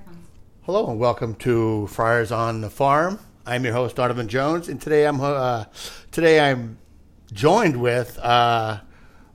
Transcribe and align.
microphones. 0.00 0.26
Hello 0.62 0.90
and 0.90 0.98
welcome 0.98 1.34
to 1.36 1.86
Friars 1.88 2.32
on 2.32 2.60
the 2.60 2.70
Farm. 2.70 3.18
I'm 3.46 3.64
your 3.64 3.72
host 3.74 3.96
Donovan 3.96 4.28
Jones, 4.28 4.68
and 4.68 4.80
today 4.80 5.06
I'm 5.06 5.20
uh, 5.20 5.64
today 6.10 6.40
I'm 6.50 6.78
joined 7.32 7.80
with 7.80 8.18
uh, 8.18 8.80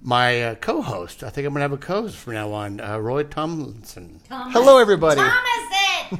my 0.01 0.41
uh, 0.41 0.55
co-host. 0.55 1.23
I 1.23 1.29
think 1.29 1.47
I'm 1.47 1.53
gonna 1.53 1.63
have 1.63 1.71
a 1.73 1.77
co-host 1.77 2.15
from 2.17 2.33
now 2.33 2.51
on, 2.53 2.79
uh, 2.79 2.97
Roy 2.99 3.23
Tomlinson. 3.23 4.21
Thomas. 4.27 4.53
Hello, 4.53 4.77
everybody. 4.79 5.21
Thomas 5.21 5.39
it! 6.11 6.19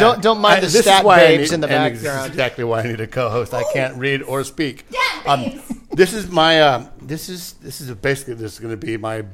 Don't 0.00 0.22
don't 0.22 0.40
mind 0.40 0.58
I- 0.58 0.60
the 0.60 0.70
stat 0.70 1.04
why 1.04 1.18
babes 1.18 1.50
need- 1.50 1.54
in 1.54 1.60
the 1.60 1.68
and 1.68 1.94
this 1.94 2.00
is 2.00 2.04
background. 2.06 2.30
exactly 2.30 2.64
why 2.64 2.80
I 2.80 2.86
need 2.86 3.00
a 3.00 3.06
co-host. 3.06 3.54
I 3.54 3.64
can't 3.72 3.96
read 3.96 4.22
or 4.22 4.44
speak. 4.44 4.84
Um, 5.26 5.60
this 5.92 6.12
is 6.12 6.30
my 6.30 6.60
um, 6.62 6.88
this 7.00 7.28
is 7.28 7.54
this 7.54 7.80
is 7.80 7.90
basically 7.92 8.34
this 8.34 8.54
is 8.54 8.58
going 8.58 8.72
to 8.72 8.76
be 8.86 8.96
my 8.96 9.24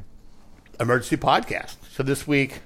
emergency 0.80 1.16
podcast. 1.16 1.76
So 1.92 2.02
this 2.02 2.26
week, 2.26 2.60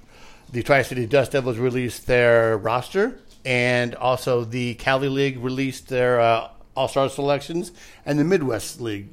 the 0.50 0.62
Tri 0.62 0.82
City 0.82 1.06
Dust 1.06 1.32
Devils 1.32 1.58
released 1.58 2.06
their 2.06 2.56
roster, 2.56 3.18
and 3.44 3.94
also 3.94 4.44
the 4.44 4.74
Cali 4.74 5.08
League 5.08 5.38
released 5.38 5.88
their 5.88 6.20
uh, 6.20 6.48
All 6.76 6.88
Star 6.88 7.08
selections, 7.08 7.72
and 8.04 8.18
the 8.18 8.24
Midwest 8.24 8.80
League 8.80 9.12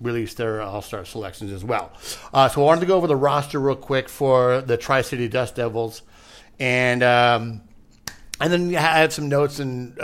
released 0.00 0.36
their 0.36 0.60
All 0.60 0.82
Star 0.82 1.04
selections 1.04 1.52
as 1.52 1.64
well. 1.64 1.92
Uh, 2.32 2.48
so 2.48 2.62
I 2.62 2.64
wanted 2.64 2.80
to 2.80 2.86
go 2.86 2.96
over 2.96 3.06
the 3.06 3.16
roster 3.16 3.58
real 3.60 3.76
quick 3.76 4.08
for 4.08 4.60
the 4.60 4.76
Tri 4.76 5.02
City 5.02 5.28
Dust 5.28 5.56
Devils, 5.56 6.02
and 6.58 7.02
um, 7.02 7.62
and 8.40 8.52
then 8.52 8.74
I 8.74 8.80
had 8.80 9.12
some 9.12 9.28
notes 9.28 9.58
and 9.58 9.98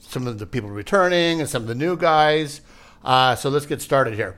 some 0.00 0.26
of 0.26 0.38
the 0.38 0.46
people 0.46 0.70
returning 0.70 1.40
and 1.40 1.48
some 1.48 1.62
of 1.62 1.68
the 1.68 1.74
new 1.74 1.96
guys. 1.96 2.60
Uh, 3.04 3.34
so 3.34 3.48
let's 3.48 3.66
get 3.66 3.80
started 3.80 4.14
here. 4.14 4.36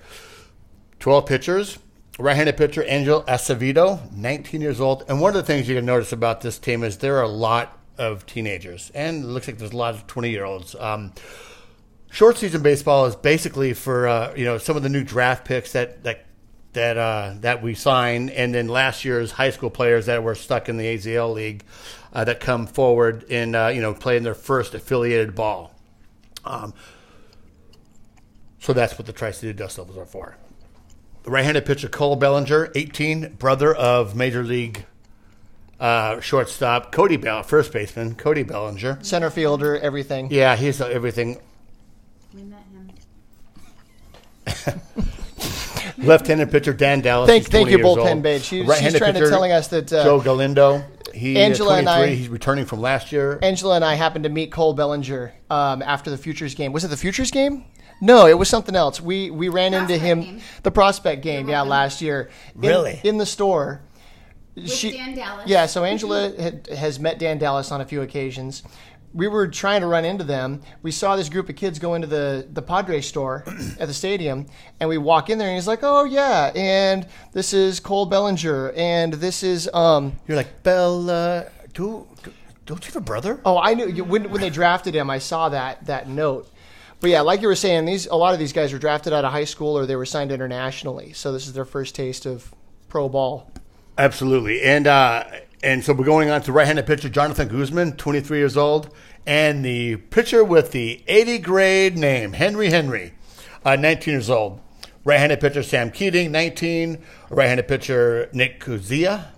12 0.99 1.27
pitchers. 1.27 1.79
Right-handed 2.21 2.57
pitcher 2.57 2.85
Angel 2.87 3.23
Acevedo, 3.23 4.13
19 4.13 4.61
years 4.61 4.81
old. 4.81 5.05
And 5.09 5.21
one 5.21 5.31
of 5.31 5.35
the 5.35 5.43
things 5.43 5.69
you 5.69 5.75
can 5.75 5.87
notice 5.87 6.13
about 6.13 6.43
this 6.43 6.59
team 6.59 6.85
is 6.85 6.99
there 6.99 7.17
are 7.17 7.23
a 7.23 7.29
lot 7.29 7.79
of 7.97 8.27
teenagers, 8.27 8.91
and 8.95 9.25
it 9.25 9.27
looks 9.27 9.47
like 9.47 9.59
there's 9.59 9.73
a 9.73 9.77
lot 9.77 9.95
of 9.95 10.07
20-year-olds. 10.07 10.75
Um, 10.75 11.13
short 12.11 12.37
season 12.37 12.63
baseball 12.63 13.07
is 13.07 13.17
basically 13.17 13.73
for 13.73 14.07
uh, 14.07 14.35
you 14.37 14.45
know 14.45 14.59
some 14.59 14.77
of 14.77 14.83
the 14.83 14.89
new 14.89 15.05
draft 15.05 15.45
picks 15.45 15.73
that 15.73 16.03
that 16.05 16.27
that 16.73 16.97
uh, 16.97 17.35
that 17.41 17.63
we 17.63 17.75
sign, 17.75 18.29
and 18.29 18.55
then 18.55 18.69
last 18.69 19.05
year's 19.05 19.33
high 19.33 19.51
school 19.51 19.71
players 19.71 20.07
that 20.07 20.23
were 20.23 20.35
stuck 20.35 20.69
in 20.69 20.77
the 20.77 20.85
AZL 20.85 21.35
league 21.35 21.65
uh, 22.13 22.25
that 22.25 22.41
come 22.41 22.67
forward 22.67 23.25
and 23.31 23.57
uh, 23.57 23.71
you 23.75 23.81
know 23.81 23.95
playing 23.95 24.23
their 24.23 24.35
first 24.35 24.75
affiliated 24.75 25.35
ball. 25.35 25.75
Um, 26.45 26.75
so 28.59 28.73
that's 28.73 28.99
what 28.99 29.07
the 29.07 29.13
Tri 29.13 29.31
City 29.31 29.53
Dust 29.53 29.77
Devils 29.77 29.97
are 29.97 30.05
for. 30.05 30.37
The 31.23 31.31
right-handed 31.31 31.67
pitcher 31.67 31.89
Cole 31.89 32.17
Bellinger, 32.17 32.71
18, 32.75 33.35
brother 33.39 33.75
of 33.75 34.17
Major 34.17 34.43
League 34.43 34.87
uh, 35.79 36.19
shortstop 36.21 36.93
Cody 36.93 37.17
Bell, 37.17 37.43
first 37.43 37.73
baseman 37.73 38.15
Cody 38.15 38.43
Bellinger. 38.43 38.99
Center 39.03 39.29
fielder, 39.31 39.79
everything. 39.79 40.31
Yeah, 40.31 40.57
he's 40.57 40.81
uh, 40.81 40.87
everything 40.87 41.39
We 42.35 42.43
met 42.45 42.63
him. 42.73 42.91
Left-handed 45.99 46.51
pitcher 46.51 46.73
Dan 46.73 47.01
Dallas. 47.03 47.29
Thank- 47.29 47.45
he's 47.45 47.49
thank 47.53 47.69
you, 47.71 47.77
years 47.77 47.87
bullpen 47.87 48.11
old. 48.15 48.23
babe. 48.23 48.41
She- 48.41 48.61
she's 48.61 48.67
Right-handed 48.69 48.99
trying 48.99 49.13
to 49.15 49.21
pitcher, 49.21 49.31
telling 49.31 49.53
us 49.53 49.69
that, 49.69 49.93
uh, 49.93 50.03
Joe 50.05 50.21
Galindo. 50.21 50.83
He 51.13 51.37
Angela 51.37 51.75
uh, 51.75 51.79
and 51.79 51.89
I- 51.89 52.07
he's 52.09 52.29
returning 52.29 52.65
from 52.65 52.81
last 52.81 53.13
year. 53.13 53.39
Angela 53.43 53.77
and 53.77 53.85
I 53.85 53.95
happened 53.95 54.25
to 54.25 54.31
meet 54.31 54.51
Cole 54.53 54.73
Bellinger 54.73 55.35
um, 55.51 55.83
after 55.83 56.11
the 56.11 56.17
Futures 56.17 56.55
game. 56.55 56.73
Was 56.73 56.85
it 56.85 56.89
the 56.89 56.97
Futures 56.97 57.31
game? 57.31 57.65
No, 58.01 58.27
it 58.27 58.39
was 58.39 58.49
something 58.49 58.75
else. 58.77 59.01
We 59.01 59.31
we 59.31 59.49
ran 59.49 59.75
into 59.75 59.97
him 59.99 60.21
game. 60.23 60.41
the 60.63 60.71
prospect 60.71 61.23
game, 61.23 61.49
yeah, 61.49 61.63
last 61.63 62.01
year. 62.01 62.31
In- 62.55 62.61
Really? 62.69 63.01
in 63.05 63.19
the 63.19 63.27
store. 63.27 63.83
With 64.57 64.81
Dan 64.83 65.15
Dallas. 65.15 65.47
Yeah, 65.49 65.67
so 65.67 65.85
Angela 65.85 66.33
had, 66.39 66.67
has 66.67 66.99
met 66.99 67.19
Dan 67.19 67.39
Dallas 67.39 67.71
on 67.71 67.81
a 67.81 67.85
few 67.87 68.03
occasions. 68.03 68.63
We 69.15 69.27
were 69.27 69.49
trying 69.49 69.81
to 69.81 69.87
run 69.87 70.05
into 70.05 70.23
them. 70.25 70.63
We 70.83 70.91
saw 70.93 71.17
this 71.17 71.29
group 71.29 71.49
of 71.49 71.57
kids 71.57 71.79
go 71.79 71.95
into 71.95 72.07
the, 72.07 72.47
the 72.53 72.63
Padre 72.63 73.01
store 73.01 73.45
at 73.79 73.89
the 73.89 73.95
stadium, 73.95 74.47
and 74.79 74.89
we 74.89 74.99
walk 74.99 75.31
in 75.31 75.39
there, 75.39 75.49
and 75.49 75.57
he's 75.57 75.67
like, 75.67 75.81
"Oh 75.83 76.05
yeah, 76.05 76.53
and 76.55 77.07
this 77.33 77.53
is 77.53 77.81
Cole 77.81 78.07
Bellinger, 78.07 78.73
and 78.77 79.15
this 79.15 79.43
is 79.43 79.69
um 79.73 80.13
You're 80.29 80.37
like 80.37 80.63
Bell. 80.63 81.09
Uh, 81.11 81.45
do, 81.73 82.07
do, 82.23 82.33
don't 82.67 82.85
you 82.85 82.93
have 82.93 82.97
a 83.03 83.05
brother? 83.05 83.41
oh 83.45 83.59
I 83.59 83.75
knew 83.75 84.05
when 84.05 84.31
when 84.31 84.41
they 84.41 84.51
drafted 84.51 84.95
him, 84.95 85.11
I 85.11 85.19
saw 85.19 85.49
that 85.51 85.87
that 85.87 86.09
note." 86.09 86.49
But 87.01 87.11
yeah, 87.11 87.23
like 87.23 87.41
you 87.41 87.49
were 87.49 87.57
saying, 87.57 87.87
these 87.87 88.07
a 88.07 88.15
lot 88.15 88.35
of 88.35 88.39
these 88.39 88.53
guys 88.53 88.73
were 88.73 88.79
drafted 88.79 89.13
out 89.13 89.25
of 89.25 89.33
high 89.33 89.45
school 89.45 89.77
or 89.77 89.87
they 89.87 89.97
were 89.97 90.07
signed 90.07 90.31
internationally, 90.31 91.13
so 91.13 91.33
this 91.33 91.47
is 91.47 91.55
their 91.55 91.65
first 91.65 91.95
taste 91.95 92.27
of 92.27 92.55
pro 92.89 93.09
ball. 93.09 93.51
Absolutely, 93.97 94.63
and 94.63 94.87
uh, 94.87 95.25
and 95.63 95.85
so 95.85 95.93
we're 95.93 96.05
going 96.05 96.31
on 96.31 96.43
to 96.43 96.53
right-handed 96.53 96.87
pitcher 96.87 97.09
Jonathan 97.09 97.49
Guzman, 97.49 97.97
23 97.97 98.39
years 98.39 98.57
old, 98.57 98.95
and 99.27 99.65
the 99.65 99.97
pitcher 99.97 100.45
with 100.45 100.73
the 100.73 101.03
80 101.07 101.39
grade 101.39 101.97
name 101.97 102.35
Henry 102.35 102.71
Henry, 102.71 103.15
uh, 103.65 103.77
19 103.77 104.13
years 104.13 104.31
old. 104.31 104.61
Right-handed 105.05 105.41
pitcher 105.41 105.63
Sam 105.63 105.91
Keating, 105.91 106.31
19. 106.31 107.03
Right-handed 107.31 107.67
pitcher 107.67 108.29
Nick 108.35 108.61
Kuzia, 108.61 109.29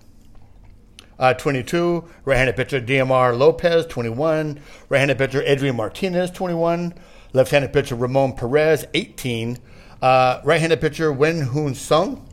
uh, 1.17 1.33
22. 1.33 2.03
Right-handed 2.25 2.55
pitcher 2.57 2.81
DMR 2.81 3.37
Lopez, 3.37 3.85
21. 3.85 4.59
Right-handed 4.89 5.17
pitcher 5.17 5.41
Adrian 5.43 5.77
Martinez, 5.77 6.31
21. 6.31 6.93
Left-handed 7.33 7.73
pitcher 7.73 7.95
Ramon 7.95 8.33
Perez, 8.33 8.85
18. 8.93 9.57
Uh, 10.01 10.41
right-handed 10.43 10.79
pitcher 10.81 11.11
Wen 11.11 11.41
Hoon 11.41 11.73
Sung, 11.75 12.27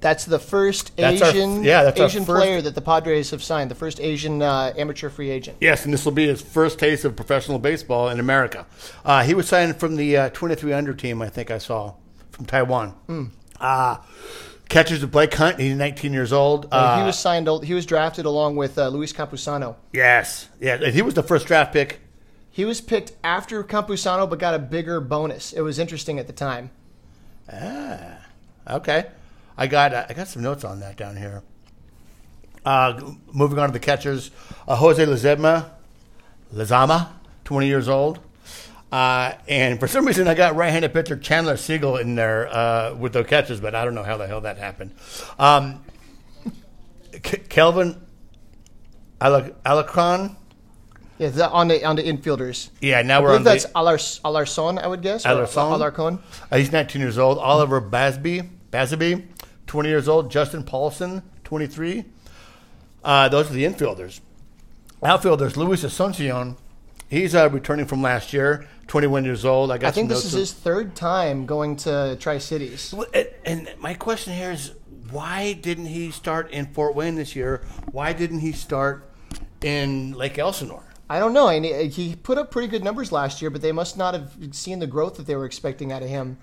That's 0.00 0.24
the 0.24 0.38
first 0.38 0.96
That's 0.96 1.22
our- 1.22 1.30
Asian 1.30 1.62
yeah, 1.64 1.84
that's 1.84 1.98
Asian 2.00 2.24
player 2.24 2.60
that 2.60 2.74
the 2.74 2.80
Padres 2.82 3.30
have 3.30 3.42
signed, 3.42 3.70
the 3.70 3.74
first 3.76 4.00
Asian 4.00 4.42
uh, 4.42 4.72
amateur 4.76 5.08
free 5.08 5.30
agent. 5.30 5.56
Yes, 5.60 5.84
and 5.84 5.94
this 5.94 6.04
will 6.04 6.12
be 6.12 6.26
his 6.26 6.42
first 6.42 6.78
taste 6.78 7.04
of 7.04 7.16
professional 7.16 7.58
baseball 7.58 8.08
in 8.10 8.18
America. 8.20 8.66
Uh, 9.04 9.22
he 9.22 9.32
was 9.32 9.48
signed 9.48 9.76
from 9.78 9.96
the 9.96 10.16
uh, 10.16 10.28
23 10.30 10.72
under 10.72 10.92
team, 10.92 11.22
I 11.22 11.28
think 11.28 11.50
I 11.50 11.58
saw, 11.58 11.94
from 12.30 12.46
Taiwan. 12.46 12.90
Hmm. 13.06 13.24
Uh, 13.60 13.98
catches 14.68 15.00
with 15.02 15.12
Blake 15.12 15.32
Hunt. 15.34 15.60
He's 15.60 15.76
19 15.76 16.12
years 16.12 16.32
old. 16.32 16.66
Uh, 16.72 16.98
he 16.98 17.06
was 17.06 17.18
signed. 17.18 17.48
He 17.62 17.72
was 17.74 17.86
drafted 17.86 18.24
along 18.26 18.56
with 18.56 18.76
uh, 18.78 18.88
Luis 18.88 19.12
Campusano. 19.12 19.76
yes, 19.92 20.48
yeah. 20.60 20.90
He 20.90 21.00
was 21.00 21.14
the 21.14 21.22
first 21.22 21.46
draft 21.46 21.72
pick. 21.72 22.00
He 22.52 22.66
was 22.66 22.82
picked 22.82 23.12
after 23.24 23.64
Campusano, 23.64 24.28
but 24.28 24.38
got 24.38 24.54
a 24.54 24.58
bigger 24.58 25.00
bonus. 25.00 25.54
It 25.54 25.62
was 25.62 25.78
interesting 25.78 26.18
at 26.18 26.26
the 26.26 26.34
time. 26.34 26.70
Ah, 27.50 28.18
okay, 28.68 29.06
I 29.56 29.66
got 29.66 29.94
uh, 29.94 30.06
I 30.08 30.12
got 30.12 30.28
some 30.28 30.42
notes 30.42 30.62
on 30.62 30.80
that 30.80 30.96
down 30.96 31.16
here. 31.16 31.42
Uh, 32.64 33.14
moving 33.32 33.58
on 33.58 33.68
to 33.68 33.72
the 33.72 33.80
catchers, 33.80 34.30
uh, 34.68 34.76
Jose 34.76 35.04
Lezama, 35.04 35.70
Lezama, 36.54 37.08
20 37.44 37.66
years 37.66 37.88
old. 37.88 38.20
Uh, 38.92 39.32
and 39.48 39.80
for 39.80 39.88
some 39.88 40.06
reason, 40.06 40.28
I 40.28 40.34
got 40.34 40.54
right-handed 40.54 40.92
pitcher 40.92 41.16
Chandler 41.16 41.56
Siegel 41.56 41.96
in 41.96 42.14
there 42.14 42.46
uh, 42.54 42.94
with 42.94 43.14
the 43.14 43.24
catches, 43.24 43.58
but 43.58 43.74
I 43.74 43.84
don't 43.86 43.94
know 43.94 44.02
how 44.04 44.18
the 44.18 44.26
hell 44.26 44.42
that 44.42 44.58
happened. 44.58 44.92
Um, 45.38 45.82
K- 47.22 47.42
Kelvin 47.48 48.00
Alacron, 49.20 50.36
Yeah, 51.18 51.28
the, 51.28 51.50
on 51.50 51.68
the 51.68 51.84
on 51.84 51.96
the 51.96 52.02
infielders. 52.02 52.70
yeah. 52.80 53.02
Now 53.02 53.20
I 53.20 53.22
we're 53.22 53.34
on 53.36 53.44
that's 53.44 53.64
the, 53.64 53.72
Alars, 53.72 54.20
Alarson, 54.22 54.82
I 54.82 54.86
would 54.86 55.02
guess. 55.02 55.24
or 55.26 55.46
Alarcon? 55.46 55.92
Alarcon. 55.92 56.18
Uh, 56.50 56.56
he's 56.56 56.72
19 56.72 57.00
years 57.00 57.18
old. 57.18 57.38
Oliver 57.38 57.80
Basby, 57.80 58.42
Basby, 58.70 59.26
20 59.66 59.88
years 59.88 60.08
old. 60.08 60.30
Justin 60.30 60.64
Paulson, 60.64 61.22
23. 61.44 62.04
Uh, 63.04 63.28
those 63.28 63.50
are 63.50 63.54
the 63.54 63.64
infielders. 63.64 64.20
Outfielders, 65.02 65.56
Luis 65.56 65.84
Asuncion. 65.84 66.56
He's 67.08 67.34
uh, 67.34 67.50
returning 67.50 67.86
from 67.86 68.00
last 68.00 68.32
year, 68.32 68.66
21 68.86 69.24
years 69.24 69.44
old. 69.44 69.70
I 69.70 69.74
I 69.74 69.90
think 69.90 70.08
this 70.08 70.24
is 70.24 70.32
his 70.32 70.52
third 70.52 70.94
time 70.94 71.44
going 71.44 71.76
to 71.78 72.16
Tri 72.18 72.38
Cities. 72.38 72.94
and, 73.12 73.28
and 73.44 73.68
my 73.78 73.94
question 73.94 74.32
here 74.32 74.52
is 74.52 74.72
why 75.10 75.52
didn't 75.52 75.86
he 75.86 76.10
start 76.10 76.50
in 76.52 76.66
Fort 76.66 76.94
Wayne 76.94 77.16
this 77.16 77.36
year? 77.36 77.62
Why 77.90 78.12
didn't 78.14 78.38
he 78.38 78.52
start 78.52 79.10
in 79.60 80.12
Lake 80.12 80.38
Elsinore? 80.38 80.84
I 81.12 81.18
don't 81.18 81.34
know. 81.34 81.48
And 81.48 81.62
he, 81.62 81.88
he 81.88 82.16
put 82.16 82.38
up 82.38 82.50
pretty 82.50 82.68
good 82.68 82.82
numbers 82.82 83.12
last 83.12 83.42
year, 83.42 83.50
but 83.50 83.60
they 83.60 83.70
must 83.70 83.98
not 83.98 84.14
have 84.14 84.34
seen 84.52 84.78
the 84.78 84.86
growth 84.86 85.16
that 85.18 85.26
they 85.26 85.36
were 85.36 85.44
expecting 85.44 85.92
out 85.92 86.02
of 86.02 86.08
him. 86.08 86.38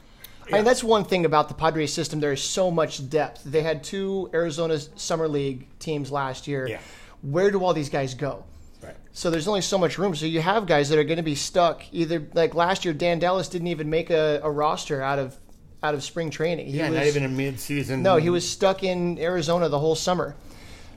I 0.48 0.58
mean, 0.58 0.64
that's 0.64 0.84
one 0.84 1.06
thing 1.06 1.26
about 1.26 1.48
the 1.48 1.56
Padres 1.56 1.92
system. 1.92 2.20
There 2.20 2.32
is 2.32 2.44
so 2.44 2.70
much 2.70 3.10
depth. 3.10 3.44
They 3.46 3.64
had 3.64 3.84
two 3.84 4.30
Arizona 4.32 4.80
Summer 4.96 5.28
League 5.28 5.68
teams 5.80 6.12
last 6.12 6.48
year. 6.48 6.68
Yeah. 6.68 6.82
Where 7.24 7.50
do 7.50 7.64
all 7.64 7.74
these 7.74 7.90
guys 7.90 8.14
go? 8.14 8.44
Right. 8.84 8.96
So 9.12 9.32
there's 9.32 9.48
only 9.48 9.62
so 9.62 9.80
much 9.80 9.98
room. 9.98 10.16
So 10.16 10.28
you 10.28 10.42
have 10.42 10.68
guys 10.68 10.90
that 10.90 11.00
are 11.00 11.04
going 11.04 11.18
to 11.18 11.24
be 11.24 11.36
stuck. 11.36 11.84
Either 11.92 12.28
like 12.36 12.54
last 12.54 12.86
year, 12.86 12.94
Dan 12.94 13.18
Dallas 13.18 13.50
didn't 13.50 13.70
even 13.70 13.90
make 13.90 14.12
a, 14.12 14.40
a 14.44 14.52
roster 14.52 15.02
out 15.02 15.18
of 15.18 15.36
out 15.82 15.96
of 15.96 16.04
spring 16.04 16.30
training. 16.30 16.68
He 16.68 16.78
Yeah, 16.78 16.90
was, 16.90 16.98
not 16.98 17.08
even 17.08 17.24
a 17.24 17.30
mid-season. 17.30 18.04
no, 18.04 18.18
he 18.18 18.30
was 18.30 18.48
stuck 18.48 18.84
in 18.84 19.18
Arizona 19.18 19.68
the 19.70 19.80
whole 19.80 19.96
summer. 19.96 20.36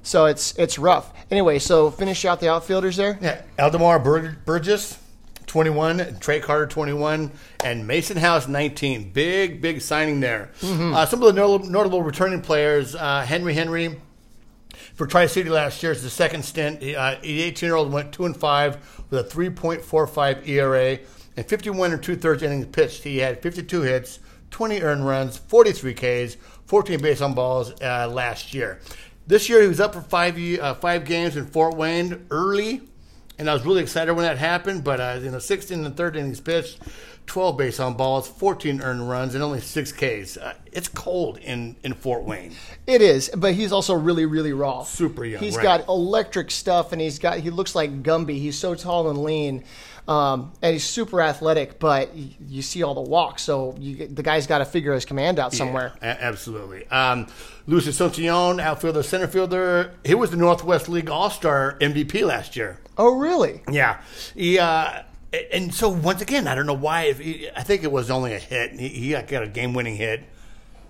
So 0.02 0.26
it's 0.26 0.56
it's 0.58 0.78
rough. 0.78 1.12
Anyway, 1.30 1.58
so 1.58 1.90
finish 1.90 2.24
out 2.24 2.40
the 2.40 2.48
outfielders 2.50 2.96
there. 2.96 3.18
Yeah, 3.20 3.42
Eldemar 3.58 4.02
Bur- 4.02 4.36
Burgess, 4.44 4.98
21, 5.46 6.18
Trey 6.20 6.40
Carter, 6.40 6.66
21, 6.66 7.30
and 7.64 7.86
Mason 7.86 8.16
House, 8.16 8.48
19. 8.48 9.10
Big, 9.12 9.60
big 9.62 9.80
signing 9.80 10.20
there. 10.20 10.50
Mm-hmm. 10.60 10.94
Uh, 10.94 11.06
some 11.06 11.22
of 11.22 11.26
the 11.26 11.40
notable, 11.40 11.68
notable 11.70 12.02
returning 12.02 12.40
players 12.42 12.94
uh, 12.94 13.24
Henry 13.26 13.54
Henry, 13.54 14.00
For 14.94 15.06
Tri 15.06 15.26
City 15.26 15.48
last 15.50 15.82
year, 15.82 15.92
it's 15.92 16.02
the 16.02 16.10
second 16.10 16.44
stint. 16.44 16.78
Uh, 16.82 17.16
the 17.22 17.42
18 17.42 17.66
year 17.66 17.76
old 17.76 17.92
went 17.92 18.12
two 18.12 18.24
and 18.26 18.36
five 18.36 18.78
with 19.10 19.32
a 19.32 19.36
3.45 19.36 20.48
ERA 20.48 20.98
and 21.36 21.46
51 21.46 21.92
and 21.92 22.02
two 22.02 22.16
thirds 22.16 22.42
innings 22.42 22.66
pitched. 22.66 23.04
He 23.04 23.18
had 23.18 23.40
52 23.42 23.82
hits, 23.82 24.18
20 24.50 24.82
earned 24.82 25.06
runs, 25.06 25.38
43 25.38 25.94
Ks, 25.94 26.36
14 26.66 27.00
base 27.00 27.20
on 27.20 27.34
balls 27.34 27.72
uh, 27.80 28.08
last 28.08 28.52
year. 28.54 28.80
This 29.32 29.48
year 29.48 29.62
he 29.62 29.66
was 29.66 29.80
up 29.80 29.94
for 29.94 30.02
five 30.02 30.38
uh, 30.60 30.74
five 30.74 31.06
games 31.06 31.38
in 31.38 31.46
Fort 31.46 31.74
Wayne 31.74 32.26
early, 32.30 32.82
and 33.38 33.48
I 33.48 33.54
was 33.54 33.64
really 33.64 33.80
excited 33.80 34.12
when 34.12 34.26
that 34.26 34.36
happened. 34.36 34.84
But 34.84 35.00
uh, 35.00 35.20
you 35.22 35.30
know, 35.30 35.38
16 35.38 35.86
and 35.86 35.96
third 35.96 36.16
innings 36.16 36.38
pitched, 36.38 36.80
12 37.24 37.56
base 37.56 37.80
on 37.80 37.94
balls, 37.94 38.28
14 38.28 38.82
earned 38.82 39.08
runs, 39.08 39.34
and 39.34 39.42
only 39.42 39.62
six 39.62 39.90
Ks. 39.90 40.36
Uh, 40.36 40.52
it's 40.70 40.86
cold 40.86 41.38
in, 41.38 41.76
in 41.82 41.94
Fort 41.94 42.24
Wayne. 42.24 42.52
It 42.86 43.00
is, 43.00 43.30
but 43.34 43.54
he's 43.54 43.72
also 43.72 43.94
really, 43.94 44.26
really 44.26 44.52
raw. 44.52 44.82
Super 44.82 45.24
young, 45.24 45.42
He's 45.42 45.56
right. 45.56 45.62
got 45.62 45.88
electric 45.88 46.50
stuff, 46.50 46.92
and 46.92 47.00
he's 47.00 47.18
got 47.18 47.38
he 47.38 47.48
looks 47.48 47.74
like 47.74 48.02
Gumby. 48.02 48.38
He's 48.38 48.58
so 48.58 48.74
tall 48.74 49.08
and 49.08 49.22
lean, 49.22 49.64
um, 50.08 50.52
and 50.62 50.72
he's 50.74 50.84
super 50.84 51.20
athletic. 51.20 51.78
But 51.78 52.14
you 52.14 52.62
see 52.62 52.82
all 52.82 52.94
the 52.94 53.00
walks, 53.00 53.42
so 53.42 53.74
you, 53.78 54.06
the 54.08 54.22
guy's 54.22 54.46
got 54.46 54.58
to 54.58 54.64
figure 54.64 54.92
his 54.92 55.04
command 55.04 55.38
out 55.38 55.52
somewhere. 55.52 55.92
Yeah, 56.02 56.16
absolutely. 56.20 56.86
Um, 56.88 57.26
Luis 57.66 57.86
Asuncion, 57.86 58.60
outfielder, 58.60 59.02
center 59.02 59.28
fielder. 59.28 59.94
He 60.04 60.14
was 60.14 60.30
the 60.30 60.36
Northwest 60.36 60.88
League 60.88 61.10
All 61.10 61.30
Star 61.30 61.76
MVP 61.80 62.26
last 62.26 62.56
year. 62.56 62.80
Oh, 62.98 63.16
really? 63.16 63.62
Yeah, 63.70 64.00
he. 64.34 64.58
Uh, 64.58 65.02
and 65.52 65.72
so 65.72 65.88
once 65.88 66.20
again, 66.20 66.46
I 66.46 66.54
don't 66.54 66.66
know 66.66 66.74
why. 66.74 67.04
If 67.04 67.18
he, 67.18 67.48
I 67.56 67.62
think 67.62 67.84
it 67.84 67.92
was 67.92 68.10
only 68.10 68.34
a 68.34 68.38
hit. 68.38 68.72
He, 68.78 68.88
he 68.88 69.10
got 69.10 69.42
a 69.42 69.48
game-winning 69.48 69.96
hit. 69.96 70.24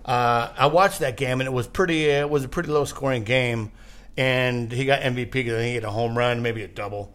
Uh, 0.05 0.49
I 0.57 0.67
watched 0.67 0.99
that 0.99 1.17
game, 1.17 1.41
and 1.41 1.47
it 1.47 1.53
was 1.53 1.69
pretty. 1.69 2.07
It 2.07 2.29
was 2.29 2.45
a 2.45 2.49
pretty 2.49 2.71
low-scoring 2.71 3.23
game, 3.23 3.71
and 4.17 4.73
he 4.73 4.85
got 4.85 5.03
MVP 5.03 5.31
because 5.31 5.63
he 5.63 5.75
hit 5.75 5.85
a 5.85 5.91
home 5.91 6.19
run, 6.19 6.43
maybe 6.43 6.63
a 6.65 6.69
double. 6.69 7.13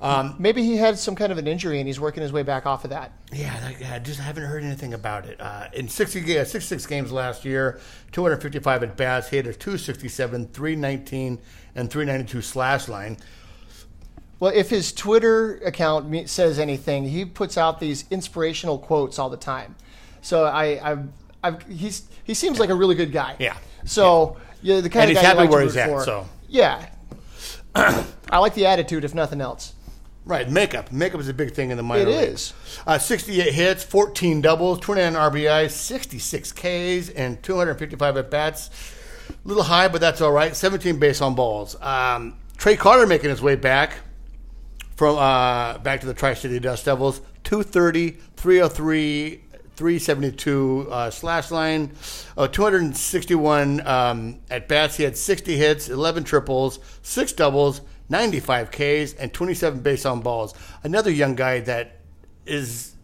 Um, 0.00 0.36
Maybe 0.38 0.62
he 0.62 0.76
had 0.76 0.96
some 0.98 1.14
kind 1.16 1.32
of 1.32 1.38
an 1.38 1.46
injury, 1.48 1.78
and 1.80 1.86
he's 1.88 1.98
working 1.98 2.22
his 2.22 2.32
way 2.32 2.42
back 2.44 2.66
off 2.66 2.84
of 2.84 2.90
that. 2.90 3.10
yeah, 3.32 3.54
I- 3.62 3.96
I 3.96 3.98
just 3.98 4.20
haven't 4.20 4.44
heard 4.44 4.62
anything 4.62 4.94
about 4.94 5.26
it. 5.26 5.40
Uh, 5.40 5.66
in 5.72 5.88
60, 5.88 6.20
ga- 6.20 6.44
66 6.44 6.86
games 6.86 7.10
last 7.10 7.44
year, 7.44 7.80
255 8.12 8.82
at 8.84 8.96
bats, 8.96 9.28
he 9.30 9.36
had 9.36 9.46
a 9.48 9.52
267, 9.52 10.48
319, 10.52 11.38
and 11.74 11.90
392 11.90 12.42
slash 12.42 12.86
line. 12.88 13.16
Well, 14.40 14.52
if 14.54 14.70
his 14.70 14.92
Twitter 14.92 15.56
account 15.64 16.28
says 16.28 16.60
anything, 16.60 17.08
he 17.08 17.24
puts 17.24 17.58
out 17.58 17.80
these 17.80 18.04
inspirational 18.10 18.78
quotes 18.78 19.18
all 19.18 19.28
the 19.30 19.36
time. 19.36 19.74
So 20.22 20.44
I, 20.44 20.92
I, 20.92 20.98
I've, 21.42 21.62
he's 21.66 22.04
he 22.22 22.34
seems 22.34 22.60
like 22.60 22.70
a 22.70 22.74
really 22.74 22.94
good 22.94 23.10
guy. 23.10 23.34
Yeah. 23.40 23.56
So 23.84 24.36
yeah, 24.62 24.80
the 24.80 24.90
kind 24.90 25.10
And 25.10 25.10
of 25.10 25.16
he's 25.16 25.16
guy 25.16 25.22
you 25.22 25.26
happy 25.26 25.38
like 25.40 25.48
to 25.50 25.54
where 25.56 25.62
he's 25.64 25.76
at, 25.76 25.88
for. 25.88 26.04
so. 26.04 26.28
yeah, 26.48 26.88
I 27.74 28.38
like 28.38 28.54
the 28.54 28.66
attitude, 28.66 29.02
if 29.04 29.12
nothing 29.14 29.40
else. 29.40 29.72
Right, 30.28 30.46
makeup. 30.50 30.92
Makeup 30.92 31.20
is 31.20 31.28
a 31.28 31.32
big 31.32 31.52
thing 31.54 31.70
in 31.70 31.78
the 31.78 31.82
minor 31.82 32.02
It 32.02 32.08
leagues. 32.08 32.32
is. 32.32 32.54
Uh, 32.86 32.98
68 32.98 33.50
hits, 33.54 33.82
14 33.82 34.42
doubles, 34.42 34.78
29 34.80 35.14
RBIs, 35.14 35.70
66 35.70 36.52
Ks, 36.52 37.08
and 37.08 37.42
255 37.42 38.16
at 38.18 38.30
bats. 38.30 38.68
A 39.30 39.48
little 39.48 39.62
high, 39.62 39.88
but 39.88 40.02
that's 40.02 40.20
all 40.20 40.30
right. 40.30 40.54
17 40.54 40.98
base 40.98 41.22
on 41.22 41.34
balls. 41.34 41.80
Um, 41.80 42.36
Trey 42.58 42.76
Carter 42.76 43.06
making 43.06 43.30
his 43.30 43.40
way 43.40 43.56
back 43.56 44.00
from 44.96 45.16
uh, 45.16 45.78
back 45.78 46.00
to 46.00 46.06
the 46.06 46.12
Tri 46.12 46.34
City 46.34 46.60
Dust 46.60 46.84
Devils. 46.84 47.22
230, 47.44 48.10
303, 48.36 49.40
372 49.76 50.88
uh, 50.90 51.08
slash 51.08 51.50
line, 51.50 51.90
uh, 52.36 52.48
261 52.48 53.86
um, 53.86 54.40
at 54.50 54.68
bats. 54.68 54.98
He 54.98 55.04
had 55.04 55.16
60 55.16 55.56
hits, 55.56 55.88
11 55.88 56.24
triples, 56.24 56.80
six 57.00 57.32
doubles, 57.32 57.80
95 58.08 58.70
Ks, 58.70 59.14
and 59.14 59.32
27 59.32 59.80
base 59.80 60.06
on 60.06 60.20
balls. 60.20 60.54
Another 60.82 61.10
young 61.10 61.34
guy 61.34 61.60
that 61.60 61.96
is 62.46 62.94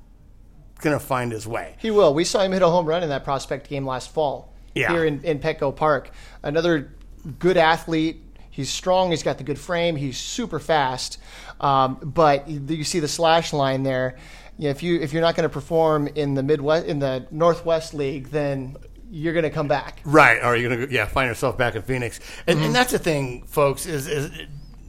going 0.81 0.99
to 0.99 1.05
find 1.05 1.33
his 1.33 1.47
way. 1.47 1.77
He 1.79 1.91
will. 1.91 2.15
We 2.15 2.25
saw 2.25 2.41
him 2.41 2.53
hit 2.53 2.63
a 2.63 2.69
home 2.69 2.87
run 2.87 3.03
in 3.03 3.09
that 3.11 3.25
prospect 3.25 3.69
game 3.69 3.87
last 3.87 4.13
fall 4.13 4.53
Yeah. 4.75 4.91
here 4.93 5.05
in, 5.05 5.23
in 5.25 5.39
Petco 5.39 5.75
Park. 5.75 6.11
Another 6.43 6.93
good 7.39 7.57
athlete. 7.57 8.21
He's 8.51 8.71
strong. 8.71 9.11
He's 9.11 9.23
got 9.23 9.39
the 9.39 9.45
good 9.45 9.59
frame. 9.59 9.97
He's 9.97 10.17
super 10.19 10.59
fast. 10.61 11.19
Um, 11.61 11.97
but 12.03 12.49
you 12.49 12.85
see 12.85 13.01
the 13.01 13.09
slash 13.09 13.53
line 13.53 13.83
there. 13.83 14.17
You 14.59 14.65
know, 14.65 14.71
if 14.71 14.83
you 14.83 15.01
if 15.01 15.13
you're 15.13 15.23
not 15.23 15.35
going 15.35 15.49
to 15.49 15.53
perform 15.53 16.07
in 16.07 16.35
the 16.35 16.43
Midwest 16.43 16.87
in 16.87 17.01
the 17.01 17.27
Northwest 17.33 17.95
League, 17.95 18.29
then 18.29 18.77
you're 19.11 19.33
going 19.33 19.43
to 19.45 19.51
come 19.51 19.67
back. 19.67 20.01
Right. 20.05 20.39
Or 20.45 20.55
you're 20.55 20.69
going 20.75 20.89
to 20.89 20.95
yeah 20.95 21.07
find 21.07 21.29
yourself 21.29 21.59
back 21.59 21.75
in 21.75 21.83
Phoenix. 21.83 22.21
And, 22.47 22.61
and 22.61 22.73
that's 22.75 22.93
the 22.93 22.99
thing, 23.01 23.43
folks, 23.47 23.87
is, 23.87 24.07
is 24.07 24.31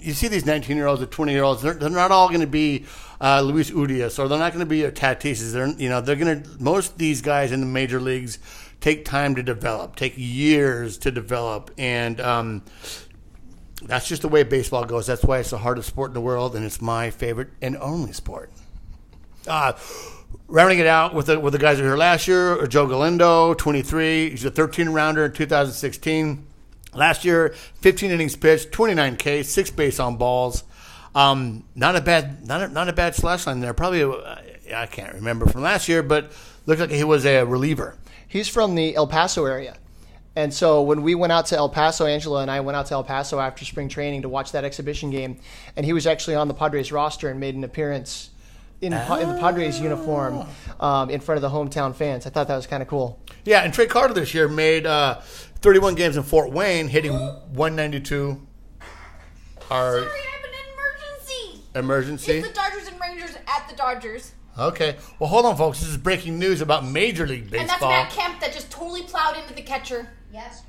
you 0.05 0.13
see 0.13 0.27
these 0.27 0.45
19 0.45 0.77
year 0.77 0.87
olds 0.87 1.01
or 1.01 1.05
20 1.05 1.31
year 1.31 1.43
olds, 1.43 1.61
they're, 1.61 1.73
they're 1.73 1.89
not 1.89 2.11
all 2.11 2.27
going 2.27 2.41
to 2.41 2.47
be 2.47 2.85
uh, 3.19 3.41
Luis 3.41 3.69
Urias 3.69 4.19
or 4.19 4.27
they're 4.27 4.39
not 4.39 4.53
going 4.53 4.65
to 4.65 4.69
be 4.69 4.79
your 4.79 4.91
Tatises. 4.91 5.53
They're, 5.53 5.67
you 5.67 5.89
know, 5.89 6.01
they're 6.01 6.15
going 6.15 6.43
to, 6.43 6.49
most 6.59 6.93
of 6.93 6.97
these 6.97 7.21
guys 7.21 7.51
in 7.51 7.59
the 7.59 7.65
major 7.65 7.99
leagues 7.99 8.39
take 8.81 9.05
time 9.05 9.35
to 9.35 9.43
develop, 9.43 9.95
take 9.95 10.13
years 10.15 10.97
to 10.99 11.11
develop. 11.11 11.71
And, 11.77 12.19
um, 12.21 12.63
that's 13.83 14.07
just 14.07 14.21
the 14.21 14.29
way 14.29 14.43
baseball 14.43 14.85
goes. 14.85 15.05
That's 15.05 15.23
why 15.23 15.39
it's 15.39 15.51
the 15.51 15.57
hardest 15.57 15.89
sport 15.89 16.09
in 16.09 16.13
the 16.13 16.21
world, 16.21 16.55
and 16.55 16.65
it's 16.65 16.81
my 16.81 17.09
favorite 17.09 17.49
and 17.61 17.77
only 17.77 18.13
sport. 18.13 18.51
Uh, 19.47 19.73
rounding 20.47 20.79
it 20.79 20.87
out 20.87 21.13
with 21.13 21.27
the, 21.27 21.39
with 21.39 21.53
the 21.53 21.59
guys 21.59 21.77
who 21.77 21.83
were 21.83 21.89
here 21.89 21.97
last 21.97 22.27
year, 22.27 22.65
Joe 22.67 22.87
Galindo, 22.87 23.53
23. 23.53 24.31
He's 24.31 24.45
a 24.45 24.51
13 24.51 24.89
rounder 24.89 25.25
in 25.25 25.33
2016. 25.33 26.47
Last 26.95 27.25
year, 27.25 27.49
15 27.81 28.11
innings 28.11 28.35
pitched, 28.35 28.71
29 28.71 29.17
K, 29.17 29.43
six 29.43 29.69
base 29.69 29.99
on 29.99 30.17
balls. 30.17 30.63
Um, 31.13 31.63
not 31.75 31.95
a 31.95 32.01
bad, 32.01 32.45
not 32.45 32.61
a, 32.61 32.67
not 32.67 32.89
a 32.89 32.93
bad 32.93 33.15
slash 33.15 33.47
line 33.47 33.59
there. 33.59 33.73
Probably, 33.73 34.03
uh, 34.03 34.35
I 34.75 34.85
can't 34.85 35.13
remember 35.13 35.45
from 35.45 35.61
last 35.61 35.87
year, 35.87 36.03
but 36.03 36.31
looked 36.65 36.81
like 36.81 36.91
he 36.91 37.03
was 37.03 37.25
a 37.25 37.43
reliever. 37.43 37.97
He's 38.27 38.47
from 38.47 38.75
the 38.75 38.95
El 38.95 39.07
Paso 39.07 39.45
area. 39.45 39.77
And 40.35 40.53
so 40.53 40.81
when 40.81 41.01
we 41.01 41.15
went 41.15 41.31
out 41.31 41.45
to 41.47 41.55
El 41.55 41.69
Paso, 41.69 42.05
Angela 42.05 42.41
and 42.41 42.51
I 42.51 42.59
went 42.59 42.75
out 42.75 42.87
to 42.87 42.93
El 42.95 43.05
Paso 43.05 43.39
after 43.39 43.63
spring 43.63 43.87
training 43.87 44.23
to 44.23 44.29
watch 44.29 44.51
that 44.51 44.65
exhibition 44.65 45.09
game, 45.09 45.39
and 45.77 45.85
he 45.85 45.93
was 45.93 46.05
actually 46.05 46.35
on 46.35 46.49
the 46.49 46.53
Padres 46.53 46.91
roster 46.91 47.29
and 47.29 47.39
made 47.39 47.55
an 47.55 47.63
appearance 47.63 48.31
in, 48.81 48.91
in 48.91 49.29
the 49.29 49.37
Padres 49.39 49.79
uniform 49.79 50.45
um, 50.81 51.09
in 51.09 51.21
front 51.21 51.37
of 51.37 51.41
the 51.41 51.57
hometown 51.57 51.95
fans. 51.95 52.25
I 52.25 52.29
thought 52.29 52.49
that 52.49 52.55
was 52.57 52.67
kind 52.67 52.83
of 52.83 52.89
cool. 52.89 53.19
Yeah, 53.45 53.61
and 53.61 53.73
Trey 53.73 53.87
Carter 53.87 54.13
this 54.13 54.33
year 54.33 54.49
made 54.49 54.85
uh, 54.85 55.21
31 55.61 55.95
games 55.95 56.17
in 56.17 56.23
Fort 56.23 56.51
Wayne, 56.51 56.87
hitting 56.87 57.13
192. 57.13 58.41
Our 59.71 59.99
Sorry, 59.99 60.03
I 60.03 60.05
have 60.05 60.43
an 60.43 60.51
emergency. 60.73 61.63
emergency. 61.75 62.31
It's 62.33 62.47
the 62.47 62.53
Dodgers 62.53 62.87
and 62.87 62.99
Rangers 63.01 63.35
at 63.47 63.67
the 63.69 63.75
Dodgers. 63.75 64.33
Okay. 64.57 64.95
Well, 65.19 65.29
hold 65.29 65.45
on, 65.45 65.57
folks. 65.57 65.79
This 65.79 65.89
is 65.89 65.97
breaking 65.97 66.37
news 66.39 66.61
about 66.61 66.85
Major 66.85 67.25
League 67.27 67.49
Baseball. 67.49 67.61
And 67.61 67.69
that's 67.69 67.81
Matt 67.81 68.09
Kemp 68.11 68.39
that 68.41 68.53
just 68.53 68.69
totally 68.71 69.03
plowed 69.03 69.37
into 69.37 69.53
the 69.53 69.61
catcher. 69.61 70.07
Yes. 70.31 70.63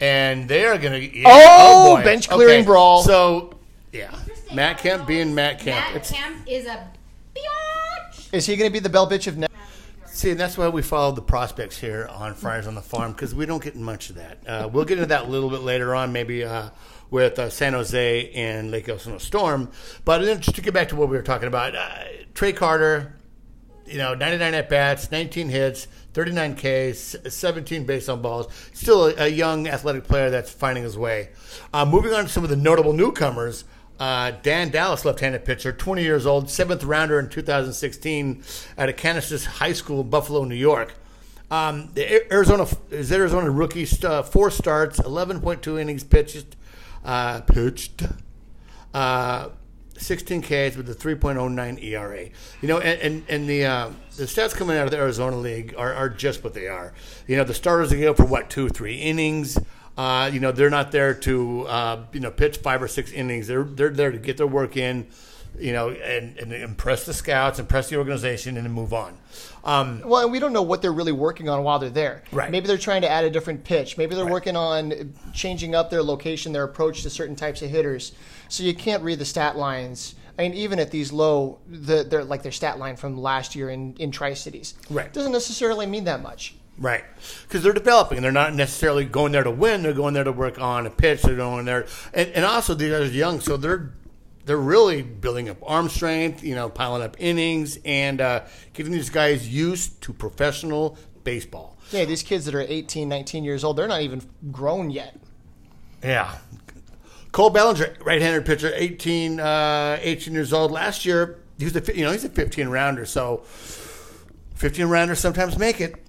and 0.00 0.48
they 0.48 0.64
are 0.66 0.76
going 0.76 1.10
to. 1.10 1.22
Oh, 1.24 1.96
oh 1.98 2.02
bench 2.04 2.28
clearing 2.28 2.64
brawl. 2.64 3.02
So, 3.02 3.54
yeah. 3.92 4.14
Matt 4.52 4.78
Kemp 4.78 5.06
being 5.06 5.34
Matt 5.34 5.58
Kemp. 5.60 5.78
Matt 5.86 5.96
It's, 5.96 6.10
Kemp 6.10 6.36
is 6.46 6.66
a 6.66 6.86
biatch. 7.34 8.32
Is 8.32 8.44
he 8.46 8.56
going 8.56 8.68
to 8.68 8.72
be 8.72 8.80
the 8.80 8.88
bell 8.88 9.08
bitch 9.08 9.26
of 9.26 9.38
next? 9.38 9.53
See, 10.24 10.30
and 10.30 10.40
that's 10.40 10.56
why 10.56 10.68
we 10.68 10.80
follow 10.80 11.12
the 11.12 11.20
prospects 11.20 11.76
here 11.76 12.08
on 12.10 12.34
Friars 12.34 12.66
on 12.66 12.74
the 12.74 12.80
Farm 12.80 13.12
because 13.12 13.34
we 13.34 13.44
don't 13.44 13.62
get 13.62 13.76
much 13.76 14.08
of 14.08 14.16
that. 14.16 14.38
Uh, 14.46 14.68
we'll 14.72 14.86
get 14.86 14.96
into 14.96 15.08
that 15.08 15.24
a 15.24 15.28
little 15.28 15.50
bit 15.50 15.60
later 15.60 15.94
on, 15.94 16.14
maybe 16.14 16.42
uh, 16.42 16.70
with 17.10 17.38
uh, 17.38 17.50
San 17.50 17.74
Jose 17.74 18.30
and 18.30 18.70
Lake 18.70 18.88
Elsinore 18.88 19.20
Storm. 19.20 19.70
But 20.06 20.22
then 20.22 20.40
just 20.40 20.56
to 20.56 20.62
get 20.62 20.72
back 20.72 20.88
to 20.88 20.96
what 20.96 21.10
we 21.10 21.16
were 21.18 21.22
talking 21.22 21.46
about, 21.46 21.76
uh, 21.76 22.04
Trey 22.32 22.54
Carter, 22.54 23.16
you 23.84 23.98
know, 23.98 24.14
99 24.14 24.54
at 24.54 24.70
bats, 24.70 25.10
19 25.10 25.50
hits, 25.50 25.88
39 26.14 26.54
Ks, 26.54 27.16
17 27.28 27.84
base 27.84 28.08
on 28.08 28.22
balls. 28.22 28.46
Still 28.72 29.08
a, 29.08 29.24
a 29.24 29.28
young 29.28 29.68
athletic 29.68 30.04
player 30.04 30.30
that's 30.30 30.50
finding 30.50 30.84
his 30.84 30.96
way. 30.96 31.32
Uh, 31.74 31.84
moving 31.84 32.14
on 32.14 32.24
to 32.24 32.30
some 32.30 32.44
of 32.44 32.48
the 32.48 32.56
notable 32.56 32.94
newcomers. 32.94 33.64
Uh, 33.98 34.32
Dan 34.42 34.70
Dallas, 34.70 35.04
left-handed 35.04 35.44
pitcher, 35.44 35.72
20 35.72 36.02
years 36.02 36.26
old, 36.26 36.50
seventh 36.50 36.82
rounder 36.82 37.18
in 37.18 37.28
2016 37.28 38.42
at 38.76 38.88
Canisius 38.96 39.44
High 39.44 39.72
School, 39.72 40.00
in 40.00 40.10
Buffalo, 40.10 40.44
New 40.44 40.56
York. 40.56 40.94
Um, 41.50 41.90
the 41.94 42.32
Arizona 42.32 42.66
is 42.90 43.12
Arizona 43.12 43.50
rookie, 43.50 43.86
uh, 44.02 44.22
four 44.22 44.50
starts, 44.50 44.98
11.2 44.98 45.80
innings 45.80 46.02
pitched, 46.02 46.56
uh, 47.04 47.42
pitched, 47.42 48.02
uh, 48.92 49.50
16 49.96 50.42
Ks 50.42 50.76
with 50.76 50.90
a 50.90 50.94
3.09 50.94 51.82
ERA. 51.82 52.28
You 52.60 52.68
know, 52.68 52.78
and 52.78 53.00
and, 53.00 53.24
and 53.28 53.48
the 53.48 53.64
uh, 53.64 53.90
the 54.16 54.24
stats 54.24 54.54
coming 54.54 54.76
out 54.76 54.86
of 54.86 54.90
the 54.90 54.96
Arizona 54.96 55.36
League 55.36 55.74
are, 55.76 55.94
are 55.94 56.08
just 56.08 56.42
what 56.42 56.54
they 56.54 56.66
are. 56.66 56.92
You 57.26 57.36
know, 57.36 57.44
the 57.44 57.54
starters 57.54 57.92
go 57.92 58.14
for 58.14 58.24
what 58.24 58.50
two, 58.50 58.68
three 58.68 58.96
innings. 58.96 59.58
Uh, 59.96 60.28
you 60.32 60.40
know, 60.40 60.50
they're 60.52 60.70
not 60.70 60.90
there 60.92 61.14
to 61.14 61.62
uh, 61.68 62.04
you 62.12 62.20
know 62.20 62.30
pitch 62.30 62.56
five 62.58 62.82
or 62.82 62.88
six 62.88 63.12
innings. 63.12 63.46
They're 63.46 63.64
they're 63.64 63.90
there 63.90 64.10
to 64.10 64.18
get 64.18 64.36
their 64.36 64.46
work 64.46 64.76
in, 64.76 65.06
you 65.58 65.72
know, 65.72 65.90
and, 65.90 66.36
and 66.38 66.52
impress 66.52 67.06
the 67.06 67.14
scouts, 67.14 67.58
impress 67.60 67.90
the 67.90 67.96
organization, 67.96 68.56
and 68.56 68.66
then 68.66 68.72
move 68.72 68.92
on. 68.92 69.16
Um, 69.62 70.02
Well, 70.04 70.22
and 70.24 70.32
we 70.32 70.40
don't 70.40 70.52
know 70.52 70.62
what 70.62 70.82
they're 70.82 70.92
really 70.92 71.12
working 71.12 71.48
on 71.48 71.62
while 71.62 71.78
they're 71.78 71.90
there. 71.90 72.22
Right. 72.32 72.50
Maybe 72.50 72.66
they're 72.66 72.76
trying 72.76 73.02
to 73.02 73.08
add 73.08 73.24
a 73.24 73.30
different 73.30 73.62
pitch. 73.64 73.96
Maybe 73.96 74.14
they're 74.14 74.24
Right. 74.24 74.32
working 74.32 74.56
on 74.56 75.14
changing 75.32 75.74
up 75.76 75.90
their 75.90 76.02
location, 76.02 76.52
their 76.52 76.64
approach 76.64 77.02
to 77.02 77.10
certain 77.10 77.36
types 77.36 77.62
of 77.62 77.70
hitters. 77.70 78.12
So 78.48 78.62
you 78.64 78.74
can't 78.74 79.02
read 79.02 79.20
the 79.20 79.24
stat 79.24 79.56
lines. 79.56 80.16
I 80.38 80.42
mean, 80.42 80.54
even 80.54 80.80
at 80.80 80.90
these 80.90 81.12
low, 81.12 81.60
the, 81.68 82.02
they're 82.02 82.24
like 82.24 82.42
their 82.42 82.52
stat 82.52 82.78
line 82.80 82.96
from 82.96 83.16
last 83.16 83.54
year 83.54 83.70
in, 83.70 83.94
in 84.00 84.10
Tri 84.10 84.34
Cities. 84.34 84.74
Right. 84.90 85.12
Doesn't 85.12 85.30
necessarily 85.32 85.86
mean 85.86 86.04
that 86.04 86.20
much. 86.20 86.56
Right, 86.76 87.04
because 87.46 87.62
they're 87.62 87.72
developing. 87.72 88.18
And 88.18 88.24
they're 88.24 88.32
not 88.32 88.54
necessarily 88.54 89.04
going 89.04 89.32
there 89.32 89.44
to 89.44 89.50
win. 89.50 89.82
They're 89.82 89.92
going 89.92 90.14
there 90.14 90.24
to 90.24 90.32
work 90.32 90.60
on 90.60 90.86
a 90.86 90.90
pitch. 90.90 91.22
They're 91.22 91.36
going 91.36 91.66
there, 91.66 91.86
and, 92.12 92.30
and 92.30 92.44
also 92.44 92.74
these 92.74 92.90
guys 92.90 93.10
are 93.10 93.12
young, 93.12 93.40
so 93.40 93.56
they're 93.56 93.92
they're 94.44 94.56
really 94.56 95.02
building 95.02 95.48
up 95.48 95.58
arm 95.62 95.88
strength. 95.88 96.42
You 96.42 96.56
know, 96.56 96.68
piling 96.68 97.02
up 97.02 97.16
innings 97.20 97.78
and 97.84 98.20
uh, 98.20 98.44
getting 98.72 98.92
these 98.92 99.10
guys 99.10 99.48
used 99.48 100.00
to 100.02 100.12
professional 100.12 100.98
baseball. 101.22 101.78
Yeah, 101.92 102.04
these 102.06 102.22
kids 102.22 102.44
that 102.46 102.54
are 102.54 102.60
18, 102.60 103.08
19 103.08 103.44
years 103.44 103.62
old, 103.62 103.76
they're 103.76 103.88
not 103.88 104.02
even 104.02 104.22
grown 104.50 104.90
yet. 104.90 105.16
Yeah. 106.02 106.38
Cole 107.32 107.50
Bellinger, 107.50 107.96
right-handed 108.04 108.46
pitcher, 108.46 108.72
18, 108.74 109.40
uh, 109.40 109.98
18 110.00 110.32
years 110.34 110.52
old. 110.52 110.70
Last 110.70 111.04
year, 111.04 111.40
he 111.58 111.64
was 111.64 111.76
a 111.76 111.96
you 111.96 112.04
know 112.04 112.12
he's 112.12 112.24
a 112.24 112.28
15 112.28 112.68
rounder, 112.68 113.06
so 113.06 113.38
15 114.54 114.86
rounders 114.86 115.18
sometimes 115.18 115.58
make 115.58 115.80
it. 115.80 116.03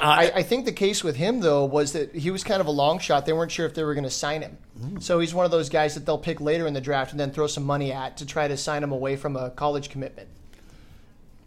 I, 0.00 0.32
I 0.36 0.42
think 0.42 0.64
the 0.64 0.72
case 0.72 1.04
with 1.04 1.16
him 1.16 1.40
though 1.40 1.64
was 1.64 1.92
that 1.92 2.14
he 2.14 2.30
was 2.30 2.42
kind 2.42 2.60
of 2.60 2.66
a 2.66 2.70
long 2.70 2.98
shot. 2.98 3.26
They 3.26 3.32
weren't 3.32 3.52
sure 3.52 3.66
if 3.66 3.74
they 3.74 3.84
were 3.84 3.94
going 3.94 4.04
to 4.04 4.10
sign 4.10 4.42
him, 4.42 4.58
so 5.00 5.20
he's 5.20 5.34
one 5.34 5.44
of 5.44 5.50
those 5.50 5.68
guys 5.68 5.94
that 5.94 6.06
they'll 6.06 6.18
pick 6.18 6.40
later 6.40 6.66
in 6.66 6.74
the 6.74 6.80
draft 6.80 7.10
and 7.10 7.20
then 7.20 7.30
throw 7.30 7.46
some 7.46 7.64
money 7.64 7.92
at 7.92 8.16
to 8.18 8.26
try 8.26 8.48
to 8.48 8.56
sign 8.56 8.82
him 8.82 8.92
away 8.92 9.16
from 9.16 9.36
a 9.36 9.50
college 9.50 9.90
commitment. 9.90 10.28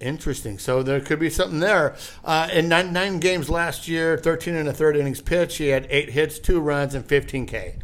Interesting. 0.04 0.60
So 0.60 0.84
there 0.84 1.00
could 1.00 1.20
be 1.20 1.30
something 1.30 1.60
there. 1.60 1.96
Uh, 2.26 2.50
in 2.52 2.68
nine, 2.68 2.92
nine 2.92 3.20
games 3.20 3.50
last 3.50 3.88
year, 3.88 4.18
13 4.18 4.54
and 4.54 4.68
a 4.68 4.74
third 4.74 4.98
innings 4.98 5.22
pitch, 5.22 5.58
he 5.58 5.70
had 5.70 5.88
eight 5.90 6.10
hits, 6.10 6.40
two 6.40 6.60
runs, 6.60 6.94
and 6.94 7.08
15K. 7.08 7.76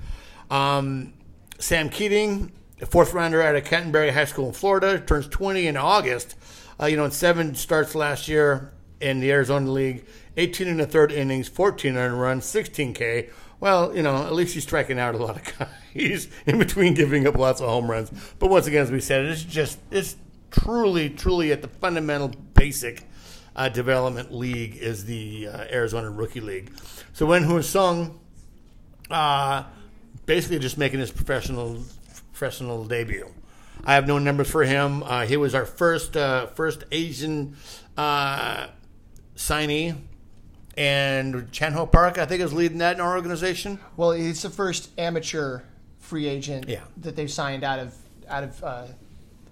Um, 0.51 1.13
Sam 1.59 1.89
Keating, 1.89 2.51
a 2.81 2.85
fourth 2.85 3.13
rounder 3.13 3.41
out 3.41 3.55
of 3.55 3.63
Canterbury 3.63 4.11
High 4.11 4.25
School 4.25 4.47
in 4.47 4.53
Florida, 4.53 4.99
turns 4.99 5.29
20 5.29 5.67
in 5.67 5.77
August. 5.77 6.35
Uh, 6.79 6.87
you 6.87 6.97
know, 6.97 7.05
in 7.05 7.11
seven 7.11 7.55
starts 7.55 7.95
last 7.95 8.27
year 8.27 8.73
in 8.99 9.21
the 9.21 9.31
Arizona 9.31 9.71
League, 9.71 10.05
18 10.37 10.67
and 10.67 10.81
a 10.81 10.85
third 10.85 11.11
innings, 11.11 11.47
14 11.47 11.95
earned 11.95 12.19
runs, 12.19 12.45
16K. 12.45 13.29
Well, 13.59 13.95
you 13.95 14.01
know, 14.01 14.25
at 14.25 14.33
least 14.33 14.53
he's 14.53 14.63
striking 14.63 14.99
out 14.99 15.15
a 15.15 15.17
lot 15.17 15.35
of 15.35 15.57
guys 15.93 16.27
in 16.45 16.59
between 16.59 16.93
giving 16.93 17.27
up 17.27 17.37
lots 17.37 17.61
of 17.61 17.67
home 17.67 17.89
runs. 17.89 18.11
But 18.39 18.49
once 18.49 18.67
again, 18.67 18.83
as 18.83 18.91
we 18.91 19.01
said, 19.01 19.25
it's 19.25 19.43
just, 19.43 19.79
it's 19.91 20.15
truly, 20.51 21.09
truly 21.09 21.51
at 21.51 21.61
the 21.61 21.67
fundamental 21.67 22.29
basic 22.53 23.03
uh, 23.55 23.69
development 23.69 24.33
league 24.33 24.77
is 24.77 25.05
the 25.05 25.47
uh, 25.47 25.65
Arizona 25.71 26.09
Rookie 26.09 26.39
League. 26.39 26.71
So 27.13 27.25
when 27.25 27.43
Hoon 27.43 27.63
Sung, 27.63 28.19
uh, 29.09 29.63
basically 30.25 30.59
just 30.59 30.77
making 30.77 30.99
his 30.99 31.11
professional 31.11 31.81
professional 32.31 32.85
debut. 32.85 33.27
I 33.83 33.95
have 33.95 34.07
no 34.07 34.19
numbers 34.19 34.49
for 34.49 34.63
him. 34.63 35.03
Uh, 35.03 35.25
he 35.25 35.37
was 35.37 35.55
our 35.55 35.65
first 35.65 36.15
uh, 36.15 36.47
first 36.47 36.83
Asian 36.91 37.55
uh, 37.97 38.67
signee, 39.35 39.97
and 40.79 41.51
Chan 41.51 41.73
Ho 41.73 41.85
Park, 41.85 42.17
I 42.17 42.25
think, 42.25 42.41
is 42.41 42.53
leading 42.53 42.77
that 42.77 42.95
in 42.95 43.01
our 43.01 43.15
organization. 43.15 43.79
Well, 43.97 44.11
he's 44.11 44.41
the 44.41 44.49
first 44.49 44.89
amateur 44.97 45.59
free 45.99 46.25
agent 46.25 46.69
Yeah. 46.69 46.79
that 46.97 47.15
they've 47.17 47.29
signed 47.29 47.63
out 47.65 47.79
of 47.79 47.93
out 48.29 48.43
of 48.45 48.63
uh, 48.63 48.85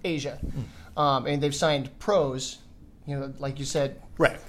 Asia, 0.06 0.40
um, 0.96 1.26
and 1.28 1.44
they've 1.44 1.54
signed 1.54 1.90
pros. 2.00 2.60
You 3.06 3.20
know, 3.20 3.34
like 3.40 3.60
you 3.60 3.66
said, 3.66 4.02
Right. 4.18 4.40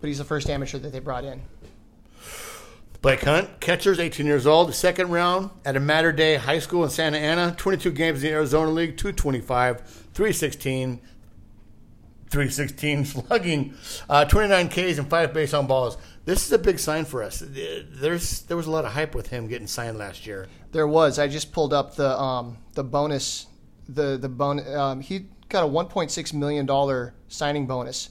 but 0.00 0.06
he's 0.06 0.18
the 0.18 0.24
first 0.24 0.48
amateur 0.48 0.78
that 0.78 0.92
they 0.92 1.00
brought 1.00 1.24
in. 1.24 1.40
Blake 3.00 3.22
Hunt, 3.22 3.58
catcher's 3.58 3.98
18 3.98 4.26
years 4.26 4.46
old, 4.46 4.72
second 4.74 5.10
round 5.10 5.50
at 5.64 5.74
a 5.76 5.80
Mater 5.80 6.12
Dei 6.12 6.36
High 6.36 6.60
School 6.60 6.84
in 6.84 6.90
Santa 6.90 7.18
Ana. 7.18 7.52
22 7.58 7.90
games 7.90 8.22
in 8.22 8.28
the 8.30 8.34
Arizona 8.36 8.70
League, 8.70 8.96
225, 8.96 9.80
316, 10.14 11.00
316 12.30 13.04
slugging, 13.04 13.74
uh, 14.08 14.24
29 14.24 14.68
Ks 14.68 14.98
and 14.98 15.10
five 15.10 15.32
base 15.34 15.52
on 15.52 15.66
balls. 15.66 15.96
This 16.24 16.46
is 16.46 16.52
a 16.52 16.58
big 16.58 16.78
sign 16.78 17.04
for 17.04 17.22
us. 17.22 17.42
There's 17.44 18.42
there 18.42 18.56
was 18.56 18.66
a 18.66 18.70
lot 18.70 18.84
of 18.84 18.92
hype 18.92 19.14
with 19.14 19.28
him 19.28 19.48
getting 19.48 19.66
signed 19.66 19.98
last 19.98 20.26
year. 20.26 20.46
There 20.70 20.86
was. 20.86 21.18
I 21.18 21.26
just 21.26 21.52
pulled 21.52 21.72
up 21.72 21.96
the 21.96 22.18
um, 22.18 22.58
the 22.74 22.84
bonus. 22.84 23.46
The 23.88 24.16
the 24.16 24.28
bonus. 24.28 24.68
Um, 24.74 25.00
he 25.00 25.26
got 25.48 25.64
a 25.64 25.68
1.6 25.68 26.32
million 26.32 26.64
dollar 26.64 27.14
signing 27.28 27.66
bonus 27.66 28.10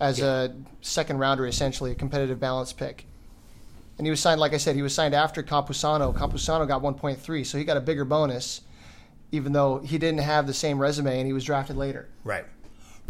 as 0.00 0.20
a 0.20 0.54
second 0.80 1.18
rounder, 1.18 1.46
essentially 1.46 1.92
a 1.92 1.94
competitive 1.94 2.40
balance 2.40 2.72
pick. 2.72 3.06
And 3.96 4.06
he 4.06 4.10
was 4.10 4.20
signed, 4.20 4.40
like 4.40 4.52
I 4.52 4.56
said, 4.56 4.74
he 4.74 4.82
was 4.82 4.92
signed 4.92 5.14
after 5.14 5.42
Campusano. 5.42 6.12
Campusano 6.14 6.66
got 6.66 6.82
1.3, 6.82 7.46
so 7.46 7.58
he 7.58 7.64
got 7.64 7.76
a 7.76 7.80
bigger 7.80 8.04
bonus, 8.04 8.62
even 9.30 9.52
though 9.52 9.78
he 9.78 9.98
didn't 9.98 10.20
have 10.20 10.46
the 10.48 10.54
same 10.54 10.80
resume 10.80 11.18
and 11.18 11.26
he 11.26 11.32
was 11.32 11.44
drafted 11.44 11.76
later. 11.76 12.08
Right. 12.24 12.44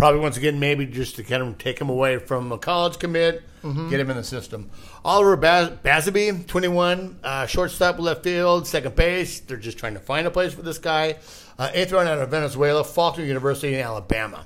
Probably 0.05 0.21
once 0.21 0.37
again, 0.37 0.61
maybe 0.61 0.85
just 0.85 1.17
to 1.17 1.23
kind 1.23 1.43
of 1.43 1.57
take 1.57 1.79
him 1.79 1.89
away 1.89 2.19
from 2.19 2.53
a 2.53 2.59
college 2.59 2.99
commit, 2.99 3.43
get 3.63 3.99
him 3.99 4.11
in 4.11 4.19
the 4.19 4.23
system. 4.23 4.71
Oliver 5.03 5.35
Basabe, 5.35 6.47
21, 6.47 7.21
uh, 7.25 7.47
shortstop, 7.47 7.99
left 7.99 8.23
field, 8.23 8.67
second 8.67 8.97
base. 8.97 9.41
They're 9.41 9.57
just 9.57 9.79
trying 9.79 9.95
to 9.95 10.01
find 10.01 10.27
a 10.27 10.31
place 10.31 10.53
for 10.53 10.61
this 10.61 10.77
guy. 10.77 11.17
Uh, 11.59 11.71
eighth 11.73 11.91
round 11.91 12.07
out 12.07 12.19
of 12.19 12.31
Venezuela, 12.31 12.85
Faulkner 12.85 13.25
University 13.25 13.77
in 13.77 13.81
Alabama. 13.81 14.45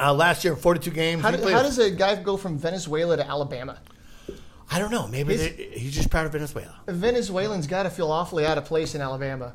Uh, 0.00 0.14
last 0.14 0.44
year, 0.44 0.54
42 0.54 0.92
games. 0.92 1.22
How, 1.22 1.32
do, 1.32 1.48
how 1.48 1.64
does 1.64 1.80
a 1.80 1.90
guy 1.90 2.14
go 2.22 2.36
from 2.36 2.58
Venezuela 2.58 3.16
to 3.16 3.28
Alabama? 3.28 3.80
I 4.70 4.78
don't 4.78 4.92
know. 4.92 5.08
Maybe 5.08 5.34
they, 5.34 5.70
he's 5.72 5.92
just 5.92 6.08
proud 6.08 6.26
of 6.26 6.30
Venezuela. 6.30 6.82
Venezuelans 6.86 7.66
got 7.66 7.82
to 7.82 7.90
feel 7.90 8.12
awfully 8.12 8.46
out 8.46 8.58
of 8.58 8.64
place 8.64 8.94
in 8.94 9.00
Alabama. 9.00 9.54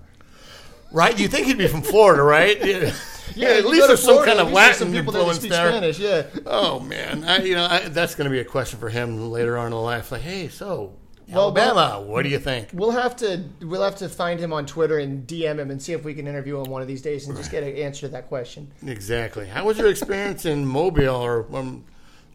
Right? 0.91 1.17
You 1.17 1.27
think 1.27 1.48
he'd 1.48 1.57
be 1.57 1.67
from 1.67 1.81
Florida, 1.81 2.24
right? 2.24 2.93
Yeah, 3.33 3.48
yeah 3.53 3.57
at 3.60 3.65
least 3.65 3.88
there's 3.88 4.03
some 4.03 4.25
kind 4.25 4.39
of 4.39 4.51
Latin 4.51 4.77
some 4.77 4.91
people 4.91 5.13
that 5.13 5.19
influence 5.19 5.39
speak 5.39 5.51
there. 5.51 5.69
Spanish, 5.69 6.00
yeah. 6.00 6.24
Oh 6.45 6.81
man, 6.81 7.24
I, 7.24 7.38
you 7.38 7.55
know 7.55 7.65
I, 7.65 7.88
that's 7.88 8.13
going 8.13 8.25
to 8.25 8.29
be 8.29 8.39
a 8.39 8.45
question 8.45 8.77
for 8.77 8.89
him 8.89 9.31
later 9.31 9.57
on 9.57 9.67
in 9.67 9.79
life. 9.79 10.12
Like, 10.12 10.21
hey, 10.21 10.50
so 10.50 10.93
Well, 11.29 11.43
Alabama, 11.43 12.01
what 12.01 12.24
do 12.24 12.29
you 12.29 12.39
think? 12.39 12.71
We'll 12.74 12.91
have 12.91 13.15
to 13.17 13.45
we'll 13.62 13.83
have 13.83 13.95
to 13.98 14.10
find 14.10 14.38
him 14.38 14.51
on 14.51 14.65
Twitter 14.65 15.00
and 15.00 15.25
DM 15.25 15.60
him 15.60 15.71
and 15.71 15.81
see 15.81 15.93
if 15.93 16.03
we 16.03 16.13
can 16.13 16.27
interview 16.27 16.60
him 16.60 16.69
one 16.69 16.81
of 16.81 16.89
these 16.89 17.01
days 17.01 17.25
and 17.27 17.38
just 17.38 17.51
get 17.51 17.63
an 17.63 17.74
answer 17.77 18.01
to 18.01 18.10
that 18.10 18.27
question. 18.27 18.69
Exactly. 18.86 19.48
How 19.48 19.65
was 19.65 19.77
your 19.77 19.88
experience 19.88 20.45
in 20.45 20.65
Mobile 20.65 21.15
or 21.15 21.45
um, 21.55 21.86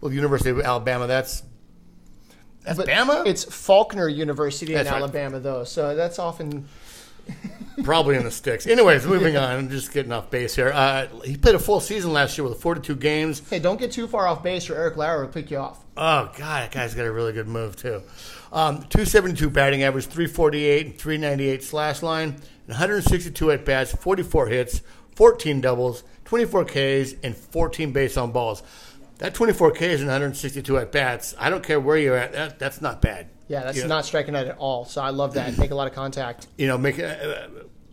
well, 0.00 0.10
University 0.10 0.48
of 0.48 0.60
Alabama? 0.60 1.06
That's 1.06 1.42
that's 2.66 2.78
But 2.78 2.88
Bama. 2.88 3.26
It's 3.26 3.44
Faulkner 3.44 4.08
University 4.08 4.74
That's 4.74 4.88
in 4.88 4.92
right. 4.92 5.00
Alabama, 5.00 5.38
though, 5.38 5.62
so 5.62 5.94
that's 5.94 6.18
often 6.18 6.66
Probably 7.84 8.16
in 8.16 8.24
the 8.24 8.30
sticks. 8.30 8.66
Anyways, 8.66 9.06
moving 9.06 9.36
on. 9.36 9.50
I'm 9.50 9.68
just 9.68 9.92
getting 9.92 10.10
off 10.10 10.30
base 10.30 10.56
here. 10.56 10.72
Uh, 10.72 11.06
he 11.24 11.36
played 11.36 11.54
a 11.54 11.58
full 11.58 11.80
season 11.80 12.12
last 12.12 12.36
year 12.38 12.48
with 12.48 12.60
42 12.60 12.96
games. 12.96 13.42
hey, 13.50 13.58
don't 13.58 13.78
get 13.78 13.92
too 13.92 14.08
far 14.08 14.26
off 14.26 14.42
base 14.42 14.70
or 14.70 14.76
Eric 14.76 14.96
Lauer 14.96 15.22
will 15.22 15.32
pick 15.32 15.50
you 15.50 15.58
off. 15.58 15.84
Oh 15.96 16.30
God, 16.36 16.62
that 16.62 16.72
guy's 16.72 16.94
got 16.94 17.06
a 17.06 17.12
really 17.12 17.32
good 17.32 17.48
move 17.48 17.76
too. 17.76 18.02
Um, 18.52 18.78
272 18.78 19.50
batting 19.50 19.82
average, 19.82 20.06
348 20.06 20.86
and 20.86 20.98
398 20.98 21.62
slash 21.62 22.02
line, 22.02 22.30
and 22.30 22.68
162 22.68 23.50
at 23.50 23.64
bats, 23.64 23.92
44 23.94 24.46
hits, 24.46 24.80
14 25.14 25.60
doubles, 25.60 26.02
24 26.24 26.64
Ks, 26.64 27.14
and 27.22 27.36
14 27.36 27.92
base 27.92 28.16
on 28.16 28.32
balls. 28.32 28.62
That 29.18 29.34
24 29.34 29.72
Ks 29.72 29.80
and 29.82 30.06
162 30.06 30.78
at 30.78 30.92
bats, 30.92 31.34
I 31.38 31.50
don't 31.50 31.62
care 31.62 31.80
where 31.80 31.98
you're 31.98 32.16
at, 32.16 32.32
that, 32.32 32.58
that's 32.58 32.80
not 32.80 33.00
bad. 33.02 33.28
Yeah, 33.48 33.62
that's 33.62 33.84
not 33.84 34.04
striking 34.04 34.34
out 34.34 34.46
at 34.46 34.58
all. 34.58 34.84
So 34.84 35.00
I 35.00 35.10
love 35.10 35.34
that. 35.34 35.56
Make 35.56 35.70
a 35.70 35.74
lot 35.74 35.86
of 35.86 35.94
contact. 35.94 36.48
you 36.58 36.66
know, 36.66 36.76
make. 36.78 36.98
Uh, 36.98 37.48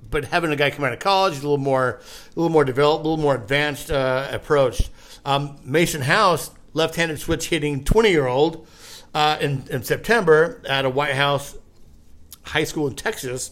but 0.10 0.26
having 0.26 0.52
a 0.52 0.56
guy 0.56 0.70
come 0.70 0.86
out 0.86 0.94
of 0.94 1.00
college, 1.00 1.34
a 1.34 1.42
little 1.42 1.58
more, 1.58 2.00
a 2.00 2.40
little 2.40 2.52
more 2.52 2.64
developed, 2.64 3.04
a 3.04 3.10
little 3.10 3.24
more 3.24 3.36
advanced 3.36 3.90
uh, 3.90 4.28
approach. 4.32 4.90
Um, 5.26 5.58
Mason 5.64 6.02
House, 6.02 6.52
left-handed 6.74 7.20
switch 7.20 7.50
hitting 7.50 7.84
20-year-old, 7.84 8.68
uh, 9.14 9.38
in, 9.42 9.66
in 9.70 9.84
September 9.84 10.62
at 10.68 10.86
a 10.86 10.90
Whitehouse 10.90 11.58
high 12.44 12.64
school 12.64 12.88
in 12.88 12.96
Texas. 12.96 13.52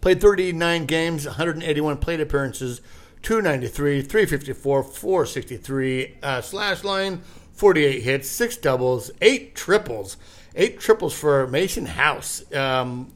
Played 0.00 0.20
39 0.20 0.86
games, 0.86 1.26
181 1.26 1.98
plate 1.98 2.20
appearances, 2.20 2.80
293, 3.22 4.02
354, 4.02 4.82
463 4.82 6.18
uh, 6.22 6.40
slash 6.40 6.84
line, 6.84 7.22
48 7.52 8.02
hits, 8.02 8.28
six 8.28 8.56
doubles, 8.56 9.10
eight 9.20 9.54
triples, 9.54 10.16
eight 10.54 10.80
triples 10.80 11.14
for 11.14 11.46
Mason 11.46 11.86
House, 11.86 12.42
um, 12.54 13.12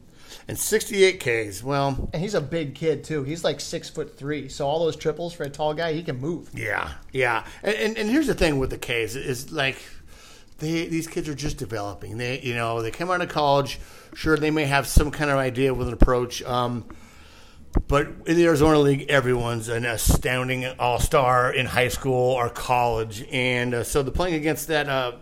and 0.46 0.58
68 0.58 1.20
Ks. 1.20 1.62
Well, 1.62 2.10
And 2.12 2.20
he's 2.22 2.34
a 2.34 2.40
big 2.40 2.74
kid 2.74 3.02
too. 3.04 3.24
He's 3.24 3.42
like 3.44 3.60
six 3.60 3.88
foot 3.88 4.18
three. 4.18 4.48
So 4.48 4.66
all 4.66 4.78
those 4.84 4.96
triples 4.96 5.32
for 5.32 5.44
a 5.44 5.48
tall 5.50 5.72
guy, 5.74 5.92
he 5.94 6.02
can 6.02 6.20
move. 6.20 6.50
yeah, 6.54 6.92
yeah. 7.12 7.46
And, 7.62 7.74
and, 7.74 7.98
and 7.98 8.10
here's 8.10 8.26
the 8.26 8.34
thing 8.34 8.58
with 8.58 8.70
the 8.70 8.78
Ks 8.78 9.14
is 9.14 9.52
like 9.52 9.76
they, 10.58 10.86
these 10.86 11.06
kids 11.06 11.28
are 11.28 11.34
just 11.34 11.56
developing. 11.56 12.18
They, 12.18 12.40
you 12.40 12.54
know, 12.54 12.82
they 12.82 12.90
come 12.90 13.10
out 13.10 13.22
of 13.22 13.28
college. 13.30 13.80
Sure, 14.14 14.36
they 14.36 14.50
may 14.50 14.64
have 14.66 14.86
some 14.86 15.10
kind 15.10 15.30
of 15.30 15.38
idea 15.38 15.72
with 15.74 15.88
an 15.88 15.94
approach. 15.94 16.42
Um, 16.42 16.84
but 17.88 18.06
in 18.26 18.36
the 18.36 18.44
Arizona 18.44 18.78
League, 18.78 19.06
everyone's 19.08 19.68
an 19.68 19.84
astounding 19.84 20.64
all 20.78 21.00
star 21.00 21.52
in 21.52 21.66
high 21.66 21.88
school 21.88 22.32
or 22.32 22.48
college, 22.48 23.24
and 23.32 23.74
uh, 23.74 23.82
so 23.82 24.02
the 24.04 24.12
playing 24.12 24.34
against 24.36 24.68
that, 24.68 24.88
uh, 24.88 25.12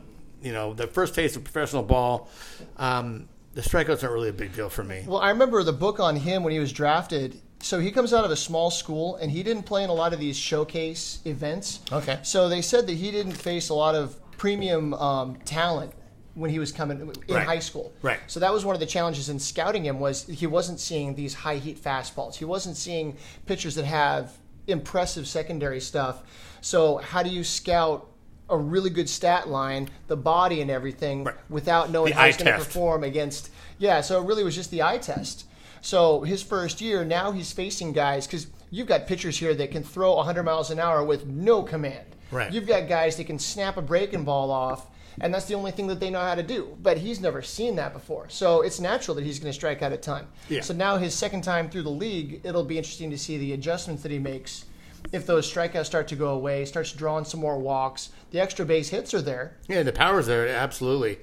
you 0.42 0.52
know, 0.52 0.74
the 0.74 0.86
first 0.86 1.14
taste 1.14 1.36
of 1.36 1.44
professional 1.44 1.82
ball. 1.82 2.28
Um, 2.76 3.28
the 3.54 3.60
strikeouts 3.60 4.02
aren't 4.02 4.14
really 4.14 4.30
a 4.30 4.32
big 4.32 4.54
deal 4.54 4.68
for 4.70 4.82
me. 4.82 5.04
Well, 5.06 5.20
I 5.20 5.28
remember 5.30 5.62
the 5.62 5.72
book 5.74 6.00
on 6.00 6.16
him 6.16 6.42
when 6.42 6.52
he 6.52 6.58
was 6.58 6.72
drafted. 6.72 7.40
So 7.60 7.78
he 7.78 7.90
comes 7.92 8.12
out 8.12 8.24
of 8.24 8.30
a 8.30 8.36
small 8.36 8.70
school, 8.70 9.16
and 9.16 9.30
he 9.30 9.42
didn't 9.42 9.64
play 9.64 9.84
in 9.84 9.90
a 9.90 9.94
lot 9.94 10.12
of 10.12 10.18
these 10.18 10.36
showcase 10.36 11.20
events. 11.24 11.80
Okay. 11.92 12.18
So 12.22 12.48
they 12.48 12.60
said 12.62 12.86
that 12.88 12.94
he 12.94 13.10
didn't 13.10 13.32
face 13.34 13.68
a 13.68 13.74
lot 13.74 13.94
of 13.94 14.16
premium 14.36 14.94
um, 14.94 15.36
talent 15.44 15.92
when 16.34 16.50
he 16.50 16.58
was 16.58 16.72
coming 16.72 16.98
in 17.00 17.34
Right. 17.34 17.46
high 17.46 17.58
school. 17.58 17.92
Right. 18.00 18.18
So 18.26 18.40
that 18.40 18.52
was 18.52 18.64
one 18.64 18.74
of 18.74 18.80
the 18.80 18.86
challenges 18.86 19.28
in 19.28 19.38
scouting 19.38 19.84
him 19.84 20.00
was 20.00 20.24
he 20.26 20.46
wasn't 20.46 20.80
seeing 20.80 21.14
these 21.14 21.34
high 21.34 21.58
heat 21.58 21.78
fastballs. 21.80 22.36
He 22.36 22.46
wasn't 22.46 22.76
seeing 22.76 23.16
pitchers 23.46 23.74
that 23.74 23.84
have 23.84 24.32
impressive 24.66 25.28
secondary 25.28 25.80
stuff. 25.80 26.22
So 26.62 26.96
how 26.96 27.22
do 27.22 27.28
you 27.28 27.44
scout 27.44 28.08
a 28.52 28.56
really 28.56 28.90
good 28.90 29.08
stat 29.08 29.48
line, 29.48 29.88
the 30.06 30.16
body 30.16 30.60
and 30.60 30.70
everything, 30.70 31.24
Right. 31.24 31.34
without 31.48 31.90
knowing 31.90 32.12
The 32.12 32.18
how 32.18 32.26
he's 32.26 32.36
going 32.36 32.52
to 32.52 32.58
perform 32.58 33.02
against? 33.02 33.50
Yeah. 33.78 34.00
So 34.02 34.22
it 34.22 34.26
really 34.26 34.44
was 34.44 34.54
just 34.54 34.70
the 34.70 34.82
eye 34.82 34.98
test. 34.98 35.46
So 35.80 36.20
his 36.20 36.42
first 36.42 36.80
year, 36.80 37.04
now 37.04 37.32
he's 37.32 37.50
facing 37.50 37.92
guys 37.92 38.26
because 38.26 38.46
you've 38.70 38.86
got 38.86 39.06
pitchers 39.08 39.38
here 39.38 39.54
that 39.54 39.72
can 39.72 39.82
throw 39.82 40.14
100 40.16 40.44
miles 40.44 40.70
an 40.70 40.78
hour 40.78 41.02
with 41.02 41.26
no 41.26 41.62
command. 41.62 42.04
Right. 42.30 42.52
You've 42.52 42.66
got 42.68 42.88
guys 42.88 43.16
that 43.16 43.24
can 43.24 43.38
snap 43.38 43.76
a 43.76 43.82
breaking 43.82 44.24
ball 44.24 44.50
off, 44.50 44.86
and 45.20 45.34
that's 45.34 45.46
the 45.46 45.54
only 45.54 45.70
thing 45.72 45.86
that 45.88 45.98
they 46.00 46.08
know 46.08 46.20
how 46.20 46.34
to 46.34 46.42
do. 46.42 46.76
But 46.82 46.98
he's 46.98 47.20
never 47.20 47.42
seen 47.42 47.76
that 47.76 47.92
before, 47.92 48.28
so 48.28 48.62
it's 48.62 48.80
natural 48.80 49.14
that 49.16 49.24
he's 49.24 49.38
going 49.38 49.50
to 49.50 49.54
strike 49.54 49.82
out 49.82 49.92
a 49.92 49.96
ton. 49.98 50.26
Yeah. 50.48 50.60
So 50.62 50.72
now 50.72 50.96
his 50.98 51.14
second 51.14 51.42
time 51.42 51.68
through 51.68 51.82
the 51.82 51.90
league, 51.90 52.40
it'll 52.44 52.64
be 52.64 52.78
interesting 52.78 53.10
to 53.10 53.18
see 53.18 53.36
the 53.38 53.52
adjustments 53.52 54.02
that 54.02 54.12
he 54.12 54.18
makes. 54.18 54.64
If 55.10 55.26
those 55.26 55.50
strikeouts 55.52 55.86
start 55.86 56.08
to 56.08 56.16
go 56.16 56.28
away, 56.28 56.64
starts 56.64 56.92
drawing 56.92 57.24
some 57.24 57.40
more 57.40 57.58
walks, 57.58 58.10
the 58.30 58.40
extra 58.40 58.64
base 58.64 58.88
hits 58.88 59.12
are 59.12 59.22
there. 59.22 59.56
Yeah, 59.68 59.82
the 59.82 59.92
power's 59.92 60.26
there, 60.26 60.48
absolutely. 60.48 61.18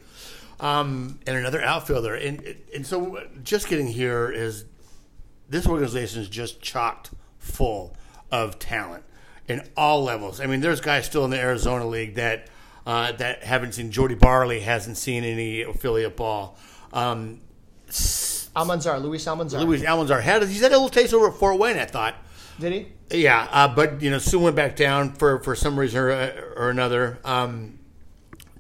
Um, 0.59 1.19
and 1.25 1.37
another 1.37 1.61
outfielder. 1.61 2.15
And, 2.15 2.55
and 2.75 2.85
so 2.85 3.23
just 3.43 3.67
getting 3.69 3.87
here 3.87 4.29
is 4.29 4.65
this 5.47 5.67
organization 5.67 6.21
is 6.21 6.29
just 6.29 6.61
chocked 6.61 7.11
full 7.37 7.95
of 8.31 8.59
talent 8.59 9.03
in 9.47 9.67
all 9.75 10.03
levels. 10.03 10.39
I 10.39 10.45
mean, 10.45 10.61
there's 10.61 10.81
guys 10.81 11.05
still 11.05 11.25
in 11.25 11.31
the 11.31 11.39
Arizona 11.39 11.87
League 11.87 12.15
that 12.15 12.47
uh, 12.85 13.11
that 13.13 13.43
haven't 13.43 13.73
seen. 13.73 13.91
Jordy 13.91 14.15
Barley 14.15 14.61
hasn't 14.61 14.97
seen 14.97 15.23
any 15.23 15.61
affiliate 15.61 16.15
ball. 16.15 16.57
Um, 16.93 17.41
Almanzar, 17.89 19.01
Luis 19.01 19.25
Almanzar. 19.25 19.63
Luis 19.65 19.81
Almanzar 19.81 20.21
had 20.21 20.43
he's 20.43 20.61
had 20.61 20.71
a 20.71 20.75
little 20.75 20.89
taste 20.89 21.13
over 21.13 21.27
at 21.27 21.35
Fort 21.35 21.59
Wayne. 21.59 21.77
I 21.77 21.85
thought. 21.85 22.15
Did 22.59 22.73
he? 22.73 23.21
Yeah, 23.21 23.47
uh, 23.51 23.67
but 23.73 24.01
you 24.01 24.11
know, 24.11 24.17
soon 24.17 24.43
went 24.43 24.55
back 24.55 24.75
down 24.75 25.13
for, 25.13 25.41
for 25.43 25.55
some 25.55 25.79
reason 25.79 25.99
or, 25.99 26.09
or 26.55 26.69
another. 26.69 27.19
Um, 27.23 27.79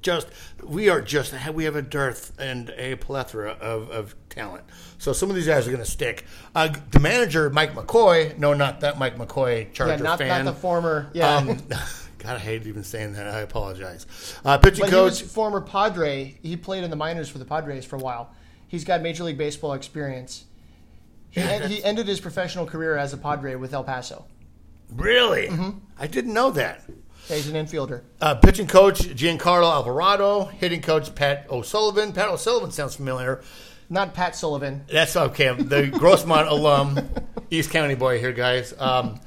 just 0.01 0.27
we 0.63 0.89
are 0.89 1.01
just 1.01 1.33
we 1.53 1.65
have 1.65 1.75
a 1.75 1.81
dearth 1.81 2.33
and 2.39 2.69
a 2.77 2.95
plethora 2.95 3.51
of, 3.51 3.89
of 3.91 4.15
talent. 4.29 4.63
So 4.97 5.13
some 5.13 5.29
of 5.29 5.35
these 5.35 5.47
guys 5.47 5.67
are 5.67 5.71
going 5.71 5.83
to 5.83 5.89
stick. 5.89 6.25
Uh, 6.55 6.73
the 6.91 6.99
manager, 6.99 7.49
Mike 7.49 7.73
McCoy, 7.73 8.37
no, 8.37 8.53
not 8.53 8.81
that 8.81 8.97
Mike 8.97 9.17
McCoy, 9.17 9.71
Charger 9.73 9.93
Yeah, 9.95 10.01
not, 10.01 10.17
fan. 10.17 10.45
not 10.45 10.53
the 10.53 10.59
former. 10.59 11.09
Yeah. 11.13 11.35
Um, 11.35 11.57
God, 12.17 12.35
I 12.35 12.39
hate 12.39 12.67
even 12.67 12.83
saying 12.83 13.13
that. 13.13 13.27
I 13.27 13.39
apologize. 13.39 14.05
Uh, 14.43 14.57
pitching 14.57 14.81
but 14.81 14.89
coach. 14.89 15.21
former 15.21 15.61
Padre. 15.61 16.37
He 16.41 16.57
played 16.57 16.83
in 16.83 16.89
the 16.89 16.97
minors 16.97 17.29
for 17.29 17.37
the 17.37 17.45
Padres 17.45 17.85
for 17.85 17.95
a 17.95 17.99
while. 17.99 18.33
He's 18.67 18.83
got 18.83 19.01
Major 19.01 19.23
League 19.23 19.37
Baseball 19.37 19.73
experience. 19.73 20.45
He, 21.31 21.41
en- 21.41 21.69
he 21.69 21.83
ended 21.83 22.07
his 22.07 22.19
professional 22.19 22.65
career 22.65 22.97
as 22.97 23.13
a 23.13 23.17
Padre 23.17 23.55
with 23.55 23.73
El 23.73 23.83
Paso. 23.83 24.25
really, 24.95 25.47
Mm-hmm. 25.47 25.77
I 25.99 26.07
didn't 26.07 26.33
know 26.33 26.51
that. 26.51 26.83
Yeah, 27.29 27.35
he's 27.35 27.47
an 27.49 27.53
infielder. 27.65 28.01
Uh, 28.19 28.35
pitching 28.35 28.65
coach 28.67 28.99
Giancarlo 29.01 29.71
Alvarado, 29.71 30.45
hitting 30.45 30.81
coach 30.81 31.13
Pat 31.13 31.45
O'Sullivan. 31.51 32.11
Pat 32.13 32.29
O'Sullivan 32.29 32.71
sounds 32.71 32.95
familiar. 32.95 33.41
Not 33.89 34.13
Pat 34.15 34.35
Sullivan. 34.35 34.83
That's 34.91 35.15
okay. 35.15 35.53
The 35.53 35.83
Grossmont 35.91 36.47
alum, 36.51 36.99
East 37.51 37.69
County 37.71 37.95
boy 37.95 38.19
here, 38.19 38.31
guys. 38.31 38.73
Um, 38.79 39.19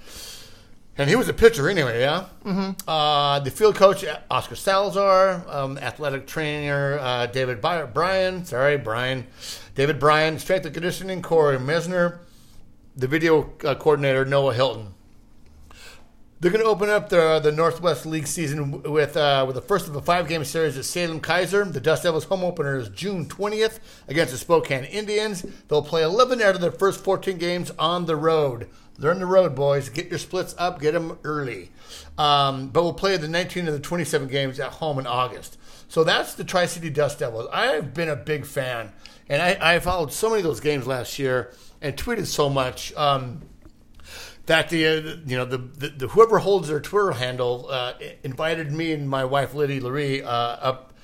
and 0.99 1.09
he 1.09 1.17
was 1.17 1.29
a 1.29 1.33
pitcher 1.33 1.69
anyway, 1.69 2.01
yeah. 2.01 2.27
Mm-hmm. 2.45 2.89
Uh, 2.89 3.41
the 3.41 3.51
field 3.51 3.77
coach 3.77 4.05
Oscar 4.31 4.57
Salazar, 4.57 5.45
um, 5.49 5.79
athletic 5.79 6.27
trainer 6.27 6.99
uh, 7.01 7.27
David 7.27 7.61
By- 7.61 7.85
Bryan. 7.85 8.45
Sorry, 8.45 8.79
Brian. 8.79 9.27
David 9.75 9.99
Bryan, 9.99 10.39
strength 10.39 10.67
and 10.67 10.75
conditioning 10.75 11.23
Corey 11.23 11.59
Mesner, 11.59 12.19
the 12.95 13.07
video 13.07 13.53
uh, 13.65 13.75
coordinator 13.75 14.25
Noah 14.25 14.55
Hilton. 14.55 14.95
They're 16.41 16.51
going 16.51 16.65
to 16.65 16.69
open 16.69 16.91
up 16.91 17.09
the 17.09 17.39
the 17.39 17.53
Northwest 17.53 18.05
League 18.05 18.27
season 18.27 18.83
with 18.83 19.17
uh, 19.17 19.45
with 19.47 19.55
the 19.55 19.63
first 19.63 19.87
of 19.87 19.95
a 19.95 20.03
five 20.03 20.27
game 20.27 20.45
series 20.45 20.77
at 20.77 20.85
Salem 20.85 21.21
Keizer. 21.21 21.73
The 21.73 21.81
Dust 21.81 22.03
Devils 22.03 22.25
home 22.25 22.43
opener 22.43 22.77
is 22.77 22.89
June 22.89 23.29
twentieth 23.29 23.79
against 24.09 24.33
the 24.33 24.39
Spokane 24.39 24.85
Indians. 24.85 25.47
They'll 25.69 25.83
play 25.83 26.03
eleven 26.03 26.43
out 26.43 26.57
of 26.57 26.61
their 26.61 26.73
first 26.73 27.03
fourteen 27.03 27.39
games 27.39 27.71
on 27.79 28.07
the 28.07 28.17
road. 28.17 28.69
On 29.03 29.19
the 29.21 29.27
road, 29.27 29.55
boys. 29.55 29.89
Get 29.89 30.11
your 30.11 30.19
splits 30.19 30.55
up. 30.59 30.81
Get 30.81 30.93
them 30.93 31.19
early. 31.25 31.71
Um, 32.19 32.69
but 32.69 32.83
we'll 32.83 32.93
play 32.93 33.17
the 33.17 33.29
nineteen 33.29 33.69
of 33.69 33.75
the 33.75 33.81
twenty 33.81 34.05
seven 34.05 34.27
games 34.27 34.59
at 34.59 34.73
home 34.73 34.99
in 34.99 35.07
August. 35.07 35.57
So 35.93 36.05
that's 36.05 36.33
the 36.33 36.45
Tri 36.45 36.65
City 36.65 36.89
Dust 36.89 37.19
Devils. 37.19 37.49
I've 37.53 37.93
been 37.93 38.09
a 38.09 38.17
big 38.17 38.47
fan, 38.47 38.95
and 39.29 39.43
I, 39.43 39.75
I 39.75 39.79
followed 39.79 40.11
so 40.11 40.31
many 40.31 40.41
of 40.41 40.45
those 40.45 40.61
games 40.61 40.87
last 40.87 41.19
year 41.19 41.53
and 41.83 41.95
tweeted 41.95 42.25
so 42.25 42.49
much. 42.49 42.95
Um, 42.95 43.43
that 44.47 44.71
the 44.71 44.87
uh, 44.87 45.17
you 45.27 45.37
know 45.37 45.45
the, 45.45 45.59
the, 45.59 45.89
the 45.89 46.09
whoever 46.09 46.39
holds 46.39 46.69
their 46.69 46.81
Twitter 46.81 47.13
handle 47.13 47.67
uh, 47.69 47.93
invited 48.23 48.73
me 48.73 48.93
and 48.93 49.07
my 49.07 49.27
wife 49.27 49.53
Liddy 49.53 49.81
Laree 49.81 50.25
uh, 50.25 50.27
up 50.27 50.95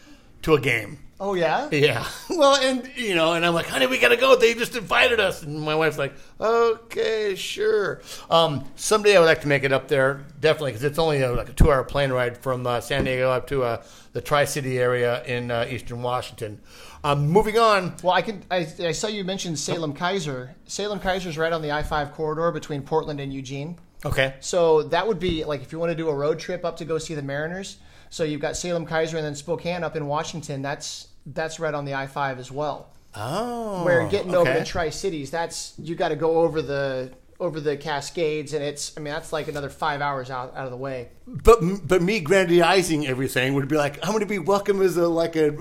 to 0.41 0.55
a 0.55 0.61
game. 0.61 1.01
Oh 1.21 1.35
yeah. 1.35 1.69
Yeah, 1.73 2.07
well, 2.31 2.55
and 2.55 2.89
you 2.95 3.15
know, 3.17 3.33
and 3.33 3.45
I'm 3.45 3.53
like, 3.53 3.67
honey, 3.67 3.87
we 3.87 3.99
gotta 3.99 4.17
go. 4.17 4.37
They 4.37 4.55
just 4.55 4.77
invited 4.77 5.19
us, 5.19 5.43
and 5.43 5.61
my 5.61 5.75
wife's 5.75 5.99
like, 5.99 6.15
okay, 6.41 7.35
sure. 7.35 8.01
Um, 8.31 8.65
someday 8.77 9.17
I 9.17 9.21
would 9.21 9.27
like 9.27 9.41
to 9.41 9.49
make 9.49 9.65
it 9.65 9.73
up 9.73 9.89
there, 9.89 10.25
definitely, 10.41 10.73
because 10.73 10.85
it's 10.85 10.99
only 10.99 11.25
uh 11.25 11.33
like 11.35 11.49
a 11.49 11.53
two 11.53 11.73
hour 11.73 11.83
plane 11.83 12.13
ride 12.13 12.39
from 12.39 12.67
uh, 12.67 12.81
San 12.81 13.05
Diego 13.05 13.31
up 13.31 13.49
to 13.49 13.65
uh, 13.65 13.83
the 14.13 14.21
Tri 14.21 14.45
City 14.45 14.79
area 14.79 15.25
in 15.25 15.51
uh, 15.51 15.67
Eastern 15.69 16.03
Washington. 16.03 16.61
Um, 17.03 17.29
moving 17.29 17.59
on, 17.59 17.95
Well, 18.03 18.15
I 18.15 18.23
can. 18.23 18.45
I, 18.51 18.67
I 18.81 18.93
saw 18.93 19.09
you 19.09 19.25
mentioned 19.25 19.59
Salem 19.59 19.95
Keizer. 19.95 20.51
Salem 20.67 21.01
Keizer 21.01 21.27
is 21.27 21.39
right 21.39 21.53
on 21.53 21.63
the 21.63 21.73
I 21.73 21.83
five 21.83 22.13
corridor 22.13 22.53
between 22.53 22.83
Portland 22.83 23.19
and 23.19 23.33
Eugene. 23.33 23.77
okay, 24.05 24.35
So 24.39 24.85
that 24.85 25.07
would 25.07 25.19
be 25.19 25.45
like 25.45 25.63
if 25.63 25.73
you 25.73 25.81
want 25.81 25.91
to 25.91 25.97
do 25.97 26.09
a 26.09 26.15
road 26.15 26.39
trip 26.39 26.65
up 26.65 26.77
to 26.77 26.85
go 26.85 26.99
see 26.99 27.15
the 27.15 27.23
Mariners. 27.23 27.79
So 28.11 28.25
you've 28.25 28.41
got 28.41 28.57
Salem 28.57 28.87
Keizer 28.87 29.17
and 29.17 29.25
then 29.25 29.35
Spokane 29.35 29.85
up 29.85 29.95
in 29.95 30.07
Washington. 30.07 30.63
That's 30.63 31.08
that's 31.35 31.61
right 31.61 31.75
on 31.75 31.85
the 31.85 31.95
I 31.95 32.07
five 32.07 32.39
as 32.39 32.51
well. 32.51 32.91
oh, 33.15 33.85
Where 33.85 34.07
getting 34.09 34.35
over 34.35 34.51
okay. 34.51 34.61
the 34.61 34.65
Tri 34.65 34.91
Cities, 34.91 35.31
that's 35.31 35.75
you 35.79 35.95
got 35.95 36.09
to 36.09 36.17
go 36.17 36.41
over 36.41 36.63
the 36.63 37.13
over 37.41 37.61
the 37.61 37.77
Cascades, 37.77 38.53
and 38.53 38.65
it's 38.65 38.97
I 38.97 39.01
mean 39.01 39.13
that's 39.13 39.33
like 39.33 39.49
another 39.49 39.69
five 39.69 40.01
hours 40.01 40.31
out, 40.31 40.57
out 40.57 40.65
of 40.65 40.71
the 40.71 40.77
way. 40.77 41.09
But 41.27 41.61
but 41.87 42.03
me 42.03 42.21
grandizing 42.21 43.07
everything 43.07 43.55
would 43.55 43.69
be 43.69 43.77
like 43.77 43.99
I'm 44.03 44.11
going 44.11 44.21
to 44.21 44.27
be 44.27 44.39
welcome 44.39 44.83
as 44.83 44.97
a 44.97 45.09
like 45.09 45.37
a 45.37 45.57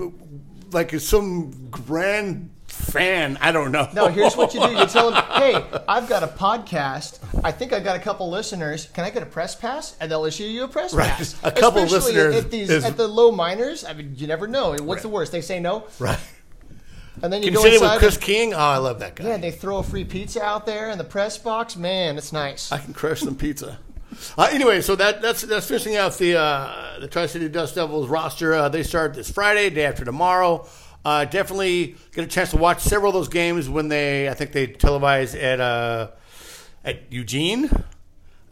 like 0.72 0.92
some 1.00 1.68
grand 1.70 2.50
fan. 2.68 3.36
I 3.40 3.50
don't 3.52 3.72
know. 3.72 3.88
No, 3.94 4.08
here's 4.08 4.36
what 4.36 4.54
you 4.54 4.60
do: 4.60 4.72
you 4.72 4.86
tell 4.86 5.10
them, 5.10 5.22
"Hey, 5.32 5.64
I've 5.88 6.08
got 6.08 6.22
a 6.22 6.26
podcast. 6.28 7.18
I 7.44 7.50
think 7.52 7.72
I've 7.72 7.84
got 7.84 7.96
a 7.96 7.98
couple 8.00 8.30
listeners. 8.30 8.86
Can 8.94 9.04
I 9.04 9.10
get 9.10 9.22
a 9.22 9.26
press 9.26 9.54
pass?" 9.56 9.96
And 10.00 10.10
they'll 10.10 10.24
issue 10.24 10.44
you 10.44 10.64
a 10.64 10.68
press 10.68 10.92
Right. 10.94 11.08
pass. 11.10 11.34
A 11.42 11.50
couple 11.50 11.82
Especially 11.82 12.12
listeners 12.14 12.44
at, 12.44 12.50
these, 12.50 12.70
is- 12.70 12.84
at 12.84 12.96
the 12.96 13.08
low 13.08 13.30
minors. 13.32 13.84
I 13.84 13.92
mean, 13.94 14.14
you 14.16 14.26
never 14.26 14.46
know. 14.46 14.76
What's 14.76 15.02
the 15.02 15.08
worst? 15.08 15.32
They 15.32 15.40
say 15.40 15.60
no, 15.60 15.86
right. 15.98 16.18
and 17.22 17.32
then 17.32 17.42
you 17.42 17.48
Can 17.48 17.54
go 17.54 17.64
you 17.64 17.72
sit 17.72 17.82
it 17.82 17.90
with. 17.90 17.98
Chris 17.98 18.14
and- 18.16 18.24
King? 18.24 18.54
Oh, 18.54 18.58
I 18.58 18.76
love 18.78 19.00
that 19.00 19.16
guy. 19.16 19.24
yeah, 19.28 19.36
they 19.38 19.50
throw 19.50 19.78
a 19.78 19.82
free 19.82 20.04
pizza 20.04 20.42
out 20.42 20.66
there 20.66 20.90
in 20.90 20.98
the 20.98 21.04
press 21.04 21.38
box. 21.38 21.76
Man, 21.76 22.16
it's 22.18 22.32
nice. 22.32 22.70
I 22.72 22.78
can 22.78 22.92
crush 22.94 23.20
some 23.20 23.34
pizza. 23.36 23.78
Uh, 24.38 24.48
anyway, 24.50 24.80
so 24.80 24.96
that, 24.96 25.20
that's 25.20 25.42
that's 25.42 25.66
finishing 25.68 25.94
out 25.96 26.16
the 26.18 26.34
uh, 26.36 26.98
the 27.00 27.06
Tri 27.08 27.26
City 27.26 27.48
Dust 27.48 27.74
Devils 27.74 28.08
roster. 28.08 28.54
Uh, 28.54 28.68
they 28.68 28.82
start 28.82 29.14
this 29.14 29.30
Friday, 29.30 29.68
day 29.70 29.84
after 29.84 30.04
tomorrow. 30.04 30.66
Uh, 31.08 31.24
definitely 31.24 31.96
get 32.12 32.22
a 32.24 32.26
chance 32.26 32.50
to 32.50 32.58
watch 32.58 32.80
several 32.82 33.08
of 33.10 33.14
those 33.14 33.28
games 33.28 33.66
when 33.68 33.88
they. 33.88 34.28
I 34.28 34.34
think 34.34 34.52
they 34.52 34.66
televise 34.66 35.40
at 35.40 35.58
uh, 35.58 36.10
at 36.84 37.10
Eugene. 37.10 37.70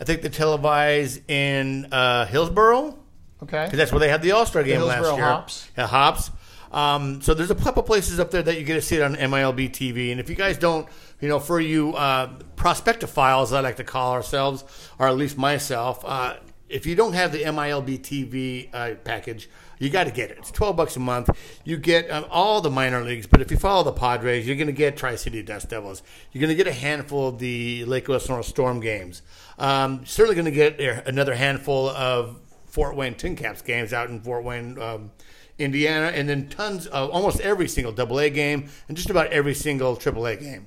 I 0.01 0.05
think 0.05 0.23
they 0.23 0.31
televise 0.31 1.21
in 1.29 1.87
uh, 1.93 2.25
Hillsboro 2.27 2.99
Okay. 3.43 3.65
because 3.65 3.77
that's 3.77 3.93
where 3.93 4.01
they 4.01 4.09
had 4.09 4.23
the 4.23 4.33
All 4.33 4.47
Star 4.47 4.63
game 4.63 4.81
last 4.81 4.97
Hillsboro 4.97 5.17
year. 5.17 5.25
Hops. 5.27 5.69
Yeah, 5.77 5.87
Hops. 5.87 6.31
Um, 6.73 7.21
so 7.23 7.35
there's 7.35 7.51
a 7.51 7.55
couple 7.55 7.83
places 7.83 8.19
up 8.19 8.31
there 8.31 8.43
that 8.43 8.59
you 8.59 8.65
get 8.65 8.75
to 8.75 8.83
see 8.83 8.97
it 8.97 9.03
on 9.03 9.15
MILB 9.17 9.71
TV. 9.71 10.11
And 10.11 10.19
if 10.21 10.29
you 10.31 10.35
guys 10.35 10.57
don't, 10.59 10.89
you 11.21 11.29
know, 11.29 11.39
for 11.39 11.61
you 11.61 11.95
uh, 11.95 12.39
prospectophiles, 12.57 13.55
I 13.55 13.61
like 13.61 13.77
to 13.77 13.85
call 13.85 14.13
ourselves, 14.13 14.65
or 14.99 15.09
at 15.09 15.17
least 15.17 15.37
myself, 15.39 16.03
uh, 16.05 16.37
if 16.69 16.85
you 16.87 16.95
don't 16.95 17.13
have 17.13 17.33
the 17.33 17.45
MILB 17.45 18.01
TV 18.01 18.69
uh, 18.75 18.95
package, 19.05 19.49
You 19.79 19.91
got 19.91 20.05
to 20.05 20.11
get 20.11 20.31
it. 20.31 20.39
It's 20.39 20.51
twelve 20.51 20.77
bucks 20.77 20.97
a 20.97 21.01
month. 21.01 21.31
You 21.65 21.77
get 21.77 22.11
um, 22.11 22.25
all 22.31 22.61
the 22.61 22.71
minor 22.71 23.03
leagues, 23.03 23.27
but 23.27 23.41
if 23.41 23.51
you 23.51 23.57
follow 23.57 23.85
the 23.85 23.93
Padres, 23.93 24.47
you're 24.47 24.57
going 24.57 24.67
to 24.69 24.73
get 24.73 24.97
Tri 24.97 25.17
City 25.17 25.43
Dust 25.43 25.69
Devils. 25.69 26.03
You're 26.33 26.41
going 26.41 26.57
to 26.57 26.57
get 26.57 26.67
a 26.67 26.73
handful 26.73 27.29
of 27.29 27.39
the 27.39 27.85
Lake 27.85 28.09
Elsinore 28.09 28.43
Storm 28.43 28.81
games. 28.81 29.23
Um, 29.59 30.05
certainly 30.07 30.35
going 30.35 30.47
to 30.47 30.51
get 30.51 30.81
another 31.07 31.35
handful 31.35 31.89
of 31.91 32.41
Fort 32.67 32.97
Wayne 32.97 33.15
Tin 33.15 33.37
Caps 33.37 33.63
games 33.63 33.93
out 33.93 34.11
in 34.11 34.21
Fort 34.21 34.45
Wayne, 34.45 34.79
um, 34.81 35.11
Indiana, 35.59 36.07
and 36.09 36.29
then 36.29 36.49
tons 36.49 36.87
of 36.87 37.11
almost 37.11 37.41
every 37.41 37.69
single 37.69 37.93
Double 37.93 38.19
A 38.19 38.29
game 38.29 38.69
and 38.89 38.97
just 38.97 39.11
about 39.11 39.29
every 39.29 39.55
single 39.55 39.97
Triple 39.97 40.27
A 40.27 40.37
game. 40.37 40.67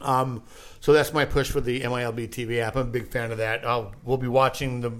Um, 0.00 0.42
so 0.80 0.92
that's 0.92 1.12
my 1.12 1.24
push 1.24 1.50
for 1.50 1.60
the 1.60 1.80
MILB 1.80 2.28
TV 2.28 2.60
app. 2.60 2.76
I'm 2.76 2.82
a 2.82 2.90
big 2.90 3.08
fan 3.08 3.32
of 3.32 3.38
that. 3.38 3.66
I'll, 3.66 3.92
we'll 4.04 4.18
be 4.18 4.28
watching 4.28 4.82
the 4.82 4.92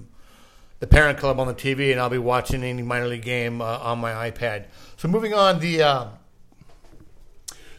the 0.79 0.87
Parent 0.87 1.19
Club 1.19 1.41
on 1.41 1.47
the 1.47 1.55
TV, 1.55 1.91
and 1.91 2.01
I'll 2.01 2.11
be 2.11 2.19
watching 2.19 2.63
any 2.63 2.83
minor 2.83 3.07
league 3.07 3.23
game 3.23 3.61
uh, 3.61 3.79
on 3.79 3.99
my 3.99 4.31
iPad. 4.31 4.67
So 4.97 5.09
moving 5.09 5.33
on, 5.35 5.61
the 5.61 5.83
uh, 5.83 6.07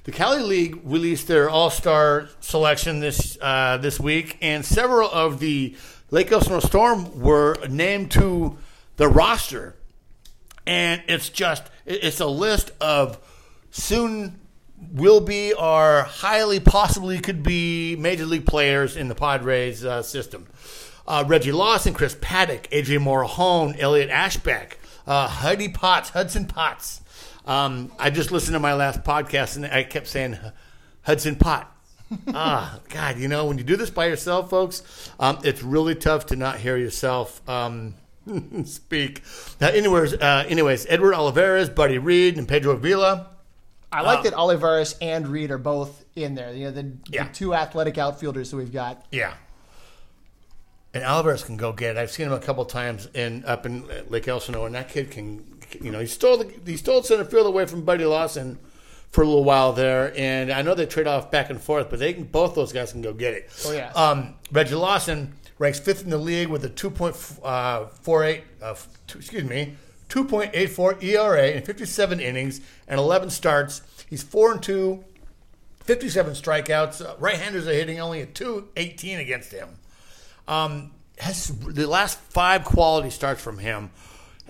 the 0.04 0.12
Cali 0.12 0.42
League 0.42 0.80
released 0.84 1.28
their 1.28 1.50
All 1.50 1.70
Star 1.70 2.30
selection 2.40 3.00
this 3.00 3.38
uh, 3.42 3.78
this 3.78 4.00
week, 4.00 4.38
and 4.42 4.66
several 4.66 5.10
of 5.10 5.40
the 5.40 5.76
Lake 6.10 6.32
Elsinore 6.32 6.62
Storm 6.62 7.20
were 7.20 7.58
named 7.68 8.12
to 8.12 8.58
the 8.96 9.08
roster, 9.08 9.76
and 10.66 11.04
it's 11.08 11.30
just 11.30 11.64
it's 11.86 12.20
a 12.20 12.28
list 12.28 12.72
of 12.82 13.20
soon 13.70 14.40
will 14.92 15.22
be 15.22 15.54
or 15.54 16.04
highly 16.04 16.60
possibly 16.60 17.20
could 17.20 17.44
be 17.44 17.96
major 17.96 18.26
league 18.26 18.46
players 18.46 18.96
in 18.96 19.08
the 19.08 19.16
Padres 19.16 19.84
uh, 19.84 20.02
system. 20.02 20.48
Uh, 21.08 21.24
Reggie 21.28 21.52
Lawson, 21.54 21.94
Chris 21.94 22.16
Paddack, 22.16 22.68
Adrian 22.72 23.04
Morejon, 23.04 23.76
Elliot 23.80 24.10
Ashbeck, 24.10 24.74
uh, 25.06 25.28
Huddy 25.28 25.70
Potts, 25.70 26.10
Hudson 26.10 26.46
Potts. 26.46 27.02
Um, 27.46 27.92
I 27.98 28.10
just 28.10 28.32
listened 28.32 28.56
to 28.56 28.60
my 28.60 28.74
last 28.74 29.04
podcast 29.04 29.56
and 29.56 29.66
I 29.66 29.84
kept 29.84 30.08
saying 30.08 30.38
Hudson 31.04 31.36
Pot. 31.38 31.74
ah, 32.34 32.80
God, 32.90 33.18
you 33.18 33.28
know, 33.28 33.46
when 33.46 33.58
you 33.58 33.64
do 33.64 33.76
this 33.78 33.90
by 33.90 34.08
yourself, 34.08 34.50
folks, 34.50 35.12
um, 35.20 35.40
it's 35.44 35.64
really 35.64 35.96
tough 35.96 36.26
to 36.28 36.36
not 36.36 36.58
hear 36.58 36.76
yourself 36.78 37.48
um, 37.50 37.94
speak. 38.66 39.24
Now, 39.62 39.70
anyways, 39.70 40.14
uh, 40.14 40.46
anyways, 40.48 40.86
Edward 40.90 41.14
Olivares, 41.14 41.70
Buddy 41.70 41.98
Reed, 41.98 42.38
and 42.38 42.48
Pedro 42.48 42.74
Avila. 42.74 43.28
I 43.92 44.02
like 44.02 44.24
that 44.24 44.34
Olivares 44.34 44.96
and 45.02 45.28
Reed 45.28 45.50
are 45.52 45.58
both 45.58 46.04
in 46.16 46.36
there. 46.36 46.54
You 46.54 46.66
know, 46.66 46.72
the, 46.72 46.92
Yeah. 47.10 47.28
the 47.30 47.34
two 47.34 47.54
athletic 47.54 47.98
outfielders 47.98 48.52
that 48.52 48.58
we've 48.58 48.74
got. 48.74 49.06
Yeah. 49.12 49.34
And 50.98 51.06
Alvarez 51.06 51.44
can 51.44 51.58
go 51.58 51.74
get 51.74 51.96
it. 51.96 52.00
I've 52.00 52.10
seen 52.10 52.26
him 52.26 52.34
a 52.34 52.40
couple 52.40 52.66
times 52.66 53.08
in 53.14 53.46
up 53.46 53.68
in 53.68 53.88
Lake 54.10 54.28
Elsinore, 54.28 54.66
and 54.66 54.74
that 54.74 54.90
kid 54.90 55.12
can, 55.12 55.46
you 55.80 55.92
know, 55.92 56.00
he 56.00 56.08
stole 56.08 56.38
the, 56.38 56.52
he 56.66 56.76
stole 56.76 57.04
center 57.04 57.24
field 57.24 57.46
away 57.46 57.68
from 57.68 57.84
Buddy 57.84 58.04
Lawson 58.04 58.58
for 59.12 59.22
a 59.22 59.28
little 59.28 59.44
while 59.44 59.74
there, 59.74 60.12
and 60.18 60.52
I 60.52 60.64
know 60.64 60.74
they 60.74 60.88
trade 60.88 61.06
off 61.06 61.30
back 61.30 61.52
and 61.52 61.62
forth, 61.62 61.92
but 61.92 62.00
they 62.00 62.14
can 62.14 62.24
both 62.24 62.56
those 62.56 62.74
guys 62.74 62.94
can 62.94 63.04
go 63.04 63.14
get 63.14 63.36
it. 63.36 63.52
Oh, 63.68 63.74
yeah. 63.74 63.92
Um, 63.92 64.34
Reggie 64.52 64.74
Lawson 64.74 65.34
ranks 65.60 65.80
fifth 65.80 66.04
in 66.04 66.10
the 66.10 66.18
league 66.18 66.48
with 66.48 66.66
a 66.66 66.70
two 66.70 66.90
point 66.90 67.16
four 67.16 68.24
eight, 68.24 68.46
uh, 68.60 68.74
two, 69.06 69.20
excuse 69.20 69.44
me, 69.44 69.76
two 70.10 70.26
point 70.26 70.50
eight 70.56 70.72
four 70.72 70.98
ERA 71.00 71.50
in 71.50 71.62
fifty 71.62 71.86
seven 71.86 72.20
innings 72.20 72.60
and 72.88 73.00
eleven 73.00 73.30
starts. 73.30 73.84
He's 74.10 74.24
four 74.24 74.52
and 74.52 74.64
two 74.64 75.04
57 75.84 76.34
strikeouts. 76.34 77.06
Uh, 77.06 77.16
right-handers 77.18 77.66
are 77.66 77.72
hitting 77.72 78.02
only 78.02 78.20
a 78.20 78.26
218 78.26 79.20
against 79.20 79.54
him. 79.54 79.70
Um, 80.48 80.92
has 81.20 81.48
the 81.48 81.88
last 81.88 82.20
five 82.20 82.64
quality 82.64 83.10
starts 83.10 83.42
from 83.42 83.58
him 83.58 83.90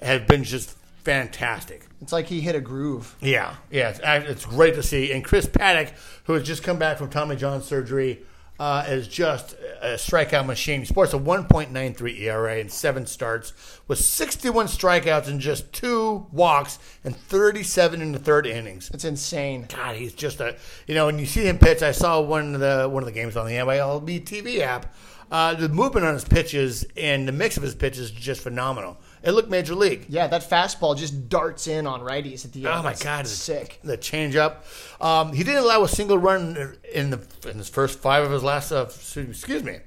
have 0.02 0.28
been 0.28 0.44
just 0.44 0.78
fantastic. 1.04 1.86
It's 2.02 2.12
like 2.12 2.28
he 2.28 2.42
hit 2.42 2.56
a 2.56 2.62
groove. 2.62 3.16
Yeah, 3.22 3.56
yeah, 3.72 3.90
it's, 3.90 4.00
it's 4.04 4.46
great 4.46 4.76
to 4.76 4.84
see. 4.84 5.12
And 5.12 5.24
Chris 5.24 5.48
Paddack, 5.48 5.94
who 6.26 6.34
has 6.34 6.44
just 6.44 6.64
come 6.64 6.78
back 6.78 6.98
from 6.98 7.10
Tommy 7.10 7.36
John 7.36 7.62
surgery, 7.62 8.24
uh, 8.60 8.86
is 8.88 9.08
just 9.08 9.54
a 9.82 9.96
strikeout 9.96 10.46
machine. 10.46 10.80
He 10.80 10.86
sports 10.86 11.14
a 11.14 11.20
1.93 11.20 12.20
ERA 12.22 12.58
in 12.58 12.70
seven 12.70 13.06
starts 13.06 13.54
with 13.88 14.00
61 14.00 14.66
strikeouts 14.68 15.28
and 15.28 15.40
just 15.40 15.72
two 15.72 16.26
walks 16.32 16.80
and 17.04 17.16
37 17.16 18.02
in 18.02 18.12
the 18.12 18.20
third 18.20 18.48
innings. 18.48 18.90
It's 18.94 19.06
insane. 19.06 19.68
God, 19.70 19.96
he's 19.96 20.14
just 20.14 20.40
a 20.40 20.56
you 20.88 20.96
know. 20.96 21.06
When 21.06 21.20
you 21.20 21.26
see 21.26 21.48
him 21.48 21.60
pitch, 21.60 21.84
I 21.84 21.92
saw 21.92 22.20
one 22.20 22.56
of 22.56 22.60
the 22.60 22.90
one 22.90 23.04
of 23.04 23.08
the 23.08 23.14
games 23.14 23.38
on 23.38 23.46
the 23.46 23.54
MILB 23.54 24.24
TV 24.26 24.60
app. 24.60 24.94
Uh, 25.30 25.54
the 25.56 25.68
movement 25.68 26.06
on 26.06 26.14
his 26.14 26.24
pitches 26.24 26.86
and 26.96 27.28
the 27.28 27.32
mix 27.34 27.58
of 27.58 27.64
his 27.64 27.76
pitches 27.76 28.00
is 28.06 28.12
just 28.12 28.42
phenomenal. 28.42 28.98
It 29.24 29.32
looked 29.32 29.50
major 29.50 29.76
league. 29.76 30.06
Yeah, 30.08 30.28
that 30.28 30.50
fastball 30.50 30.96
just 30.98 31.28
darts 31.28 31.68
in 31.68 31.86
on 31.86 32.00
righties 32.00 32.46
at 32.46 32.54
the 32.54 32.60
end. 32.66 32.76
Oh 32.76 32.84
my 32.84 32.92
That's 32.92 33.04
God, 33.04 33.26
the- 33.26 33.30
sick. 33.30 33.80
The 33.84 33.98
changeup. 33.98 34.58
Um, 35.04 35.34
he 35.34 35.44
didn't 35.44 35.64
allow 35.64 35.84
a 35.84 35.88
single 35.90 36.18
run 36.18 36.78
in 36.94 37.10
the 37.10 37.22
in 37.50 37.58
his 37.58 37.68
first 37.68 38.00
five 38.00 38.24
of 38.24 38.32
his 38.32 38.44
last. 38.44 38.72
Uh, 38.72 38.86
excuse 38.86 39.64
me, 39.64 39.80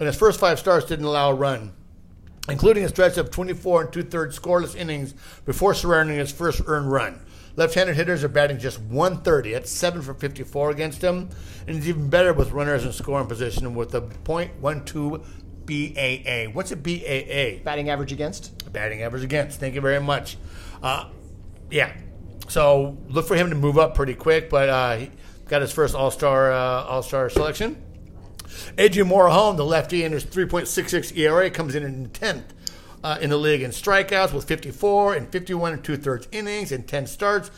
in 0.00 0.06
his 0.06 0.16
first 0.16 0.40
five 0.40 0.58
starts, 0.58 0.86
didn't 0.86 1.04
allow 1.04 1.30
a 1.32 1.34
run, 1.34 1.72
including 2.48 2.84
a 2.84 2.88
stretch 2.88 3.18
of 3.18 3.30
24 3.30 3.82
and 3.82 3.92
two 3.92 4.02
thirds 4.04 4.38
scoreless 4.38 4.74
innings 4.74 5.12
before 5.44 5.74
surrendering 5.74 6.18
his 6.18 6.32
first 6.32 6.62
earned 6.66 6.90
run. 6.90 7.20
Left-handed 7.54 7.96
hitters 7.96 8.24
are 8.24 8.28
batting 8.28 8.58
just 8.58 8.80
130. 8.80 9.52
That's 9.52 9.70
seven 9.70 10.00
for 10.00 10.14
54 10.14 10.70
against 10.70 11.02
him, 11.02 11.28
and 11.66 11.76
he's 11.76 11.88
even 11.88 12.08
better 12.08 12.32
with 12.32 12.52
runners 12.52 12.84
in 12.84 12.92
scoring 12.92 13.26
position 13.26 13.74
with 13.74 13.94
a 13.94 14.00
.12 14.00 15.22
BAA. 15.66 16.50
What's 16.52 16.72
a 16.72 16.76
BAA? 16.76 17.62
Batting 17.62 17.90
average 17.90 18.12
against. 18.12 18.72
batting 18.72 19.02
average 19.02 19.22
against. 19.22 19.60
Thank 19.60 19.74
you 19.74 19.80
very 19.80 20.00
much. 20.00 20.38
Uh, 20.82 21.10
yeah. 21.70 21.92
So 22.48 22.98
look 23.08 23.26
for 23.26 23.36
him 23.36 23.50
to 23.50 23.56
move 23.56 23.78
up 23.78 23.94
pretty 23.94 24.14
quick, 24.14 24.50
but 24.50 24.68
uh, 24.68 24.96
he 24.96 25.10
got 25.48 25.60
his 25.60 25.72
first 25.72 25.94
All 25.94 26.10
Star 26.10 26.52
uh, 26.52 26.84
All 26.84 27.02
Star 27.02 27.28
selection. 27.28 27.80
Adrian 28.76 29.08
Morejon, 29.08 29.56
the 29.56 29.64
lefty, 29.64 30.04
in 30.04 30.12
his 30.12 30.24
3.66 30.24 31.16
ERA, 31.16 31.50
comes 31.50 31.74
in 31.74 31.84
in 31.84 32.10
tenth 32.10 32.52
uh, 33.02 33.18
in 33.20 33.30
the 33.30 33.36
league 33.36 33.62
in 33.62 33.70
strikeouts 33.70 34.32
with 34.32 34.46
54 34.46 35.14
and 35.14 35.28
51 35.30 35.72
and 35.72 35.84
two 35.84 35.96
thirds 35.96 36.28
innings 36.32 36.72
and 36.72 36.86
10 36.86 37.06
starts. 37.06 37.50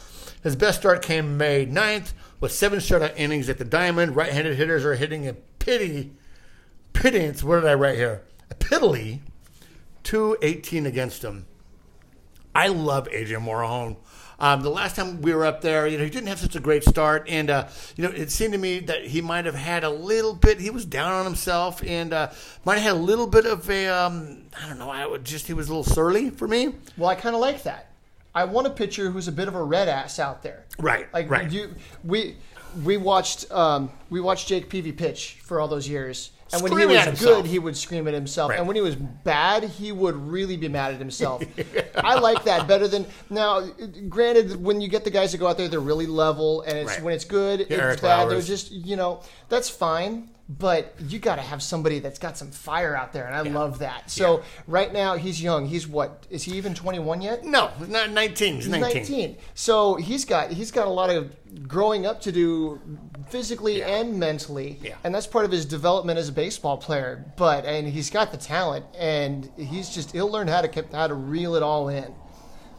His 0.42 0.56
best 0.56 0.80
start 0.80 1.02
came 1.02 1.36
May 1.36 1.66
9th 1.66 2.12
with 2.40 2.52
seven 2.52 2.78
shutout 2.78 3.14
innings 3.16 3.48
at 3.48 3.58
the 3.58 3.64
Diamond. 3.64 4.16
Right-handed 4.16 4.56
hitters 4.56 4.84
are 4.84 4.94
hitting 4.94 5.26
a 5.26 5.34
pity, 5.34 6.12
pittance. 6.92 7.42
What 7.42 7.60
did 7.60 7.68
I 7.68 7.74
write 7.74 7.96
here? 7.96 8.22
A 8.50 8.54
piddly 8.54 9.20
218 10.02 10.86
against 10.86 11.24
him. 11.24 11.46
I 12.54 12.68
love 12.68 13.08
Adrian 13.10 13.42
Morejon. 13.42 13.96
Um, 14.38 14.62
the 14.62 14.70
last 14.70 14.96
time 14.96 15.22
we 15.22 15.32
were 15.34 15.44
up 15.46 15.60
there, 15.60 15.86
you 15.86 15.96
know, 15.96 16.04
he 16.04 16.10
didn't 16.10 16.26
have 16.28 16.38
such 16.40 16.56
a 16.56 16.60
great 16.60 16.84
start, 16.84 17.26
and 17.28 17.50
uh, 17.50 17.68
you 17.96 18.04
know, 18.04 18.10
it 18.10 18.30
seemed 18.30 18.52
to 18.52 18.58
me 18.58 18.80
that 18.80 19.04
he 19.06 19.20
might 19.20 19.44
have 19.44 19.54
had 19.54 19.84
a 19.84 19.90
little 19.90 20.34
bit. 20.34 20.60
He 20.60 20.70
was 20.70 20.84
down 20.84 21.12
on 21.12 21.24
himself, 21.24 21.82
and 21.84 22.12
uh, 22.12 22.30
might 22.64 22.74
have 22.74 22.82
had 22.82 22.92
a 22.92 23.04
little 23.04 23.26
bit 23.26 23.46
of 23.46 23.70
a, 23.70 23.86
um, 23.88 24.42
I 24.60 24.68
don't 24.68 24.78
know, 24.78 24.90
I 24.90 25.06
would 25.06 25.24
just 25.24 25.46
he 25.46 25.54
was 25.54 25.68
a 25.68 25.70
little 25.74 25.84
surly 25.84 26.30
for 26.30 26.48
me. 26.48 26.74
Well, 26.96 27.08
I 27.08 27.14
kind 27.14 27.34
of 27.34 27.40
like 27.40 27.62
that. 27.62 27.90
I 28.34 28.44
want 28.44 28.66
a 28.66 28.70
pitcher 28.70 29.10
who's 29.10 29.28
a 29.28 29.32
bit 29.32 29.46
of 29.46 29.54
a 29.54 29.62
red 29.62 29.88
ass 29.88 30.18
out 30.18 30.42
there. 30.42 30.64
Right, 30.78 31.12
Like 31.14 31.30
right. 31.30 31.50
you, 31.50 31.74
we 32.02 32.36
we 32.82 32.96
watched 32.96 33.50
um, 33.52 33.90
we 34.10 34.20
watched 34.20 34.48
Jake 34.48 34.68
Peavy 34.68 34.90
pitch 34.90 35.38
for 35.44 35.60
all 35.60 35.68
those 35.68 35.88
years, 35.88 36.30
and 36.52 36.62
when 36.62 36.76
he 36.78 36.86
was 36.86 37.20
good, 37.20 37.46
he 37.46 37.58
would 37.58 37.76
scream 37.76 38.06
at 38.06 38.14
himself, 38.14 38.50
Right. 38.50 38.58
and 38.58 38.66
when 38.68 38.76
he 38.76 38.82
was 38.82 38.94
bad, 38.96 39.64
he 39.64 39.92
would 39.92 40.14
really 40.16 40.56
be 40.56 40.68
mad 40.68 40.92
at 40.92 40.98
himself. 41.00 41.42
I 41.96 42.18
like 42.18 42.44
that 42.44 42.68
better 42.68 42.86
than 42.86 43.06
now. 43.30 43.62
Granted, 44.08 44.62
when 44.62 44.80
you 44.80 44.88
get 44.88 45.04
the 45.04 45.10
guys 45.10 45.32
that 45.32 45.38
go 45.38 45.46
out 45.46 45.56
there, 45.56 45.68
they're 45.68 45.80
really 45.80 46.06
level, 46.06 46.62
and 46.62 46.76
it's 46.78 46.90
Right. 46.92 47.02
when 47.02 47.14
it's 47.14 47.24
good, 47.24 47.60
it's 47.62 47.70
Eric 47.70 48.02
bad. 48.02 48.28
They're 48.28 48.40
just 48.40 48.70
you 48.70 48.96
know 48.96 49.20
that's 49.48 49.68
fine. 49.68 50.28
But 50.46 50.94
you 51.00 51.18
got 51.20 51.36
to 51.36 51.42
have 51.42 51.62
somebody 51.62 52.00
that's 52.00 52.18
got 52.18 52.36
some 52.36 52.50
fire 52.50 52.94
out 52.94 53.14
there, 53.14 53.26
and 53.26 53.34
I 53.34 53.40
love 53.40 53.78
that. 53.78 54.10
So 54.10 54.42
right 54.66 54.92
now 54.92 55.16
he's 55.16 55.42
young. 55.42 55.64
He's 55.66 55.88
what? 55.88 56.26
Is 56.28 56.42
he 56.42 56.52
even 56.58 56.74
twenty 56.74 56.98
one 56.98 57.22
yet? 57.22 57.46
No, 57.46 57.68
he's 57.78 57.88
not 57.88 58.10
19. 58.10 58.56
He's 58.56 58.64
He's 58.66 58.70
19. 58.70 58.92
19. 59.02 59.36
So 59.54 59.94
he's 59.94 60.26
got 60.26 60.50
he's 60.50 60.70
got 60.70 60.86
a 60.86 60.90
lot 60.90 61.08
of 61.08 61.34
growing 61.66 62.04
up 62.04 62.20
to 62.22 62.30
do 62.32 62.78
physically 63.30 63.78
Yeah. 63.78 63.86
and 63.88 64.18
mentally. 64.20 64.78
Yeah. 64.82 64.96
And 65.02 65.14
that's 65.14 65.26
part 65.26 65.46
of 65.46 65.50
his 65.50 65.64
development 65.64 66.18
as 66.18 66.28
a 66.28 66.32
baseball 66.32 66.76
player. 66.76 67.24
But 67.38 67.64
and 67.64 67.88
he's 67.88 68.10
got 68.10 68.30
the 68.30 68.36
talent 68.36 68.84
and 68.98 69.50
he's 69.56 69.88
just 69.94 70.12
he'll 70.12 70.30
learn 70.30 70.48
how 70.48 70.60
to 70.60 70.68
keep, 70.68 70.92
how 70.92 71.06
to 71.06 71.14
reel 71.14 71.54
it 71.54 71.62
all 71.62 71.88
in. 71.88 72.12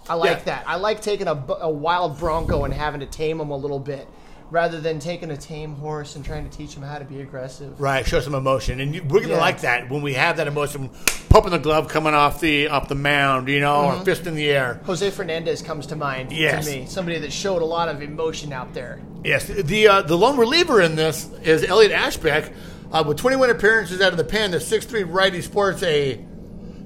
I 0.07 0.13
like 0.13 0.29
Yeah. 0.37 0.43
that. 0.43 0.63
I 0.67 0.75
like 0.75 1.01
taking 1.01 1.27
a, 1.27 1.43
a 1.61 1.69
wild 1.71 2.19
bronco 2.19 2.63
and 2.63 2.71
having 2.71 2.99
to 2.99 3.07
tame 3.07 3.41
him 3.41 3.49
a 3.49 3.57
little 3.57 3.79
bit 3.79 4.07
rather 4.51 4.79
than 4.79 4.99
taking 4.99 5.31
a 5.31 5.37
tame 5.37 5.75
horse 5.75 6.15
and 6.15 6.23
trying 6.23 6.47
to 6.49 6.55
teach 6.57 6.75
him 6.75 6.83
how 6.83 6.97
to 6.99 7.05
be 7.05 7.19
aggressive. 7.21 7.79
Right, 7.79 8.05
show 8.05 8.19
some 8.19 8.35
emotion, 8.35 8.79
and 8.79 8.93
you, 8.95 9.03
we're 9.03 9.21
gonna 9.21 9.33
Yeah. 9.33 9.39
like 9.39 9.61
that 9.61 9.89
when 9.89 10.01
we 10.01 10.13
have 10.13 10.37
that 10.37 10.47
emotion, 10.47 10.89
pumping 11.29 11.51
the 11.51 11.57
glove 11.59 11.87
coming 11.87 12.13
off 12.13 12.39
the 12.39 12.67
off 12.67 12.87
the 12.87 12.95
mound, 12.95 13.47
you 13.49 13.59
know, 13.59 13.85
or 13.99 14.05
fist 14.05 14.27
in 14.27 14.35
the 14.35 14.49
air. 14.49 14.79
Jose 14.85 15.09
Fernandez 15.11 15.61
comes 15.61 15.87
to 15.87 15.95
mind 15.95 16.31
Yes. 16.31 16.65
to 16.65 16.71
me. 16.71 16.85
Somebody 16.87 17.19
that 17.19 17.33
showed 17.33 17.61
a 17.61 17.65
lot 17.65 17.89
of 17.89 18.01
emotion 18.01 18.53
out 18.53 18.73
there. 18.73 18.99
Yes, 19.23 19.45
the 19.47 19.87
uh, 19.87 20.01
the 20.03 20.17
lone 20.17 20.37
reliever 20.37 20.79
in 20.81 20.95
this 20.95 21.27
is 21.43 21.63
Elliot 21.63 21.91
Ashbeck. 21.91 22.51
Uh, 22.91 23.03
with 23.05 23.17
21 23.17 23.49
appearances 23.49 23.99
out 23.99 24.11
of 24.11 24.17
the 24.17 24.23
pen, 24.23 24.51
the 24.51 24.59
6'3 24.59 25.03
righty 25.11 25.41
sports 25.41 25.81
a 25.83 26.23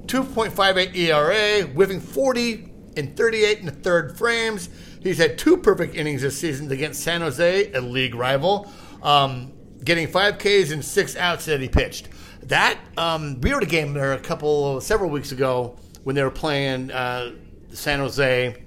2.58 0.06 0.96
ERA, 0.96 1.62
whiffing 1.68 2.00
40 2.00 2.72
in 2.96 3.14
38 3.14 3.60
and 3.60 3.68
a 3.68 3.72
third 3.72 4.16
frames. 4.18 4.68
He's 5.02 5.18
had 5.18 5.38
two 5.38 5.56
perfect 5.56 5.94
innings 5.94 6.22
this 6.22 6.38
season 6.38 6.70
against 6.70 7.02
San 7.02 7.22
Jose, 7.22 7.72
a 7.72 7.80
league 7.80 8.14
rival, 8.14 8.70
um, 9.02 9.52
getting 9.82 10.06
five 10.08 10.38
Ks 10.38 10.70
and 10.70 10.84
six 10.84 11.16
outs 11.16 11.46
that 11.46 11.60
he 11.60 11.68
pitched. 11.68 12.08
That 12.44 12.78
um, 12.96 13.40
we 13.40 13.50
were 13.50 13.58
at 13.58 13.62
a 13.62 13.66
game 13.66 13.94
there 13.94 14.12
a 14.12 14.18
couple 14.18 14.80
several 14.80 15.10
weeks 15.10 15.32
ago 15.32 15.78
when 16.04 16.16
they 16.16 16.22
were 16.22 16.30
playing 16.30 16.90
uh, 16.90 17.32
San 17.72 18.00
Jose. 18.00 18.64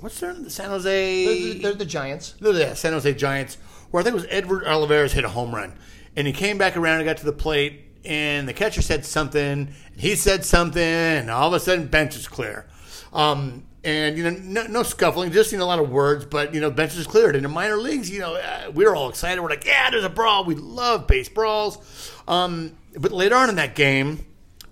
What's 0.00 0.20
their 0.20 0.32
name? 0.32 0.44
the 0.44 0.50
San 0.50 0.70
Jose? 0.70 1.52
They're, 1.54 1.62
they're 1.62 1.74
the 1.74 1.84
Giants. 1.84 2.34
No, 2.40 2.52
the 2.52 2.74
San 2.74 2.92
Jose 2.92 3.12
Giants, 3.14 3.58
where 3.90 4.00
I 4.00 4.04
think 4.04 4.14
it 4.14 4.20
was 4.20 4.26
Edward 4.30 4.64
Olivares 4.64 5.12
hit 5.12 5.24
a 5.24 5.28
home 5.28 5.54
run, 5.54 5.76
and 6.14 6.26
he 6.26 6.32
came 6.32 6.58
back 6.58 6.76
around 6.76 6.98
and 6.98 7.04
got 7.04 7.16
to 7.18 7.24
the 7.24 7.32
plate, 7.32 7.84
and 8.04 8.48
the 8.48 8.52
catcher 8.52 8.82
said 8.82 9.04
something, 9.04 9.42
and 9.42 9.74
he 9.96 10.14
said 10.14 10.44
something, 10.44 10.82
and 10.82 11.30
all 11.30 11.48
of 11.48 11.54
a 11.54 11.60
sudden 11.60 11.88
bench 11.88 12.14
is 12.14 12.28
clear. 12.28 12.68
Um, 13.12 13.64
and 13.84 14.16
you 14.16 14.24
know, 14.24 14.30
no, 14.30 14.66
no 14.66 14.82
scuffling, 14.82 15.32
just 15.32 15.52
you 15.52 15.58
know, 15.58 15.64
a 15.64 15.66
lot 15.66 15.78
of 15.78 15.90
words, 15.90 16.24
but 16.24 16.54
you 16.54 16.60
know, 16.60 16.70
bench 16.70 16.96
is 16.96 17.06
cleared. 17.06 17.36
In 17.36 17.42
the 17.42 17.48
minor 17.48 17.76
leagues, 17.76 18.10
you 18.10 18.20
know, 18.20 18.34
uh, 18.34 18.70
we 18.74 18.84
were 18.84 18.94
all 18.94 19.08
excited. 19.08 19.40
We're 19.40 19.48
like, 19.48 19.64
yeah, 19.64 19.90
there's 19.90 20.04
a 20.04 20.08
brawl. 20.08 20.44
We 20.44 20.54
love 20.54 21.06
base 21.06 21.28
brawls. 21.28 22.12
Um, 22.26 22.76
but 22.98 23.12
later 23.12 23.36
on 23.36 23.48
in 23.48 23.56
that 23.56 23.74
game, 23.74 24.26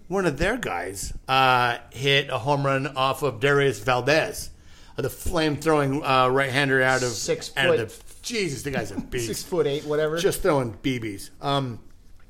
one 0.09 0.27
of 0.27 0.39
their 0.39 0.57
guys 0.57 1.13
uh, 1.29 1.79
hit 1.91 2.29
a 2.31 2.39
home 2.39 2.65
run 2.65 2.87
off 2.97 3.23
of 3.23 3.41
Dauris 3.41 3.83
Valdez, 3.83 4.51
uh, 4.99 5.03
the 5.03 5.11
flame 5.11 5.57
throwing 5.57 6.05
uh, 6.05 6.29
right 6.29 6.51
hander 6.51 6.83
out 6.83 7.03
of 7.03 7.11
Six 7.11 7.53
out 7.57 7.79
of 7.79 7.89
the 7.89 8.07
Jesus, 8.27 8.63
the 8.63 8.73
guy's 8.73 8.91
a 8.91 9.01
beast. 9.01 9.29
Six 9.29 9.43
foot 9.43 9.67
eight, 9.67 9.85
whatever. 9.85 10.19
Just 10.19 10.43
throwing 10.43 10.75
BBs. 10.75 11.31
Um, 11.41 11.81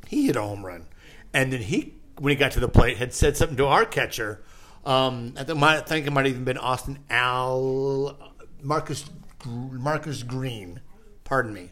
he 0.07 0.27
hit 0.27 0.37
a 0.37 0.43
home 0.43 0.65
run, 0.65 0.87
and 1.33 1.53
then 1.53 1.63
he, 1.63 1.95
when 2.19 2.31
he 2.31 2.37
got 2.37 2.53
to 2.53 2.61
the 2.61 2.69
plate, 2.69 2.99
had 2.99 3.15
said 3.15 3.37
something 3.37 3.57
to 3.57 3.67
our 3.67 3.85
catcher. 3.85 4.43
Um, 4.87 5.35
I 5.37 5.43
think, 5.81 6.07
it 6.07 6.13
might 6.13 6.27
have 6.27 6.33
even 6.33 6.45
been 6.45 6.59
Austin 6.59 7.01
Al 7.11 8.17
Marcus 8.63 9.05
Marcus 9.45 10.23
Green. 10.23 10.81
Pardon 11.25 11.53
me. 11.53 11.71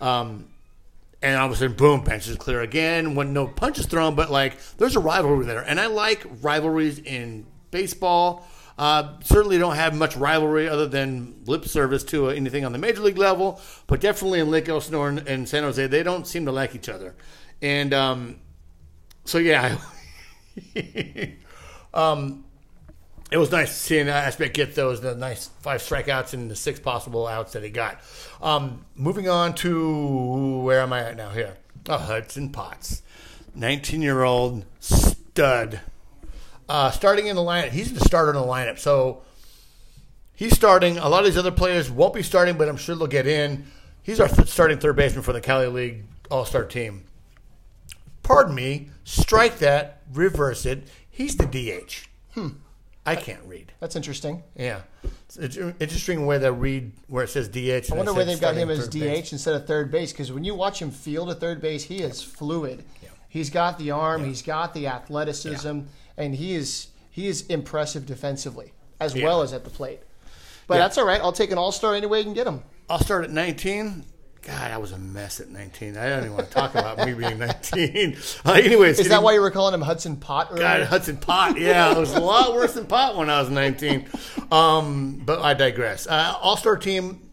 Um, 0.00 0.48
and 1.22 1.36
all 1.36 1.46
of 1.46 1.52
a 1.52 1.56
sudden, 1.56 1.76
boom, 1.76 2.02
bench 2.02 2.26
is 2.26 2.36
clear 2.36 2.60
again. 2.60 3.14
When 3.14 3.32
no 3.32 3.46
punches 3.46 3.86
thrown, 3.86 4.16
but 4.16 4.30
like 4.30 4.56
there's 4.76 4.96
a 4.96 5.00
rivalry 5.00 5.46
there, 5.46 5.60
and 5.60 5.78
I 5.78 5.86
like 5.86 6.26
rivalries 6.42 6.98
in 6.98 7.46
baseball. 7.70 8.44
Uh, 8.76 9.20
certainly 9.22 9.58
don't 9.58 9.76
have 9.76 9.94
much 9.94 10.16
rivalry 10.16 10.68
other 10.68 10.88
than 10.88 11.36
lip 11.46 11.64
service 11.66 12.02
to 12.02 12.28
uh, 12.28 12.30
anything 12.30 12.64
on 12.64 12.72
the 12.72 12.78
major 12.78 13.02
league 13.02 13.18
level, 13.18 13.60
but 13.86 14.00
definitely 14.00 14.40
in 14.40 14.50
Lake 14.50 14.68
Elsinore 14.68 15.08
and, 15.08 15.18
and 15.28 15.48
San 15.48 15.62
Jose, 15.62 15.86
they 15.86 16.02
don't 16.02 16.26
seem 16.26 16.46
to 16.46 16.52
like 16.52 16.74
each 16.74 16.88
other. 16.88 17.14
And 17.60 17.94
um, 17.94 18.40
so, 19.24 19.38
yeah, 19.38 19.78
um, 21.94 22.44
it 23.30 23.38
was 23.38 23.50
nice 23.50 23.74
seeing 23.74 24.06
Ashbeck 24.06 24.52
get 24.52 24.74
those 24.74 25.00
the 25.00 25.14
nice 25.14 25.48
five 25.60 25.80
strikeouts 25.80 26.34
and 26.34 26.50
the 26.50 26.56
six 26.56 26.78
possible 26.78 27.26
outs 27.26 27.54
that 27.54 27.62
he 27.62 27.70
got. 27.70 28.00
Um, 28.42 28.84
moving 28.94 29.28
on 29.28 29.54
to 29.56 30.60
where 30.62 30.80
am 30.80 30.92
I 30.92 31.00
at 31.00 31.16
now? 31.16 31.30
Here, 31.30 31.56
oh, 31.88 31.98
Hudson 31.98 32.50
Potts, 32.50 33.02
nineteen-year-old 33.54 34.64
stud, 34.80 35.80
uh, 36.68 36.90
starting 36.90 37.26
in 37.26 37.36
the 37.36 37.42
lineup. 37.42 37.70
He's 37.70 37.92
the 37.94 38.00
starter 38.00 38.32
in 38.32 38.36
the 38.36 38.46
lineup, 38.46 38.78
so 38.78 39.22
he's 40.34 40.54
starting. 40.54 40.98
A 40.98 41.08
lot 41.08 41.20
of 41.20 41.26
these 41.26 41.38
other 41.38 41.50
players 41.50 41.90
won't 41.90 42.14
be 42.14 42.22
starting, 42.22 42.58
but 42.58 42.68
I'm 42.68 42.76
sure 42.76 42.96
they'll 42.96 43.06
get 43.06 43.26
in. 43.26 43.64
He's 44.02 44.20
our 44.20 44.28
starting 44.46 44.78
third 44.78 44.96
baseman 44.96 45.22
for 45.22 45.32
the 45.32 45.40
Cali 45.40 45.68
League 45.68 46.04
All 46.30 46.44
Star 46.44 46.64
team. 46.64 47.04
Pardon 48.22 48.54
me, 48.54 48.90
strike 49.04 49.58
that, 49.58 50.02
reverse 50.12 50.66
it. 50.66 50.86
He's 51.12 51.36
the 51.36 51.46
DH. 51.46 52.08
Hmm. 52.34 52.48
I 53.04 53.16
can't 53.16 53.42
read. 53.46 53.72
That's 53.80 53.96
interesting. 53.96 54.42
Yeah, 54.56 54.80
it's 55.36 55.56
interesting 55.56 56.24
way 56.24 56.38
they 56.38 56.50
read 56.50 56.92
where 57.08 57.24
it 57.24 57.30
says 57.30 57.48
DH. 57.48 57.90
I 57.92 57.96
wonder 57.96 58.12
where 58.14 58.24
they've 58.24 58.40
got 58.40 58.54
him 58.56 58.70
as 58.70 58.88
DH 58.88 59.32
instead 59.32 59.54
of 59.54 59.66
third 59.66 59.90
base 59.90 60.12
because 60.12 60.30
when 60.32 60.44
you 60.44 60.54
watch 60.54 60.80
him 60.80 60.90
field 60.92 61.28
at 61.30 61.40
third 61.40 61.60
base, 61.60 61.82
he 61.84 61.98
is 62.02 62.22
fluid. 62.22 62.84
He's 63.28 63.50
got 63.50 63.78
the 63.78 63.90
arm, 63.90 64.24
he's 64.24 64.42
got 64.42 64.72
the 64.74 64.86
athleticism, 64.86 65.80
and 66.16 66.34
he 66.34 66.54
is 66.54 66.88
he 67.10 67.26
is 67.26 67.44
impressive 67.48 68.06
defensively 68.06 68.72
as 69.00 69.14
Yeah. 69.14 69.24
well 69.24 69.42
as 69.42 69.52
at 69.52 69.64
the 69.64 69.70
plate. 69.70 70.00
But 70.68 70.74
Yeah. 70.76 70.80
that's 70.82 70.96
all 70.96 71.04
right. 71.06 71.20
I'll 71.20 71.32
take 71.32 71.50
an 71.50 71.58
all 71.58 71.72
star 71.72 71.94
any 71.94 72.06
way 72.06 72.18
you 72.18 72.24
can 72.24 72.34
get 72.34 72.46
him. 72.46 72.62
I'll 72.88 73.00
start 73.00 73.24
at 73.24 73.30
19. 73.30 74.04
God, 74.42 74.72
I 74.72 74.78
was 74.78 74.90
a 74.90 74.98
mess 74.98 75.38
at 75.38 75.50
19. 75.50 75.96
I 75.96 76.08
don't 76.08 76.24
even 76.24 76.34
want 76.34 76.48
to 76.48 76.52
talk 76.52 76.74
about 76.74 76.98
me 77.06 77.14
being 77.14 77.38
19. 77.38 78.16
Uh, 78.44 78.52
anyways, 78.54 78.98
Is 78.98 79.08
that 79.08 79.22
why 79.22 79.34
you 79.34 79.40
were 79.40 79.52
calling 79.52 79.72
him 79.72 79.80
Hudson 79.82 80.16
Pot 80.16 80.48
earlier? 80.50 80.62
God, 80.64 80.82
Hudson 80.82 81.16
Pot. 81.16 81.56
Yeah, 81.60 81.92
it 81.92 81.98
was 81.98 82.12
a 82.12 82.20
lot 82.20 82.52
worse 82.52 82.74
than 82.74 82.86
Pot 82.86 83.16
when 83.16 83.30
I 83.30 83.40
was 83.40 83.50
19. 83.50 84.08
Um, 84.50 85.22
but 85.24 85.40
I 85.40 85.54
digress. 85.54 86.08
Uh, 86.08 86.34
All 86.40 86.56
star 86.56 86.76
team, 86.76 87.30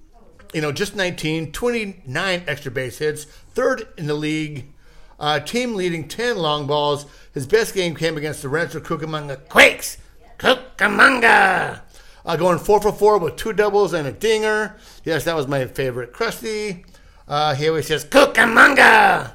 you 0.53 0.61
know, 0.61 0.71
just 0.71 0.95
19, 0.95 1.51
29 1.51 2.43
extra 2.47 2.71
base 2.71 2.99
hits, 2.99 3.23
third 3.25 3.87
in 3.97 4.05
the 4.05 4.13
league. 4.13 4.67
Uh, 5.19 5.39
team 5.39 5.73
leading 5.75 6.07
10 6.07 6.37
long 6.37 6.67
balls. 6.67 7.07
His 7.33 7.47
best 7.47 7.73
game 7.73 7.95
came 7.95 8.17
against 8.17 8.43
the 8.43 8.49
Rancho 8.49 8.79
Cucamonga 8.81 9.49
Quakes. 9.49 9.97
Cucamonga! 10.37 11.81
Uh, 12.25 12.35
going 12.35 12.59
four 12.59 12.79
for 12.81 12.91
four 12.91 13.17
with 13.17 13.35
two 13.35 13.53
doubles 13.53 13.93
and 13.93 14.07
a 14.07 14.11
dinger. 14.11 14.77
Yes, 15.03 15.23
that 15.23 15.35
was 15.35 15.47
my 15.47 15.65
favorite. 15.65 16.13
Krusty. 16.13 16.85
Uh, 17.29 17.53
he 17.55 17.69
always 17.69 17.87
says, 17.87 18.03
Cucamonga! 18.05 19.33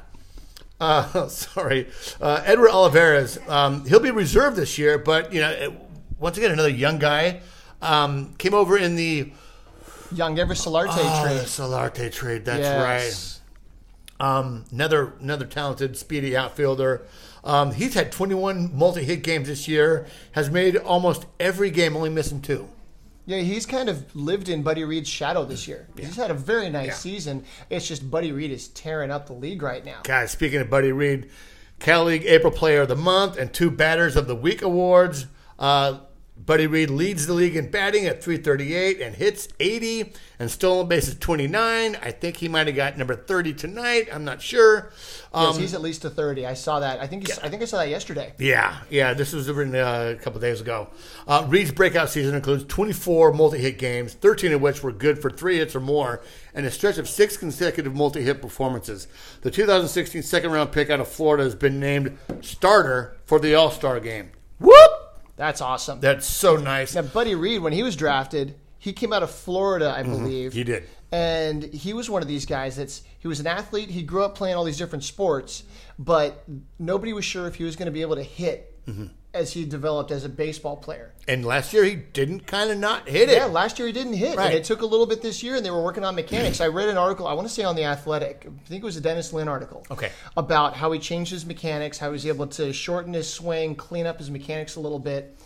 Uh, 0.81 1.29
sorry, 1.29 1.87
uh, 2.21 2.43
Edward 2.45 2.71
Olivares. 2.71 3.39
Um, 3.49 3.87
he'll 3.87 4.01
be 4.01 4.11
reserved 4.11 4.57
this 4.57 4.77
year, 4.77 4.99
but 4.99 5.33
you 5.33 5.41
know, 5.41 5.51
it- 5.51 5.73
once 6.19 6.37
again, 6.39 6.53
another 6.53 6.69
young 6.69 6.99
guy 6.99 7.41
um, 7.83 8.35
came 8.39 8.55
over 8.55 8.79
in 8.79 8.97
the 8.97 9.33
Yangervis 10.15 10.65
Solarte 10.65 10.89
oh, 10.93 11.23
trade. 11.25 11.39
the 11.41 11.45
Solarte 11.45 12.13
trade. 12.13 12.45
That's 12.45 12.61
Yes. 12.61 13.41
right. 14.21 14.27
Um, 14.27 14.65
another 14.71 15.13
another 15.21 15.45
talented, 15.45 15.97
speedy 15.97 16.37
outfielder. 16.37 17.03
Um, 17.43 17.73
he's 17.73 17.95
had 17.95 18.11
21 18.11 18.71
multi-hit 18.75 19.23
games 19.23 19.49
this 19.49 19.69
year. 19.69 20.07
Has 20.33 20.51
made 20.51 20.77
almost 20.77 21.27
every 21.39 21.71
game, 21.71 21.97
only 21.97 22.11
missing 22.11 22.41
two. 22.41 22.69
Yeah, 23.27 23.39
he's 23.39 23.65
kind 23.65 23.89
of 23.89 24.15
lived 24.15 24.49
in 24.51 24.63
Buddy 24.63 24.85
Reed's 24.85 25.09
shadow 25.09 25.45
this 25.45 25.67
year. 25.67 25.87
He's 25.97 26.17
had 26.17 26.31
a 26.31 26.35
very 26.35 26.69
nice 26.69 26.89
Yeah. 26.89 26.95
season. 26.95 27.45
It's 27.71 27.89
just 27.89 28.11
Buddy 28.11 28.33
Reed 28.33 28.51
is 28.51 28.69
tearing 28.69 29.11
up 29.11 29.27
the 29.27 29.33
league 29.33 29.63
right 29.63 29.85
now. 29.85 30.01
Guys, 30.03 30.31
speaking 30.31 30.61
of 30.61 30.69
Buddy 30.69 30.93
Reed, 30.93 31.31
Cal 31.81 32.05
League 32.05 32.25
April 32.27 32.53
Player 32.53 32.83
of 32.83 32.89
the 32.89 32.97
Month 32.97 33.39
and 33.39 33.53
two 33.53 33.71
Batters 33.71 34.17
of 34.17 34.27
the 34.27 34.37
Week 34.37 34.61
awards. 34.63 35.27
Uh, 35.59 36.01
Buddy 36.37 36.67
Reed 36.67 36.91
leads 36.91 37.27
the 37.27 37.33
league 37.33 37.55
in 37.57 37.71
batting 37.71 38.07
at 38.07 38.23
338 38.23 39.01
and 39.01 39.15
hits 39.15 39.49
80 39.61 40.13
and 40.39 40.51
stolen 40.51 40.89
bases 40.89 41.15
29. 41.15 41.97
I 41.97 42.11
think 42.11 42.39
he 42.39 42.49
might 42.49 42.67
have 42.67 42.75
got 42.75 42.99
number 42.99 43.15
30 43.15 43.55
tonight. 43.55 44.09
I'm 44.13 44.25
not 44.25 44.43
sure. 44.43 44.91
Um, 45.33 45.47
yes, 45.47 45.57
he's 45.59 45.75
at 45.75 45.81
least 45.81 46.05
a 46.05 46.11
thirty. 46.11 46.45
I 46.45 46.55
saw 46.55 46.81
that. 46.81 47.01
I 47.01 47.07
think 47.07 47.27
he's, 47.27 47.39
I 47.39 47.49
think 47.49 47.63
I 47.63 47.65
saw 47.65 47.79
that 47.79 47.89
yesterday. 47.89 48.35
yeah, 48.39 48.79
yeah. 48.91 49.15
This 49.15 49.33
was 49.33 49.51
written 49.51 49.75
uh, 49.75 50.15
a 50.19 50.23
couple 50.23 50.41
days 50.41 50.61
ago. 50.61 50.89
Uh, 51.27 51.47
Reed's 51.49 51.73
breakout 51.73 52.11
season 52.11 52.35
includes 52.35 52.65
24 52.65 53.33
multi-hit 53.33 53.79
games, 53.79 54.15
13 54.15 54.53
of 54.53 54.61
which 54.61 54.83
were 54.83 54.93
good 54.93 55.21
for 55.21 55.31
three 55.31 55.59
hits 55.59 55.75
or 55.75 55.81
more, 55.81 56.21
and 56.53 56.67
a 56.67 56.71
stretch 56.71 56.99
of 56.99 57.09
six 57.09 57.37
consecutive 57.37 57.95
multi-hit 57.95 58.43
performances. 58.43 59.09
The 59.43 59.51
2016 59.51 60.23
second-round 60.23 60.73
pick 60.73 60.91
out 60.91 61.01
of 61.01 61.09
Florida 61.09 61.45
has 61.45 61.55
been 61.55 61.81
named 61.81 62.19
starter 62.41 63.17
for 63.25 63.39
the 63.39 63.55
All-Star 63.55 63.99
game. 64.01 64.31
Whoop! 64.59 64.91
That's 65.37 65.61
awesome. 65.61 66.01
That's 66.01 66.27
so 66.27 66.57
nice. 66.57 66.95
Now, 66.95 67.03
Buddy 67.03 67.35
Reed, 67.35 67.61
when 67.61 67.73
he 67.73 67.83
was 67.83 67.97
drafted, 67.97 68.55
he 68.79 68.93
came 68.93 69.13
out 69.13 69.23
of 69.23 69.31
Florida, 69.31 69.93
I 69.97 70.03
believe. 70.03 70.51
Mm-hmm. 70.51 70.59
He 70.59 70.65
did. 70.65 70.85
And 71.11 71.63
he 71.65 71.93
was 71.93 72.11
one 72.11 72.23
of 72.23 72.29
these 72.29 72.45
guys 72.47 72.77
that's 72.77 73.03
he 73.19 73.29
was 73.29 73.41
an 73.41 73.47
athlete. 73.47 73.89
He 73.89 74.03
grew 74.03 74.25
up 74.25 74.35
playing 74.35 74.57
all 74.57 74.65
these 74.65 74.79
different 74.79 75.05
sports, 75.05 75.63
but 75.99 76.45
nobody 76.79 77.13
was 77.13 77.25
sure 77.25 77.47
if 77.47 77.55
he 77.55 77.65
was 77.65 77.77
going 77.77 77.87
to 77.87 77.93
be 77.93 78.03
able 78.03 78.17
to 78.17 78.23
hit 78.23 78.75
Mm-hmm. 78.87 79.07
As 79.35 79.53
he 79.53 79.65
developed 79.65 80.13
as 80.13 80.25
a 80.25 80.29
baseball 80.29 80.77
player. 80.77 81.13
And 81.27 81.45
last 81.45 81.73
year 81.73 81.83
he 81.83 81.97
didn't 81.97 82.47
kind 82.47 82.71
of 82.71 82.79
not 82.79 83.09
hit 83.09 83.29
it. 83.29 83.37
Yeah, 83.37 83.47
last 83.47 83.81
year 83.81 83.89
he 83.89 83.93
didn't 83.93 84.13
hit, 84.13 84.37
Right. 84.37 84.47
and 84.47 84.55
it 84.55 84.63
took 84.63 84.81
a 84.81 84.87
little 84.87 85.07
bit 85.07 85.23
this 85.23 85.43
year, 85.43 85.57
and 85.57 85.67
they 85.67 85.73
were 85.73 85.83
working 85.83 86.05
on 86.05 86.15
mechanics. 86.15 86.61
I 86.61 86.69
read 86.69 86.89
an 86.89 86.97
article, 86.97 87.27
I 87.27 87.33
want 87.33 87.49
to 87.49 87.53
say 87.53 87.65
on 87.65 87.75
the 87.75 87.83
Athletic, 87.85 88.47
I 88.47 88.69
think 88.69 88.85
it 88.85 88.87
was 88.87 88.97
a 88.97 89.01
Dennis 89.01 89.33
Lin 89.33 89.49
article, 89.49 89.85
Okay. 89.91 90.13
about 90.37 90.77
how 90.77 90.93
he 90.93 91.01
changed 91.01 91.33
his 91.33 91.45
mechanics, 91.45 91.99
how 91.99 92.07
he 92.09 92.13
was 92.13 92.27
able 92.27 92.47
to 92.47 92.73
shorten 92.73 93.13
his 93.13 93.29
swing, 93.29 93.75
clean 93.75 94.07
up 94.07 94.19
his 94.19 94.31
mechanics 94.31 94.77
a 94.77 94.81
little 94.81 95.01
bit, 95.01 95.37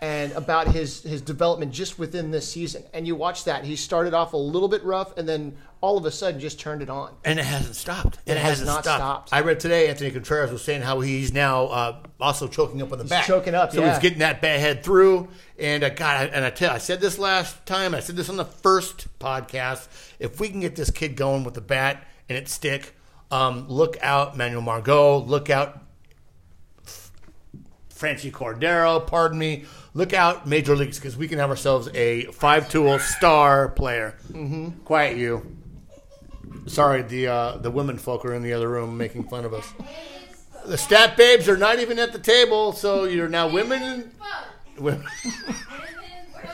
and 0.00 0.30
about 0.32 0.68
his 0.68 1.02
his 1.02 1.20
development 1.20 1.72
just 1.72 1.98
within 1.98 2.30
this 2.30 2.50
season. 2.50 2.84
And 2.94 3.06
you 3.06 3.16
watch 3.16 3.44
that, 3.44 3.64
he 3.64 3.74
started 3.76 4.14
off 4.14 4.32
a 4.32 4.36
little 4.36 4.68
bit 4.68 4.82
rough, 4.84 5.16
and 5.16 5.28
then 5.28 5.56
all 5.80 5.96
of 5.96 6.04
a 6.04 6.10
sudden 6.10 6.40
just 6.40 6.58
turned 6.58 6.82
it 6.82 6.90
on. 6.90 7.14
And 7.24 7.38
it 7.38 7.44
hasn't 7.44 7.76
stopped. 7.76 8.18
It 8.26 8.36
has 8.36 8.60
hasn't 8.60 8.66
not 8.68 8.84
stopped. 8.84 9.32
I 9.32 9.40
read 9.42 9.60
today 9.60 9.88
Anthony 9.88 10.10
Contreras 10.10 10.50
was 10.50 10.62
saying 10.62 10.82
how 10.82 11.00
he's 11.00 11.32
now 11.32 11.66
uh, 11.66 11.96
also 12.20 12.48
choking 12.48 12.82
up 12.82 12.90
on 12.92 12.98
the 12.98 13.04
back. 13.04 13.26
choking 13.26 13.54
up, 13.54 13.72
So 13.72 13.80
yeah. 13.80 13.90
he's 13.90 13.98
getting 14.00 14.18
that 14.18 14.40
bad 14.42 14.58
head 14.60 14.82
through. 14.82 15.28
And 15.58 15.84
uh, 15.84 15.90
God, 15.90 16.16
I- 16.16 16.34
and 16.34 16.44
I 16.44 16.50
tell 16.50 16.72
I 16.72 16.78
said 16.78 17.00
this 17.00 17.18
last 17.18 17.64
time. 17.66 17.94
I 17.94 18.00
said 18.00 18.16
this 18.16 18.28
on 18.28 18.36
the 18.36 18.44
first 18.44 19.06
podcast. 19.20 19.86
If 20.18 20.40
we 20.40 20.48
can 20.48 20.60
get 20.60 20.74
this 20.76 20.90
kid 20.90 21.16
going 21.16 21.44
with 21.44 21.54
the 21.54 21.60
bat 21.60 22.04
and 22.28 22.36
it 22.36 22.48
stick, 22.48 22.94
um, 23.30 23.68
look 23.68 23.96
out, 24.02 24.36
Manuel 24.36 24.62
Margot. 24.62 25.18
Look 25.18 25.48
out, 25.50 25.80
Franchy 27.98 28.30
Cordero, 28.30 29.04
pardon 29.04 29.38
me. 29.38 29.64
Look 29.92 30.12
out, 30.12 30.46
Major 30.46 30.76
Leagues, 30.76 30.98
because 30.98 31.16
we 31.16 31.26
can 31.26 31.40
have 31.40 31.50
ourselves 31.50 31.88
a 31.94 32.26
five 32.26 32.70
tool 32.70 32.98
star 33.00 33.70
player. 33.70 34.16
Mm-hmm. 34.30 34.84
Quiet 34.84 35.16
you. 35.16 35.56
Sorry, 36.66 37.02
the 37.02 37.26
uh, 37.26 37.56
the 37.56 37.70
women 37.70 37.98
folk 37.98 38.24
are 38.24 38.34
in 38.34 38.42
the 38.42 38.52
other 38.52 38.68
room 38.68 38.96
making 38.96 39.28
fun 39.28 39.44
of 39.44 39.52
us. 39.52 39.72
The 40.64 40.78
stat 40.78 41.16
babes 41.16 41.48
are 41.48 41.56
not 41.56 41.80
even 41.80 41.98
at 41.98 42.12
the 42.12 42.18
table, 42.18 42.72
so 42.72 43.04
you're 43.04 43.28
now 43.28 43.48
women. 43.48 44.12
women. 44.78 45.04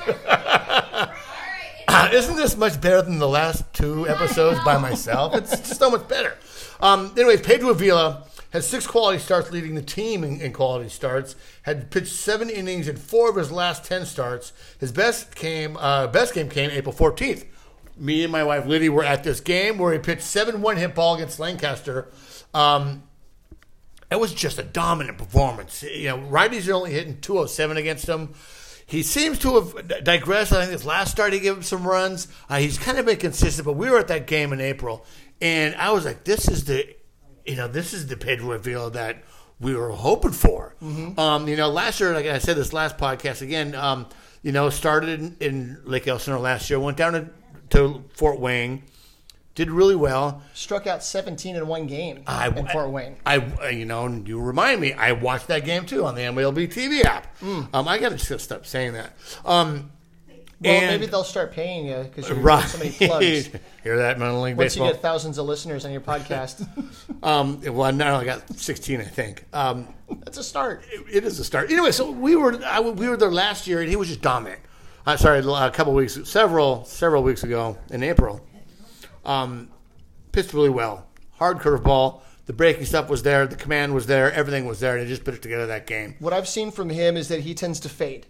Isn't 2.13 2.37
this 2.37 2.57
much 2.57 2.81
better 2.81 3.03
than 3.03 3.19
the 3.19 3.29
last 3.29 3.65
two 3.73 4.09
episodes 4.09 4.61
by 4.65 4.79
myself? 4.79 5.35
It's 5.35 5.77
so 5.77 5.91
much 5.91 6.09
better. 6.09 6.37
Um, 6.81 7.13
anyways, 7.17 7.43
Pedro 7.43 7.71
Avila 7.71 8.25
has 8.55 8.67
six 8.69 8.87
quality 8.87 9.19
starts, 9.19 9.51
leading 9.51 9.75
the 9.75 9.83
team 9.83 10.23
in, 10.23 10.41
in, 10.41 10.53
quality 10.53 10.89
starts. 10.89 11.35
Had 11.63 11.91
pitched 11.91 12.13
seven 12.13 12.49
innings 12.49 12.87
in 12.87 12.97
four 12.97 13.29
of 13.29 13.35
his 13.35 13.51
last 13.51 13.85
ten 13.85 14.07
starts. 14.07 14.53
His 14.79 14.93
best 14.93 15.35
came 15.35 15.77
uh, 15.77 16.07
best 16.07 16.35
game 16.35 16.49
came 16.49 16.71
April 16.71 16.93
fourteenth. 16.93 17.45
Me 17.97 18.23
and 18.23 18.31
my 18.31 18.45
wife 18.45 18.65
Liddy 18.65 18.89
were 18.89 19.03
at 19.03 19.25
this 19.25 19.41
game 19.41 19.77
where 19.77 19.93
he 19.93 19.99
pitched 19.99 20.23
seven 20.23 20.63
one 20.63 20.77
hit 20.77 20.95
ball 20.95 21.17
against 21.17 21.41
Lancaster. 21.41 22.09
Um, 22.55 23.03
it 24.09 24.21
was 24.21 24.33
just 24.33 24.61
a 24.61 24.63
dominant 24.63 25.19
performance. 25.19 25.83
You 25.83 26.11
know, 26.11 26.19
righties 26.19 26.69
are 26.69 26.75
only 26.75 26.93
hitting 26.93 27.21
two 27.21 27.37
oh 27.41 27.47
seven 27.47 27.77
against 27.77 28.09
him. 28.09 28.35
He 28.87 29.03
seems 29.03 29.41
to 29.41 29.55
have 29.61 30.05
digressed. 30.05 30.53
I 30.53 30.61
think 30.61 30.71
his 30.71 30.87
last 30.87 31.11
start 31.11 31.33
he 31.33 31.41
gave 31.41 31.57
him 31.57 31.63
some 31.65 31.85
runs. 31.89 32.29
Uh, 32.49 32.59
he's 32.59 32.79
kind 32.79 32.99
of 32.99 33.07
been 33.07 33.17
consistent, 33.17 33.67
but 33.67 33.73
we 33.73 33.91
were 33.91 33.99
at 33.99 34.09
that 34.09 34.29
game 34.29 34.53
in 34.53 34.61
April, 34.61 35.05
and 35.41 35.75
I 35.75 35.91
was 35.91 36.05
like, 36.05 36.23
"This 36.23 36.47
is 36.47 36.67
the, 36.67 36.95
you 37.45 37.57
know, 37.57 37.69
this 37.69 37.93
is 37.93 38.07
the 38.07 38.17
Pedro 38.17 38.51
reveal 38.53 38.91
that 38.91 39.23
we 39.61 39.75
were 39.75 39.91
hoping 39.91 40.33
for." 40.33 40.75
Mm-hmm. 40.83 41.19
Um, 41.19 41.49
you 41.49 41.57
know, 41.57 41.71
last 41.71 42.01
year, 42.01 42.13
like 42.15 42.27
I 42.27 42.39
said, 42.39 42.57
this 42.57 42.73
last 42.73 42.99
podcast 42.99 43.43
again, 43.43 43.75
um, 43.75 44.07
you 44.43 44.53
know, 44.53 44.71
started 44.71 45.21
in, 45.21 45.37
in 45.41 45.81
Lake 45.85 46.07
Elsinore 46.07 46.39
last 46.39 46.71
year, 46.71 46.79
went 46.79 46.97
down 46.97 47.13
to, 47.13 47.29
to 47.71 48.05
Fort 48.15 48.41
Wayne 48.41 48.83
did 49.55 49.71
really 49.71 49.95
well. 49.95 50.43
Struck 50.53 50.87
out 50.87 51.03
17 51.03 51.57
in 51.57 51.67
one 51.67 51.87
game 51.87 52.23
I, 52.27 52.49
in 52.49 52.67
Fort 52.69 52.91
Wayne. 52.91 53.17
I, 53.25 53.71
you 53.71 53.85
know, 53.85 54.09
you 54.09 54.41
remind 54.41 54.81
me. 54.81 54.93
I 54.93 55.13
watched 55.13 55.49
that 55.49 55.65
game 55.65 55.87
too 55.87 56.05
on 56.05 56.15
the 56.15 56.23
MLB 56.23 56.73
TV 56.73 57.05
app. 57.05 57.39
Mm. 57.41 57.69
Um, 57.73 57.89
I 57.89 57.99
got 57.99 58.19
to 58.19 58.39
stop 58.39 58.67
saying 58.67 58.95
that. 58.95 59.17
Um, 59.45 59.93
well, 60.65 60.75
and, 60.75 60.87
maybe 60.87 61.11
they'll 61.11 61.25
start 61.25 61.53
paying 61.53 61.87
you 61.87 62.03
because 62.03 62.29
you're 62.29 62.39
right. 62.39 62.67
so 62.67 62.79
many 62.79 62.91
plugs. 62.91 63.51
Hear 63.83 63.99
that, 63.99 64.19
Minor 64.19 64.39
League 64.39 64.57
Once 64.57 64.75
Baseball? 64.75 64.87
you 64.89 64.93
get 64.95 65.03
thousands 65.03 65.39
of 65.39 65.47
listeners 65.47 65.85
on 65.85 65.93
your 65.93 66.01
podcast. 66.01 66.67
um, 67.23 67.61
well, 67.63 67.93
now 67.93 68.17
I 68.17 68.25
got 68.25 68.49
16, 68.59 69.01
I 69.01 69.05
think. 69.05 69.45
Um, 69.53 69.89
That's 70.25 70.39
a 70.39 70.45
start. 70.45 70.85
It, 70.91 71.19
it 71.19 71.25
is 71.25 71.39
a 71.39 71.45
start. 71.45 71.71
Anyway, 71.71 71.93
so 71.93 72.11
we 72.11 72.35
were 72.37 72.63
I, 72.65 72.81
we 72.81 73.09
were 73.09 73.17
there 73.17 73.31
last 73.31 73.67
year, 73.67 73.81
and 73.81 73.89
he 73.89 73.97
was 73.97 74.09
just 74.09 74.23
dominant. 74.23 74.61
Uh, 75.07 75.17
sorry, 75.17 75.41
a 75.41 75.71
couple 75.71 75.93
weeks, 75.93 76.19
several 76.25 76.85
several 76.87 77.23
weeks 77.23 77.45
ago 77.45 77.77
in 77.91 78.03
April. 78.03 78.41
Um, 79.25 79.69
pitched 80.33 80.55
really 80.55 80.71
well. 80.71 81.07
Hard 81.33 81.59
curveball. 81.59 82.23
The 82.47 82.53
breaking 82.53 82.85
stuff 82.85 83.09
was 83.09 83.23
there. 83.23 83.47
The 83.47 83.57
command 83.57 83.95
was 83.95 84.07
there. 84.07 84.31
Everything 84.33 84.67
was 84.67 84.81
there. 84.81 84.97
And 84.97 85.03
he 85.03 85.09
just 85.09 85.25
put 85.25 85.35
it 85.35 85.43
together 85.43 85.67
that 85.67 85.87
game. 85.87 86.17
What 86.19 86.33
I've 86.33 86.49
seen 86.49 86.71
from 86.71 86.91
him 86.91 87.17
is 87.17 87.29
that 87.29 87.41
he 87.41 87.55
tends 87.55 87.81
to 87.81 87.89
fade. 87.89 88.27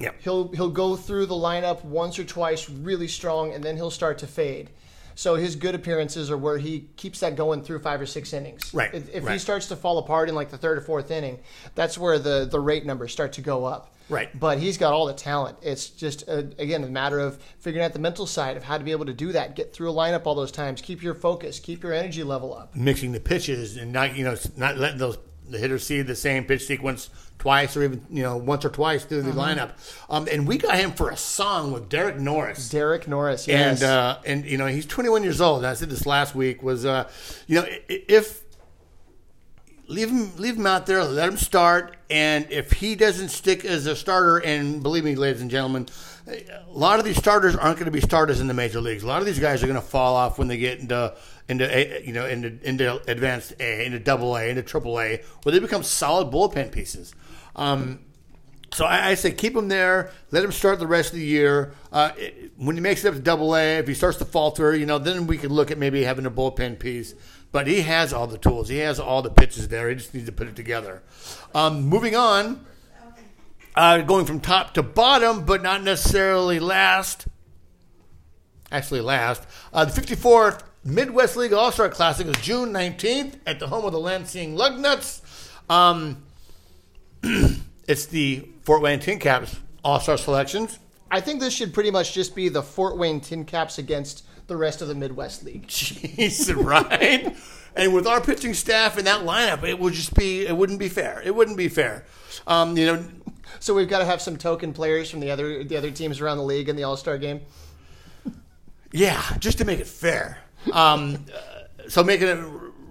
Yeah. 0.00 0.12
He'll 0.18 0.48
he'll 0.48 0.70
go 0.70 0.96
through 0.96 1.26
the 1.26 1.34
lineup 1.34 1.84
once 1.84 2.18
or 2.18 2.24
twice 2.24 2.68
really 2.68 3.06
strong, 3.06 3.52
and 3.52 3.62
then 3.62 3.76
he'll 3.76 3.90
start 3.90 4.18
to 4.18 4.26
fade. 4.26 4.70
So 5.14 5.34
his 5.34 5.54
good 5.54 5.74
appearances 5.74 6.30
are 6.30 6.38
where 6.38 6.56
he 6.56 6.88
keeps 6.96 7.20
that 7.20 7.36
going 7.36 7.62
through 7.62 7.80
five 7.80 8.00
or 8.00 8.06
six 8.06 8.32
innings. 8.32 8.72
Right. 8.72 8.94
If, 8.94 9.14
if 9.14 9.24
right. 9.24 9.34
he 9.34 9.38
starts 9.38 9.66
to 9.66 9.76
fall 9.76 9.98
apart 9.98 10.30
in 10.30 10.34
like 10.34 10.50
the 10.50 10.56
third 10.56 10.78
or 10.78 10.80
fourth 10.80 11.10
inning, 11.10 11.40
that's 11.74 11.98
where 11.98 12.18
the 12.18 12.48
the 12.50 12.58
rate 12.58 12.86
numbers 12.86 13.12
start 13.12 13.34
to 13.34 13.42
go 13.42 13.66
up. 13.66 13.94
Right. 14.08 14.28
But 14.38 14.58
he's 14.58 14.78
got 14.78 14.94
all 14.94 15.06
the 15.06 15.12
talent. 15.12 15.58
It's 15.62 15.90
just 15.90 16.26
a, 16.26 16.38
again 16.58 16.82
a 16.82 16.88
matter 16.88 17.20
of 17.20 17.36
figuring 17.58 17.84
out 17.84 17.92
the 17.92 17.98
mental 17.98 18.26
side 18.26 18.56
of 18.56 18.64
how 18.64 18.78
to 18.78 18.84
be 18.84 18.92
able 18.92 19.04
to 19.06 19.12
do 19.12 19.32
that, 19.32 19.54
get 19.54 19.74
through 19.74 19.90
a 19.90 19.94
lineup 19.94 20.22
all 20.24 20.34
those 20.34 20.50
times, 20.50 20.80
keep 20.80 21.02
your 21.02 21.14
focus, 21.14 21.60
keep 21.60 21.82
your 21.82 21.92
energy 21.92 22.24
level 22.24 22.54
up, 22.54 22.74
mixing 22.74 23.12
the 23.12 23.20
pitches, 23.20 23.76
and 23.76 23.92
not 23.92 24.16
you 24.16 24.24
know 24.24 24.36
not 24.56 24.78
letting 24.78 24.98
those 24.98 25.18
the 25.50 25.58
hitters 25.58 25.86
see 25.86 26.02
the 26.02 26.16
same 26.16 26.44
pitch 26.44 26.66
sequence 26.66 27.10
twice 27.38 27.76
or 27.76 27.82
even 27.82 28.04
you 28.10 28.22
know 28.22 28.36
once 28.36 28.64
or 28.64 28.68
twice 28.68 29.04
through 29.04 29.22
the 29.22 29.30
mm-hmm. 29.30 29.40
lineup. 29.40 29.72
Um, 30.08 30.28
and 30.30 30.46
we 30.46 30.58
got 30.58 30.76
him 30.76 30.92
for 30.92 31.10
a 31.10 31.16
song 31.16 31.72
with 31.72 31.88
Derek 31.88 32.18
Norris. 32.18 32.68
Derek 32.68 33.08
Norris, 33.08 33.48
yes. 33.48 33.82
And 33.82 33.90
uh, 33.90 34.18
and 34.24 34.44
you 34.44 34.58
know 34.58 34.66
he's 34.66 34.86
21 34.86 35.22
years 35.22 35.40
old. 35.40 35.58
And 35.58 35.66
I 35.66 35.74
said 35.74 35.90
this 35.90 36.06
last 36.06 36.34
week 36.34 36.62
was 36.62 36.84
uh, 36.84 37.10
you 37.46 37.56
know 37.56 37.66
if 37.88 38.44
leave 39.88 40.08
him 40.08 40.36
leave 40.36 40.56
him 40.56 40.66
out 40.66 40.86
there, 40.86 41.04
let 41.04 41.28
him 41.28 41.36
start, 41.36 41.96
and 42.08 42.46
if 42.50 42.72
he 42.72 42.94
doesn't 42.94 43.30
stick 43.30 43.64
as 43.64 43.86
a 43.86 43.96
starter, 43.96 44.38
and 44.38 44.82
believe 44.82 45.04
me, 45.04 45.16
ladies 45.16 45.42
and 45.42 45.50
gentlemen, 45.50 45.86
a 46.28 46.62
lot 46.68 46.98
of 46.98 47.04
these 47.04 47.16
starters 47.16 47.56
aren't 47.56 47.76
going 47.76 47.86
to 47.86 47.90
be 47.90 48.00
starters 48.00 48.40
in 48.40 48.46
the 48.46 48.54
major 48.54 48.80
leagues. 48.80 49.02
A 49.02 49.06
lot 49.06 49.20
of 49.20 49.26
these 49.26 49.40
guys 49.40 49.62
are 49.62 49.66
going 49.66 49.80
to 49.80 49.86
fall 49.86 50.14
off 50.14 50.38
when 50.38 50.48
they 50.48 50.58
get 50.58 50.78
into 50.78 51.14
into 51.50 52.02
you 52.04 52.12
know 52.12 52.26
into 52.26 52.56
into 52.62 53.02
advanced 53.10 53.54
A, 53.60 53.84
into 53.84 53.98
Double 53.98 54.36
A, 54.36 54.48
into 54.48 54.62
Triple 54.62 54.98
A, 55.00 55.22
where 55.42 55.52
they 55.52 55.58
become 55.58 55.82
solid 55.82 56.32
bullpen 56.32 56.72
pieces. 56.72 57.14
Um, 57.56 58.00
so 58.72 58.84
I, 58.84 59.08
I, 59.08 59.14
say 59.14 59.32
keep 59.32 59.56
him 59.56 59.66
there. 59.66 60.12
Let 60.30 60.44
him 60.44 60.52
start 60.52 60.78
the 60.78 60.86
rest 60.86 61.10
of 61.10 61.18
the 61.18 61.24
year. 61.24 61.74
Uh, 61.92 62.12
when 62.56 62.76
he 62.76 62.80
makes 62.80 63.04
it 63.04 63.08
up 63.08 63.14
to 63.14 63.20
Double 63.20 63.56
A, 63.56 63.78
if 63.78 63.88
he 63.88 63.94
starts 63.94 64.18
to 64.18 64.24
falter, 64.24 64.74
you 64.74 64.86
know, 64.86 64.98
then 64.98 65.26
we 65.26 65.36
could 65.36 65.50
look 65.50 65.72
at 65.72 65.78
maybe 65.78 66.04
having 66.04 66.24
a 66.24 66.30
bullpen 66.30 66.78
piece. 66.78 67.14
But 67.50 67.66
he 67.66 67.80
has 67.80 68.12
all 68.12 68.28
the 68.28 68.38
tools. 68.38 68.68
He 68.68 68.78
has 68.78 69.00
all 69.00 69.22
the 69.22 69.30
pitches 69.30 69.66
there. 69.66 69.88
He 69.88 69.96
just 69.96 70.14
needs 70.14 70.26
to 70.26 70.32
put 70.32 70.46
it 70.46 70.54
together. 70.54 71.02
Um, 71.52 71.82
moving 71.82 72.14
on, 72.14 72.64
uh, 73.74 74.02
going 74.02 74.24
from 74.24 74.38
top 74.38 74.74
to 74.74 74.84
bottom, 74.84 75.44
but 75.44 75.60
not 75.60 75.82
necessarily 75.82 76.60
last. 76.60 77.26
Actually, 78.70 79.00
last. 79.00 79.44
Uh, 79.72 79.84
the 79.84 80.00
54th 80.00 80.62
Midwest 80.84 81.36
League 81.36 81.52
All 81.52 81.70
Star 81.70 81.90
Classic 81.90 82.26
is 82.26 82.36
June 82.36 82.72
19th 82.72 83.34
at 83.46 83.60
the 83.60 83.66
home 83.66 83.84
of 83.84 83.92
the 83.92 84.00
Lansing 84.00 84.56
Lugnuts. 84.56 85.20
Um, 85.68 86.22
it's 87.86 88.06
the 88.06 88.48
Fort 88.62 88.80
Wayne 88.80 88.98
Tin 88.98 89.18
Caps 89.18 89.58
All 89.84 90.00
Star 90.00 90.16
selections. 90.16 90.78
I 91.10 91.20
think 91.20 91.40
this 91.40 91.52
should 91.52 91.74
pretty 91.74 91.90
much 91.90 92.14
just 92.14 92.34
be 92.34 92.48
the 92.48 92.62
Fort 92.62 92.96
Wayne 92.96 93.20
Tin 93.20 93.44
Caps 93.44 93.76
against 93.78 94.24
the 94.46 94.56
rest 94.56 94.80
of 94.80 94.88
the 94.88 94.94
Midwest 94.94 95.44
League. 95.44 95.66
Jeez, 95.68 96.54
right? 96.56 97.36
and 97.76 97.94
with 97.94 98.06
our 98.06 98.22
pitching 98.22 98.54
staff 98.54 98.96
and 98.96 99.06
that 99.06 99.20
lineup, 99.20 99.62
it 99.64 99.78
would 99.78 99.92
just 99.92 100.14
be 100.14 100.46
it 100.46 100.56
wouldn't 100.56 100.78
be 100.78 100.88
fair. 100.88 101.20
It 101.22 101.34
wouldn't 101.34 101.58
be 101.58 101.68
fair. 101.68 102.06
Um, 102.46 102.76
you 102.78 102.86
know, 102.86 103.04
so 103.58 103.74
we've 103.74 103.88
got 103.88 103.98
to 103.98 104.06
have 104.06 104.22
some 104.22 104.38
token 104.38 104.72
players 104.72 105.10
from 105.10 105.20
the 105.20 105.30
other 105.30 105.62
the 105.62 105.76
other 105.76 105.90
teams 105.90 106.22
around 106.22 106.38
the 106.38 106.44
league 106.44 106.70
in 106.70 106.76
the 106.76 106.84
All 106.84 106.96
Star 106.96 107.18
game. 107.18 107.42
Yeah, 108.92 109.22
just 109.38 109.58
to 109.58 109.66
make 109.66 109.78
it 109.78 109.86
fair. 109.86 110.38
Um, 110.72 111.24
so 111.88 112.04
making 112.04 112.28
it 112.28 112.38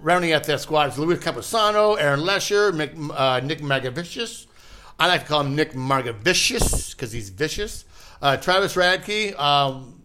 rounding 0.02 0.32
out 0.32 0.44
that 0.44 0.60
squad 0.60 0.90
is 0.90 0.98
Luis 0.98 1.18
Campusano, 1.18 2.00
Aaron 2.00 2.20
Leasher, 2.20 2.74
Nick, 2.74 2.92
uh, 3.14 3.40
Nick. 3.42 3.62
I 3.62 5.06
like 5.06 5.22
to 5.22 5.26
call 5.26 5.40
him 5.42 5.54
Nick 5.56 5.72
Margevicius 5.72 6.92
because 6.92 7.12
he's 7.12 7.30
vicious. 7.30 7.84
Uh, 8.20 8.36
Travis 8.36 8.74
Radke, 8.74 9.38
um, 9.38 10.02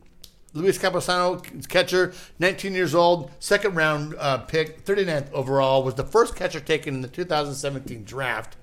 Luis 0.53 0.77
Campusano, 0.77 1.67
catcher, 1.67 2.13
19 2.39 2.73
years 2.73 2.95
old, 2.95 3.29
second 3.39 3.75
round 3.75 4.15
uh, 4.17 4.37
pick, 4.37 4.85
39th 4.85 5.31
overall, 5.33 5.83
was 5.83 5.95
the 5.95 6.03
first 6.05 6.35
catcher 6.35 6.61
taken 6.61 6.95
in 6.95 7.01
the 7.01 7.09
2017 7.09 8.05
draft. 8.05 8.55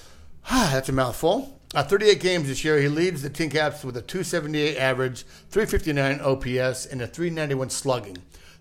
That's 0.50 0.90
a 0.90 0.92
mouthful. 0.92 1.58
Uh, 1.74 1.82
38 1.82 2.20
games 2.20 2.48
this 2.48 2.64
year. 2.64 2.78
He 2.78 2.88
leads 2.88 3.22
the 3.22 3.30
Tin 3.30 3.48
Caps 3.48 3.84
with 3.84 3.96
a 3.96 4.02
278 4.02 4.76
average, 4.76 5.22
359 5.50 6.20
OPS, 6.20 6.84
and 6.84 7.00
a 7.00 7.06
391 7.06 7.70
slugging. 7.70 8.18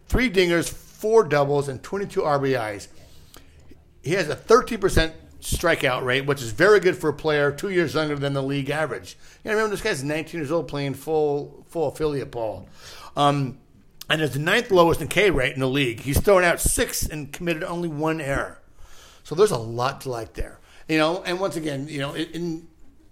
Three 0.10 0.30
dingers, 0.30 0.70
four 0.70 1.24
doubles, 1.24 1.68
and 1.68 1.82
22 1.82 2.22
RBIs. 2.22 2.88
He 4.02 4.14
has 4.14 4.28
a 4.28 4.36
13% 4.36 5.14
strikeout 5.40 6.04
rate, 6.04 6.26
which 6.26 6.42
is 6.42 6.52
very 6.52 6.80
good 6.80 6.98
for 6.98 7.10
a 7.10 7.14
player 7.14 7.52
two 7.52 7.70
years 7.70 7.94
younger 7.94 8.16
than 8.16 8.34
the 8.34 8.44
league 8.44 8.70
average. 8.70 9.18
You 9.44 9.52
know, 9.52 9.56
remember 9.56 9.76
this 9.76 9.84
guy's 9.84 10.04
19 10.04 10.40
years 10.40 10.52
old 10.52 10.68
playing 10.68 10.96
full 10.96 11.64
full 11.70 11.90
affiliate 11.90 12.32
ball. 12.32 12.68
Um, 13.16 13.60
and 14.10 14.22
is 14.22 14.32
the 14.32 14.40
ninth 14.40 14.72
lowest 14.72 15.02
in 15.02 15.08
K 15.08 15.30
rate 15.30 15.54
in 15.54 15.60
the 15.60 15.70
league. 15.70 16.00
He's 16.00 16.20
thrown 16.20 16.44
out 16.44 16.60
six 16.60 17.06
and 17.06 17.32
committed 17.32 17.64
only 17.64 17.88
one 17.88 18.20
error. 18.20 18.60
So 19.24 19.36
there's 19.36 19.52
a 19.52 19.58
lot 19.58 20.02
to 20.02 20.10
like 20.10 20.34
there. 20.34 20.60
You 20.88 20.98
know, 20.98 21.24
and 21.24 21.40
once 21.40 21.56
again, 21.56 21.88
you 21.88 22.00
know, 22.00 22.16
in 22.16 22.68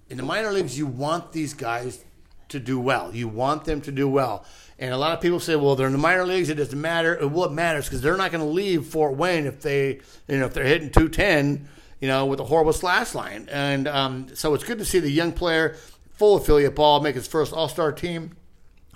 in 0.09 0.17
the 0.17 0.23
minor 0.23 0.51
leagues, 0.51 0.77
you 0.77 0.87
want 0.87 1.31
these 1.31 1.53
guys 1.53 2.03
to 2.49 2.59
do 2.59 2.79
well. 2.79 3.13
You 3.13 3.27
want 3.27 3.65
them 3.65 3.81
to 3.81 3.91
do 3.91 4.07
well. 4.07 4.45
And 4.79 4.93
a 4.93 4.97
lot 4.97 5.13
of 5.13 5.21
people 5.21 5.39
say, 5.39 5.55
well, 5.55 5.75
they're 5.75 5.87
in 5.87 5.93
the 5.93 5.99
minor 5.99 6.25
leagues. 6.25 6.49
It 6.49 6.55
doesn't 6.55 6.79
matter. 6.79 7.27
What 7.27 7.51
matters 7.51 7.85
because 7.85 8.01
they're 8.01 8.17
not 8.17 8.31
going 8.31 8.43
to 8.43 8.49
leave 8.49 8.85
Fort 8.85 9.15
Wayne 9.15 9.45
if 9.45 9.61
they, 9.61 9.99
you 10.27 10.37
know, 10.37 10.45
if 10.45 10.53
they're 10.53 10.63
hitting 10.63 10.91
210 10.91 11.67
you 11.99 12.07
know, 12.07 12.25
with 12.25 12.39
a 12.39 12.43
horrible 12.43 12.73
slash 12.73 13.15
line. 13.15 13.47
And 13.51 13.87
um, 13.87 14.27
so 14.35 14.53
it's 14.53 14.63
good 14.63 14.77
to 14.79 14.85
see 14.85 14.99
the 14.99 15.09
young 15.09 15.31
player, 15.31 15.75
full 16.13 16.37
affiliate 16.37 16.75
ball, 16.75 17.01
make 17.01 17.15
his 17.15 17.27
first 17.27 17.53
All 17.53 17.67
Star 17.67 17.91
team. 17.91 18.35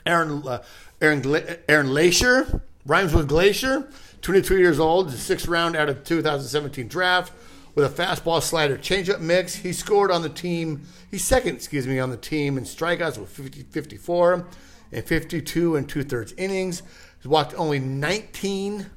Aaron 0.06 0.43
uh, 0.47 0.64
Aaron 0.99 1.24
Aaron 1.68 1.88
Leasher 1.88 2.62
rhymes 2.86 3.14
with 3.14 3.28
Glacier, 3.28 3.89
22 4.22 4.58
years 4.58 4.80
old, 4.80 5.12
sixth 5.12 5.47
round 5.47 5.76
out 5.76 5.89
of 5.89 6.04
2017 6.04 6.88
draft. 6.88 7.34
With 7.76 7.86
a 7.86 8.03
fastball 8.03 8.41
slider 8.41 8.78
changeup 8.78 9.19
mix. 9.19 9.55
He 9.55 9.74
scored 9.74 10.11
on 10.11 10.22
the 10.22 10.30
team. 10.30 10.82
He's 11.09 11.24
second, 11.24 11.55
excuse 11.55 11.88
me, 11.88 11.99
on 11.99 12.09
the 12.09 12.17
team 12.17 12.57
in 12.57 12.63
strikeouts 12.63 13.17
with 13.17 13.30
50, 13.30 13.63
54 13.63 14.47
and 14.91 15.05
52 15.05 15.76
and 15.76 15.88
two 15.88 16.03
thirds 16.03 16.34
innings. 16.34 16.84
He's 17.17 17.28
walked 17.28 17.53
only 17.55 17.80
19. 17.80 18.88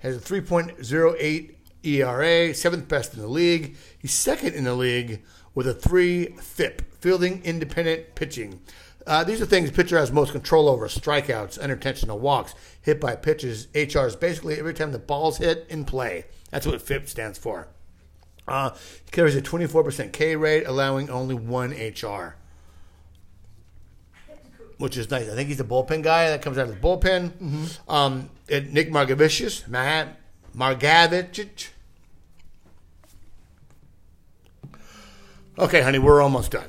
Has 0.00 0.16
a 0.16 0.20
3.08 0.20 1.54
ERA, 1.82 2.54
seventh 2.54 2.88
best 2.88 3.14
in 3.14 3.20
the 3.20 3.28
league. 3.28 3.76
He's 3.98 4.12
second 4.12 4.54
in 4.54 4.64
the 4.64 4.74
league 4.74 5.22
with 5.54 5.66
a 5.66 5.74
three 5.74 6.26
FIP, 6.38 6.82
fielding 7.00 7.42
independent 7.44 8.14
pitching. 8.14 8.60
Uh, 9.06 9.22
these 9.22 9.40
are 9.40 9.46
things 9.46 9.70
pitcher 9.70 9.96
has 9.96 10.10
most 10.10 10.32
control 10.32 10.68
over: 10.68 10.88
strikeouts, 10.88 11.60
unintentional 11.60 12.18
walks, 12.18 12.54
hit 12.82 13.00
by 13.00 13.14
pitches. 13.14 13.68
HR 13.74 14.06
is 14.06 14.16
basically 14.16 14.58
every 14.58 14.74
time 14.74 14.90
the 14.90 14.98
ball's 14.98 15.38
hit 15.38 15.64
in 15.68 15.84
play. 15.84 16.26
That's 16.50 16.66
what 16.66 16.82
FIP 16.82 17.08
stands 17.08 17.38
for. 17.38 17.68
Uh, 18.48 18.70
he 19.04 19.10
carries 19.10 19.34
a 19.36 19.42
24% 19.42 20.12
K 20.12 20.36
rate, 20.36 20.64
allowing 20.66 21.10
only 21.10 21.34
one 21.34 21.70
HR, 21.72 22.36
which 24.78 24.96
is 24.96 25.10
nice. 25.10 25.28
I 25.28 25.34
think 25.34 25.48
he's 25.48 25.60
a 25.60 25.64
bullpen 25.64 26.02
guy 26.02 26.28
that 26.28 26.42
comes 26.42 26.56
out 26.58 26.68
of 26.68 26.80
the 26.80 26.80
bullpen. 26.80 27.32
Um, 27.88 28.30
and 28.48 28.72
Nick 28.72 28.90
Margevicius, 28.90 29.66
Matt 29.66 30.20
Margavicic. 30.56 31.68
Okay, 35.58 35.80
honey, 35.82 35.98
we're 35.98 36.20
almost 36.20 36.52
done. 36.52 36.68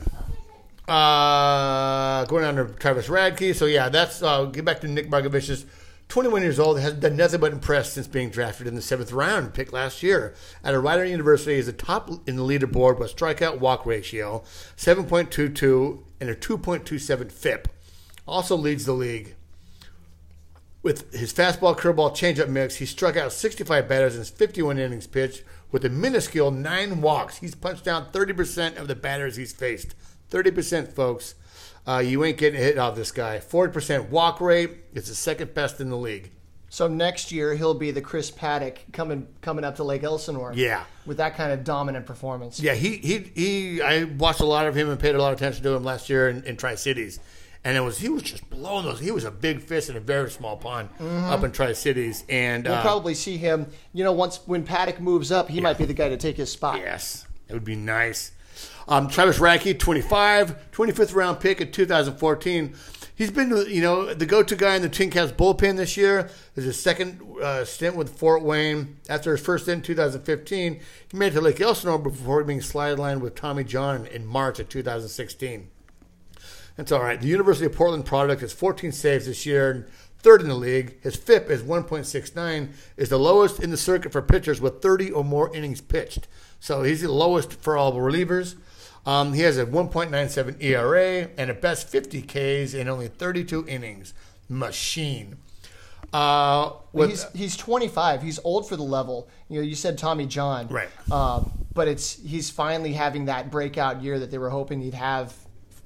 Uh, 0.87 2.23
going 2.25 2.45
on 2.45 2.55
to 2.55 2.65
Travis 2.75 3.07
Radke. 3.09 3.53
So 3.53 3.65
yeah, 3.65 3.89
that's 3.89 4.23
uh, 4.23 4.45
get 4.45 4.63
back 4.63 4.79
to 4.81 4.87
Nick 4.87 5.09
Margevicius. 5.09 5.65
21 6.09 6.41
years 6.41 6.59
old, 6.59 6.79
has 6.79 6.93
done 6.93 7.17
nothing 7.17 7.41
but 7.41 7.51
impress 7.51 7.93
since 7.93 8.07
being 8.07 8.29
drafted 8.29 8.65
in 8.65 8.75
the 8.75 8.81
seventh 8.81 9.11
round, 9.11 9.53
picked 9.53 9.73
last 9.73 10.01
year. 10.01 10.33
At 10.63 10.73
a 10.73 10.79
Rider 10.79 11.05
University, 11.05 11.55
he's 11.55 11.65
the 11.65 11.73
top 11.73 12.09
in 12.27 12.37
the 12.37 12.43
leaderboard 12.43 12.97
with 12.97 13.15
strikeout 13.15 13.59
walk 13.59 13.85
ratio, 13.85 14.43
7.22, 14.77 15.99
and 16.21 16.29
a 16.29 16.35
2.27 16.35 17.31
FIP. 17.31 17.67
Also 18.25 18.55
leads 18.55 18.85
the 18.85 18.93
league. 18.93 19.35
With 20.81 21.13
his 21.13 21.33
fastball, 21.33 21.77
curveball, 21.77 22.11
changeup 22.11 22.47
mix, 22.47 22.77
he 22.77 22.85
struck 22.85 23.17
out 23.17 23.33
65 23.33 23.89
batters 23.89 24.13
in 24.13 24.19
his 24.19 24.29
51 24.29 24.77
innings 24.77 25.07
pitched 25.07 25.43
with 25.71 25.83
a 25.83 25.89
minuscule 25.89 26.51
nine 26.51 27.01
walks. 27.01 27.37
He's 27.37 27.55
punched 27.55 27.83
down 27.83 28.11
30% 28.11 28.77
of 28.77 28.87
the 28.87 28.95
batters 28.95 29.35
he's 29.35 29.51
faced. 29.51 29.95
30%, 30.31 30.93
folks. 30.93 31.35
Uh, 31.87 31.99
you 31.99 32.23
ain't 32.25 32.37
getting 32.37 32.59
a 32.59 32.63
hit 32.63 32.77
off 32.77 32.95
this 32.95 33.11
guy. 33.11 33.39
40% 33.39 34.09
walk 34.09 34.41
rate. 34.41 34.71
It's 34.93 35.07
the 35.07 35.15
second 35.15 35.53
best 35.53 35.79
in 35.79 35.89
the 35.89 35.95
league. 35.97 36.31
So 36.69 36.87
next 36.87 37.31
year 37.31 37.55
he'll 37.55 37.73
be 37.73 37.91
the 37.91 38.01
Chris 38.01 38.29
Paddack 38.29 38.79
coming 38.91 39.27
coming 39.41 39.63
up 39.63 39.77
to 39.77 39.85
Lake 39.85 40.03
Elsinore. 40.03 40.51
Yeah. 40.53 40.83
With 41.05 41.17
that 41.17 41.35
kind 41.35 41.53
of 41.53 41.63
dominant 41.63 42.05
performance. 42.05 42.59
Yeah, 42.59 42.73
he, 42.73 42.97
he, 42.97 43.17
he 43.33 43.81
I 43.81 44.03
watched 44.03 44.41
a 44.41 44.45
lot 44.45 44.67
of 44.67 44.75
him 44.75 44.89
and 44.89 44.99
paid 44.99 45.15
a 45.15 45.17
lot 45.17 45.31
of 45.31 45.39
attention 45.39 45.63
to 45.63 45.69
him 45.71 45.85
last 45.85 46.09
year 46.09 46.27
in, 46.27 46.43
in 46.43 46.57
Tri 46.57 46.75
Cities. 46.75 47.21
And 47.63 47.77
it 47.77 47.81
was 47.81 47.97
he 47.97 48.09
was 48.09 48.23
just 48.23 48.49
blowing 48.49 48.83
those. 48.83 48.99
He 48.99 49.11
was 49.11 49.23
a 49.23 49.31
big 49.31 49.61
fish 49.61 49.89
in 49.89 49.95
a 49.95 50.01
very 50.01 50.29
small 50.29 50.57
pond 50.57 50.89
up 50.99 51.43
in 51.43 51.51
Tri 51.53 51.71
Cities. 51.71 52.25
And 52.27 52.65
We'll 52.65 52.73
uh, 52.73 52.81
probably 52.81 53.13
see 53.13 53.37
him, 53.37 53.67
you 53.93 54.03
know, 54.03 54.11
once 54.11 54.41
when 54.45 54.65
Paddack 54.65 54.99
moves 54.99 55.31
up, 55.31 55.47
he 55.49 55.61
might 55.61 55.77
be 55.77 55.85
the 55.85 55.93
guy 55.93 56.09
to 56.09 56.17
take 56.17 56.35
his 56.35 56.51
spot. 56.51 56.77
Yes, 56.79 57.25
it 57.47 57.53
would 57.53 57.65
be 57.65 57.75
nice. 57.75 58.33
Um, 58.87 59.07
Travis 59.09 59.39
Radke, 59.39 59.77
25, 59.77 60.71
25th 60.71 61.15
round 61.15 61.39
pick 61.39 61.59
in 61.61 61.71
2014. 61.71 62.75
He's 63.17 63.31
been, 63.31 63.49
you 63.67 63.81
know, 63.81 64.13
the 64.13 64.27
go-to 64.27 64.55
guy 64.55 64.75
in 64.75 64.83
the 64.83 64.89
Tin 64.89 65.09
bullpen 65.09 65.75
this 65.77 65.97
year. 65.97 66.29
There's 66.53 66.67
his 66.67 66.79
second 66.79 67.19
uh, 67.41 67.65
stint 67.65 67.95
with 67.95 68.17
Fort 68.17 68.43
Wayne. 68.43 68.97
After 69.09 69.31
his 69.31 69.41
first 69.41 69.65
stint 69.65 69.77
in 69.77 69.83
2015, 69.83 70.79
he 71.09 71.17
made 71.17 71.33
it 71.33 71.35
to 71.35 71.41
Lake 71.41 71.59
Elsinore 71.59 71.97
before 71.97 72.43
being 72.43 72.59
sidelined 72.59 73.21
with 73.21 73.33
Tommy 73.33 73.63
John 73.63 74.05
in 74.05 74.25
March 74.25 74.59
of 74.59 74.69
2016. 74.69 75.67
That's 76.75 76.91
all 76.91 77.01
right. 77.01 77.19
The 77.19 77.27
University 77.27 77.65
of 77.65 77.73
Portland 77.73 78.05
product 78.05 78.43
is 78.43 78.53
14 78.53 78.91
saves 78.91 79.25
this 79.25 79.47
year, 79.47 79.71
and 79.71 79.87
third 80.19 80.41
in 80.41 80.47
the 80.47 80.53
league. 80.53 81.01
His 81.01 81.15
FIP 81.15 81.49
is 81.49 81.63
1.69, 81.63 82.69
is 82.97 83.09
the 83.09 83.17
lowest 83.17 83.59
in 83.59 83.71
the 83.71 83.77
circuit 83.77 84.11
for 84.11 84.21
pitchers 84.21 84.61
with 84.61 84.79
30 84.79 85.11
or 85.11 85.23
more 85.23 85.53
innings 85.55 85.81
pitched. 85.81 86.27
So 86.59 86.83
he's 86.83 87.01
the 87.01 87.11
lowest 87.11 87.53
for 87.53 87.77
all 87.77 87.93
relievers. 87.93 88.55
Um, 89.05 89.33
he 89.33 89.41
has 89.41 89.57
a 89.57 89.65
1.97 89.65 90.61
ERA 90.61 91.29
and 91.37 91.49
a 91.49 91.53
best 91.53 91.87
50 91.87 92.21
Ks 92.23 92.73
in 92.73 92.89
only 92.89 93.07
32 93.07 93.65
innings. 93.67 94.13
Machine. 94.49 95.37
Uh, 96.13 96.71
with, 96.93 97.09
He's 97.09 97.25
he's 97.33 97.57
25. 97.57 98.21
He's 98.21 98.39
old 98.43 98.67
for 98.67 98.75
the 98.75 98.83
level. 98.83 99.27
You 99.49 99.59
know, 99.59 99.67
you 99.67 99.75
said 99.75 99.97
Tommy 99.97 100.25
John, 100.25 100.67
Right. 100.67 100.89
Um, 101.11 101.51
but 101.73 101.87
it's 101.87 102.13
he's 102.21 102.49
finally 102.49 102.93
having 102.93 103.25
that 103.25 103.51
breakout 103.51 104.01
year 104.01 104.17
that 104.19 104.31
they 104.31 104.37
were 104.37 104.49
hoping 104.49 104.81
he'd 104.81 104.93
have 104.93 105.35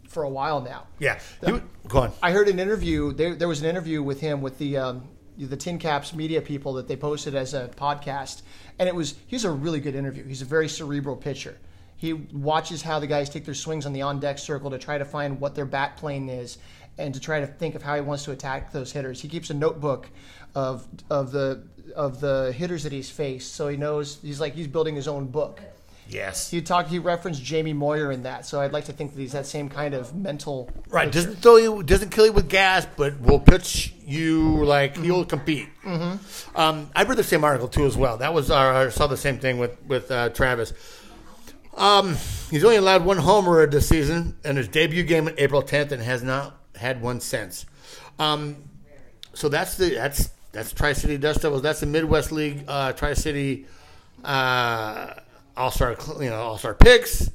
for 0.08 0.24
a 0.24 0.30
while 0.30 0.62
now. 0.62 0.88
yeah, 1.00 1.20
he, 1.46 1.60
go 1.88 2.00
on. 2.00 2.12
I 2.22 2.32
heard 2.32 2.48
an 2.50 2.60
interview. 2.60 3.14
There, 3.14 3.36
there 3.36 3.48
was 3.48 3.62
an 3.62 3.68
interview 3.68 4.04
with 4.04 4.20
him 4.20 4.42
with 4.42 4.58
the 4.58 4.78
um, 4.78 5.08
the 5.38 5.58
Tin 5.58 5.80
Caps 5.80 6.14
media 6.14 6.42
people 6.42 6.74
that 6.74 6.88
they 6.88 6.96
posted 6.96 7.34
as 7.34 7.54
a 7.54 7.70
podcast, 7.70 8.42
and 8.80 8.88
it 8.88 8.96
was 8.96 9.16
he's 9.28 9.46
a 9.46 9.52
really 9.52 9.80
good 9.80 9.96
interview. 9.96 10.26
He's 10.26 10.42
a 10.42 10.46
very 10.46 10.68
cerebral 10.68 11.16
pitcher. 11.16 11.58
He 11.98 12.14
watches 12.14 12.82
how 12.82 13.00
the 13.00 13.08
guys 13.08 13.30
take 13.30 13.46
their 13.46 13.54
swings 13.54 13.86
on 13.86 13.94
the 13.94 14.02
on 14.02 14.20
deck 14.20 14.40
circle 14.40 14.72
to 14.72 14.80
try 14.80 14.98
to 14.98 15.06
find 15.06 15.40
what 15.40 15.54
their 15.54 15.66
bat 15.66 15.98
plane 15.98 16.30
is, 16.30 16.58
and 16.98 17.14
to 17.14 17.20
try 17.20 17.40
to 17.40 17.48
think 17.48 17.76
of 17.76 17.84
how 17.84 17.96
he 17.96 18.02
wants 18.02 18.24
to 18.26 18.32
attack 18.32 18.72
those 18.72 18.92
hitters. 18.92 19.22
He 19.22 19.28
keeps 19.28 19.50
a 19.50 19.54
notebook 19.54 20.10
of 20.56 20.88
of 21.10 21.32
the 21.32 21.64
of 21.96 22.20
the 22.20 22.54
hitters 22.54 22.84
that 22.84 22.92
he's 22.92 23.10
faced, 23.10 23.54
so 23.54 23.68
he 23.68 23.78
knows 23.78 24.20
he's 24.22 24.40
like 24.40 24.56
he's 24.56 24.68
building 24.68 24.96
his 24.96 25.08
own 25.08 25.28
book. 25.28 25.62
Yes. 26.12 26.52
He 26.52 26.62
talked. 26.62 26.90
He 26.90 27.00
referenced 27.00 27.44
Jamie 27.44 27.74
Moyer 27.74 28.12
in 28.12 28.24
that, 28.24 28.46
so 28.46 28.60
I'd 28.60 28.74
like 28.74 28.86
to 28.86 28.94
think 28.94 29.14
that 29.14 29.22
he's 29.22 29.32
that 29.32 29.46
same 29.46 29.70
kind 29.70 29.94
of 29.94 30.14
mental. 30.14 30.70
Right, 30.90 31.06
pitcher. 31.06 31.26
doesn't 31.26 31.36
throw 31.42 31.56
you, 31.56 31.84
doesn't 31.84 32.10
kill 32.10 32.26
you 32.26 32.34
with 32.34 32.50
gas, 32.50 32.86
but 32.98 33.20
will 33.22 33.40
pitch 33.40 33.94
you 34.06 34.64
like 34.66 34.98
he'll 34.98 35.26
compete. 35.26 35.70
Mm-hmm. 35.84 36.58
Um, 36.58 36.90
I 36.96 37.04
read 37.04 37.18
the 37.18 37.24
same 37.24 37.44
article 37.44 37.68
too 37.70 37.86
as 37.86 37.96
well. 37.96 38.18
That 38.18 38.34
was 38.34 38.52
our, 38.52 38.74
I 38.74 38.90
saw 38.90 39.08
the 39.08 39.18
same 39.18 39.40
thing 39.40 39.58
with 39.58 39.78
with 39.88 40.12
uh, 40.12 40.30
Travis. 40.30 40.74
Um, 41.78 42.18
he's 42.50 42.64
only 42.66 42.76
allowed 42.76 43.06
one 43.06 43.18
homer 43.18 43.66
this 43.66 43.88
season 43.88 44.38
in 44.44 44.58
his 44.58 44.68
debut 44.68 45.04
game 45.04 45.28
on 45.28 45.36
April 45.38 45.64
10th, 45.64 45.94
and 45.94 46.02
has 46.04 46.22
not 46.22 46.58
had 46.76 47.02
one 47.02 47.22
since. 47.22 47.66
Um, 48.20 48.58
so 49.34 49.48
that's 49.48 49.78
the 49.78 49.92
that's 49.92 50.30
that's 50.52 50.74
Tri 50.74 50.94
City 50.94 51.18
Dust 51.18 51.42
Devils. 51.42 51.62
That's 51.62 51.80
the 51.80 51.86
Midwest 51.86 52.32
League 52.32 52.66
uh, 52.68 52.92
Tri 52.92 53.14
City 53.14 53.66
uh, 54.24 55.14
All 55.62 55.70
Star 55.72 55.96
you 56.20 56.30
know 56.32 56.42
All 56.42 56.58
Star 56.58 56.74
picks. 56.74 57.30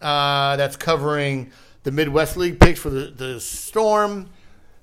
Uh, 0.00 0.56
that's 0.56 0.76
covering 0.76 1.52
the 1.84 1.92
Midwest 1.92 2.36
League 2.36 2.58
picks 2.58 2.80
for 2.80 2.90
the, 2.90 3.06
the 3.06 3.40
Storm. 3.40 4.28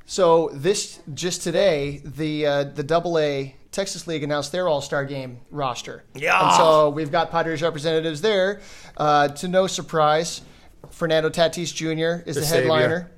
So 0.05 0.49
this 0.53 0.99
just 1.13 1.43
today, 1.43 2.01
the 2.05 2.45
uh, 2.45 2.63
the 2.63 2.83
Double 2.83 3.19
A 3.19 3.53
Texas 3.71 4.07
League 4.07 4.23
announced 4.23 4.53
their 4.53 4.69
All 4.69 4.79
Star 4.81 5.03
Game 5.03 5.39
roster. 5.51 6.03
Yeah. 6.15 6.41
And 6.41 6.55
so 6.55 6.89
we've 6.89 7.11
got 7.11 7.31
Padres 7.31 7.61
representatives 7.61 8.21
there. 8.21 8.61
Uh, 8.95 9.27
to 9.27 9.49
no 9.49 9.67
surprise, 9.67 10.41
Fernando 10.89 11.29
Tatis 11.29 11.73
Jr. 11.75 12.23
is 12.27 12.35
The 12.35 12.41
the, 12.41 12.47
savior. 12.47 12.61
headliner. 12.61 13.11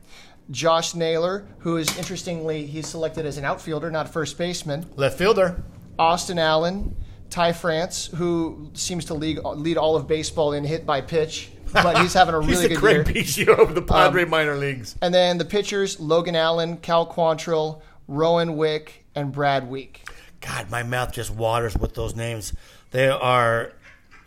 Josh 0.50 0.96
Naylor, 0.96 1.46
who 1.60 1.78
is 1.78 1.96
interestingly 1.98 2.66
he's 2.66 2.88
selected 2.88 3.26
as 3.28 3.38
an 3.38 3.46
outfielder, 3.46 3.92
not 3.92 4.08
a 4.08 4.10
first 4.10 4.38
baseman. 4.40 4.86
Left 4.96 5.18
fielder. 5.18 5.64
Austin 6.00 6.40
Allen, 6.40 6.96
Ty 7.32 7.54
France, 7.54 8.08
who 8.16 8.70
seems 8.74 9.06
to 9.06 9.16
lead, 9.16 9.40
lead 9.40 9.78
all 9.78 9.96
of 9.96 10.08
baseball 10.08 10.54
in 10.54 10.64
hit 10.64 10.86
by 10.86 11.02
pitch, 11.02 11.50
but 11.74 11.98
he's 12.00 12.14
having 12.14 12.36
a 12.36 12.40
really 12.42 12.68
good 12.68 12.72
year. 12.72 13.04
Craig 13.04 13.06
Biggio 13.06 13.58
of 13.58 13.74
the 13.74 13.82
Padre 13.82 14.26
minor 14.26 14.56
leagues. 14.56 14.96
And 15.02 15.14
then 15.14 15.38
the 15.40 15.46
pitchers: 15.46 16.00
Logan 16.00 16.36
Allen, 16.36 16.78
Cal 16.78 17.08
Quantrill, 17.08 17.82
Rowan 18.08 18.58
Wick, 18.58 19.06
and 19.16 19.32
Brad 19.32 19.70
Wieck. 19.70 20.08
God, 20.42 20.70
my 20.70 20.84
mouth 20.84 21.14
just 21.14 21.32
waters 21.32 21.76
with 21.78 21.96
those 21.96 22.16
names. 22.16 22.54
They 22.92 23.08
are 23.08 23.74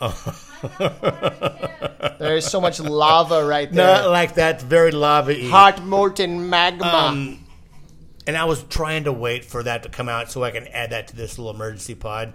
There's 2.19 2.47
so 2.47 2.61
much 2.61 2.81
lava 2.81 3.45
right 3.45 3.71
there. 3.71 4.03
not 4.03 4.11
like 4.11 4.35
that 4.35 4.61
very 4.63 4.91
lava 4.91 5.35
Hot 5.49 5.85
molten 5.85 6.49
magma. 6.49 6.87
Um, 6.87 7.45
and 8.27 8.37
I 8.37 8.45
was 8.45 8.63
trying 8.65 9.05
to 9.05 9.13
wait 9.13 9.45
for 9.45 9.63
that 9.63 9.83
to 9.85 9.89
come 9.89 10.09
out 10.09 10.31
so 10.31 10.43
I 10.43 10.51
can 10.51 10.67
add 10.69 10.91
that 10.91 11.09
to 11.09 11.17
this 11.17 11.39
little 11.39 11.55
emergency 11.55 11.95
pod. 11.95 12.33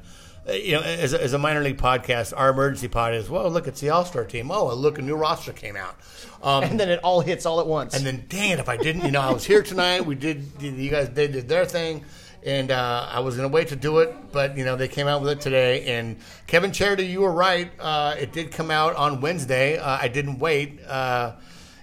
Uh, 0.50 0.54
you 0.54 0.72
know, 0.74 0.82
as 0.82 1.14
a, 1.14 1.22
as 1.22 1.34
a 1.34 1.38
minor 1.38 1.62
league 1.62 1.78
podcast, 1.78 2.34
our 2.36 2.50
emergency 2.50 2.88
pod 2.88 3.14
is 3.14 3.30
well, 3.30 3.50
look, 3.50 3.68
it's 3.68 3.82
the 3.82 3.90
All 3.90 4.06
Star 4.06 4.26
team. 4.26 4.50
Oh, 4.52 4.74
look, 4.74 4.98
a 4.98 5.02
new 5.02 5.16
roster 5.16 5.54
came 5.54 5.76
out. 5.76 5.96
Um, 6.42 6.64
and 6.64 6.80
then 6.80 6.90
it 6.90 7.02
all 7.04 7.22
hits 7.22 7.46
all 7.46 7.60
at 7.60 7.68
once. 7.68 7.94
and 7.96 8.06
then, 8.06 8.26
dang 8.30 8.52
it, 8.52 8.60
if 8.60 8.70
I 8.70 8.78
didn't, 8.78 9.06
you 9.06 9.12
know, 9.12 9.22
I 9.22 9.32
was 9.32 9.46
here 9.46 9.62
tonight. 9.62 10.06
We 10.06 10.16
did, 10.16 10.46
you 10.62 10.90
guys, 10.90 11.10
they 11.10 11.28
did 11.28 11.50
their 11.50 11.66
thing, 11.66 12.06
and 12.44 12.72
uh, 12.72 13.10
I 13.12 13.20
was 13.20 13.36
going 13.36 13.50
to 13.50 13.54
wait 13.54 13.68
to 13.70 13.76
do 13.76 14.00
it, 14.00 14.16
but 14.32 14.58
you 14.58 14.64
know, 14.64 14.76
they 14.78 14.88
came 14.88 15.08
out 15.08 15.22
with 15.22 15.32
it 15.32 15.42
today. 15.42 15.98
And 15.98 16.18
Kevin 16.48 16.72
Charity, 16.72 17.08
you 17.08 17.22
were 17.22 17.32
right. 17.32 17.70
Uh, 17.78 18.16
it 18.18 18.32
did 18.32 18.52
come 18.52 18.72
out 18.72 18.96
on 18.96 19.22
Wednesday. 19.22 19.78
Uh, 19.78 19.98
I 20.02 20.08
didn't 20.08 20.40
wait. 20.40 20.80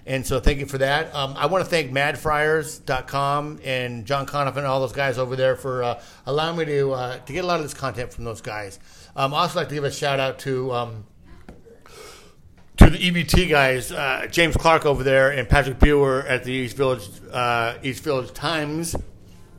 And 0.07 0.25
so 0.25 0.39
thank 0.39 0.59
you 0.59 0.65
for 0.65 0.77
that. 0.77 1.13
Um, 1.13 1.33
I 1.37 1.47
want 1.47 1.65
to 1.65 1.69
thank 1.69 1.91
madfriars.com 1.91 3.59
and 3.65 4.05
John 4.05 4.25
Conniff 4.25 4.55
and 4.55 4.65
all 4.65 4.79
those 4.79 4.93
guys 4.93 5.17
over 5.17 5.35
there 5.35 5.57
for 5.57 5.83
uh, 5.83 6.01
allowing 6.25 6.57
me 6.57 6.65
to 6.65 6.93
uh, 6.93 7.17
to 7.17 7.33
get 7.33 7.43
a 7.43 7.47
lot 7.47 7.57
of 7.57 7.63
this 7.63 7.73
content 7.73 8.13
from 8.13 8.23
those 8.23 8.39
guys. 8.39 8.79
Um, 9.17 9.33
I 9.33 9.39
also 9.39 9.59
like 9.59 9.67
to 9.67 9.75
give 9.75 9.83
a 9.83 9.91
shout 9.91 10.21
out 10.21 10.39
to 10.39 10.71
um, 10.71 11.05
to 12.77 12.89
the 12.89 12.97
EVT 12.97 13.49
guys, 13.49 13.91
uh, 13.91 14.27
James 14.31 14.55
Clark 14.55 14.85
over 14.85 15.03
there 15.03 15.31
and 15.31 15.49
Patrick 15.49 15.77
Buer 15.77 16.21
at 16.25 16.45
the 16.45 16.53
East 16.53 16.77
Village 16.77 17.09
uh, 17.33 17.73
East 17.83 18.01
Village 18.01 18.31
Times. 18.31 18.95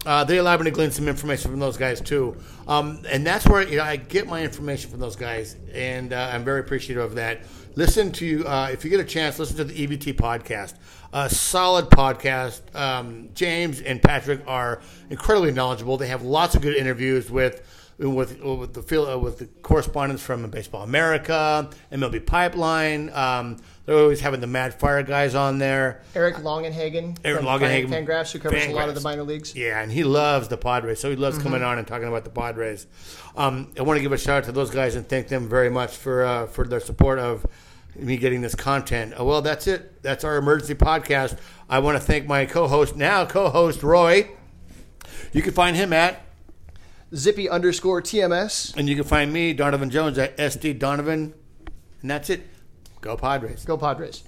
Uh, 0.06 0.24
they 0.24 0.38
allowed 0.38 0.60
me 0.60 0.64
to 0.64 0.70
glean 0.70 0.90
some 0.90 1.08
information 1.08 1.50
from 1.50 1.60
those 1.60 1.76
guys 1.76 2.00
too, 2.00 2.34
um, 2.66 3.02
and 3.10 3.26
that's 3.26 3.46
where 3.46 3.68
you 3.68 3.76
know, 3.76 3.82
I 3.82 3.96
get 3.96 4.26
my 4.26 4.42
information 4.42 4.90
from 4.90 5.00
those 5.00 5.16
guys, 5.16 5.56
and 5.74 6.14
uh, 6.14 6.30
I'm 6.32 6.42
very 6.42 6.60
appreciative 6.60 7.04
of 7.04 7.16
that. 7.16 7.42
Listen 7.78 8.10
to 8.10 8.44
uh, 8.44 8.70
if 8.72 8.82
you 8.82 8.90
get 8.90 8.98
a 8.98 9.04
chance, 9.04 9.38
listen 9.38 9.56
to 9.58 9.62
the 9.62 9.86
EVT 9.86 10.14
podcast, 10.14 10.74
a 11.12 11.30
solid 11.30 11.88
podcast. 11.90 12.74
Um, 12.74 13.28
James 13.34 13.80
and 13.80 14.02
Patrick 14.02 14.42
are 14.48 14.82
incredibly 15.10 15.52
knowledgeable. 15.52 15.96
They 15.96 16.08
have 16.08 16.24
lots 16.24 16.56
of 16.56 16.62
good 16.62 16.74
interviews 16.74 17.30
with 17.30 17.62
with 17.98 18.42
with 18.42 18.74
the 18.74 18.82
field, 18.82 19.08
uh, 19.08 19.16
with 19.20 19.38
the 19.38 19.46
correspondents 19.62 20.24
from 20.24 20.50
Baseball 20.50 20.82
America, 20.82 21.70
MLB 21.92 22.26
Pipeline. 22.26 23.10
Um, 23.10 23.58
they're 23.86 23.96
always 23.96 24.18
having 24.18 24.40
the 24.40 24.48
Mad 24.48 24.74
Friar 24.74 25.04
guys 25.04 25.36
on 25.36 25.58
there. 25.58 26.02
Eric 26.16 26.34
Longenhagen 26.38 27.16
Eric 27.24 27.42
Longenhagen. 27.42 27.90
Fangraphs, 27.90 28.32
who 28.32 28.40
covers 28.40 28.66
a 28.66 28.72
lot 28.72 28.88
of 28.88 28.96
the 28.96 29.02
minor 29.02 29.22
leagues. 29.22 29.54
Yeah, 29.54 29.80
and 29.80 29.92
he 29.92 30.02
loves 30.02 30.48
the 30.48 30.56
Padres, 30.56 30.98
so 30.98 31.10
he 31.10 31.16
loves 31.16 31.38
coming 31.38 31.62
on 31.62 31.78
and 31.78 31.86
talking 31.86 32.08
about 32.08 32.24
the 32.24 32.30
Padres. 32.30 32.88
Um, 33.36 33.72
I 33.78 33.82
want 33.82 33.98
to 33.98 34.02
give 34.02 34.10
a 34.10 34.18
shout 34.18 34.38
out 34.38 34.44
to 34.46 34.52
those 34.52 34.70
guys 34.72 34.96
and 34.96 35.08
thank 35.08 35.28
them 35.28 35.48
very 35.48 35.70
much 35.70 35.96
for 35.96 36.24
uh, 36.24 36.48
for 36.48 36.66
their 36.66 36.80
support 36.80 37.20
of 37.20 37.46
me 37.96 38.16
getting 38.16 38.40
this 38.40 38.54
content. 38.54 39.14
Uh, 39.18 39.24
well, 39.24 39.42
that's 39.42 39.66
it. 39.66 40.02
That's 40.02 40.24
our 40.24 40.36
emergency 40.36 40.74
podcast. 40.74 41.38
I 41.68 41.80
want 41.80 41.96
to 41.96 42.04
thank 42.04 42.26
my 42.26 42.46
co-host 42.46 42.96
now, 42.96 43.24
co-host 43.26 43.82
Roy. 43.82 44.30
You 45.32 45.42
can 45.42 45.52
find 45.52 45.76
him 45.76 45.92
at 45.92 46.22
Zippy 47.14 47.48
underscore 47.48 48.02
TMS. 48.02 48.76
And 48.76 48.88
you 48.88 48.94
can 48.94 49.04
find 49.04 49.32
me, 49.32 49.52
Donovan 49.52 49.90
Jones, 49.90 50.18
at 50.18 50.36
SD 50.36 50.78
Donovan. 50.78 51.34
And 52.02 52.10
that's 52.10 52.30
it. 52.30 52.46
Go 53.00 53.16
Padres. 53.16 53.64
Go 53.64 53.76
Padres. 53.76 54.24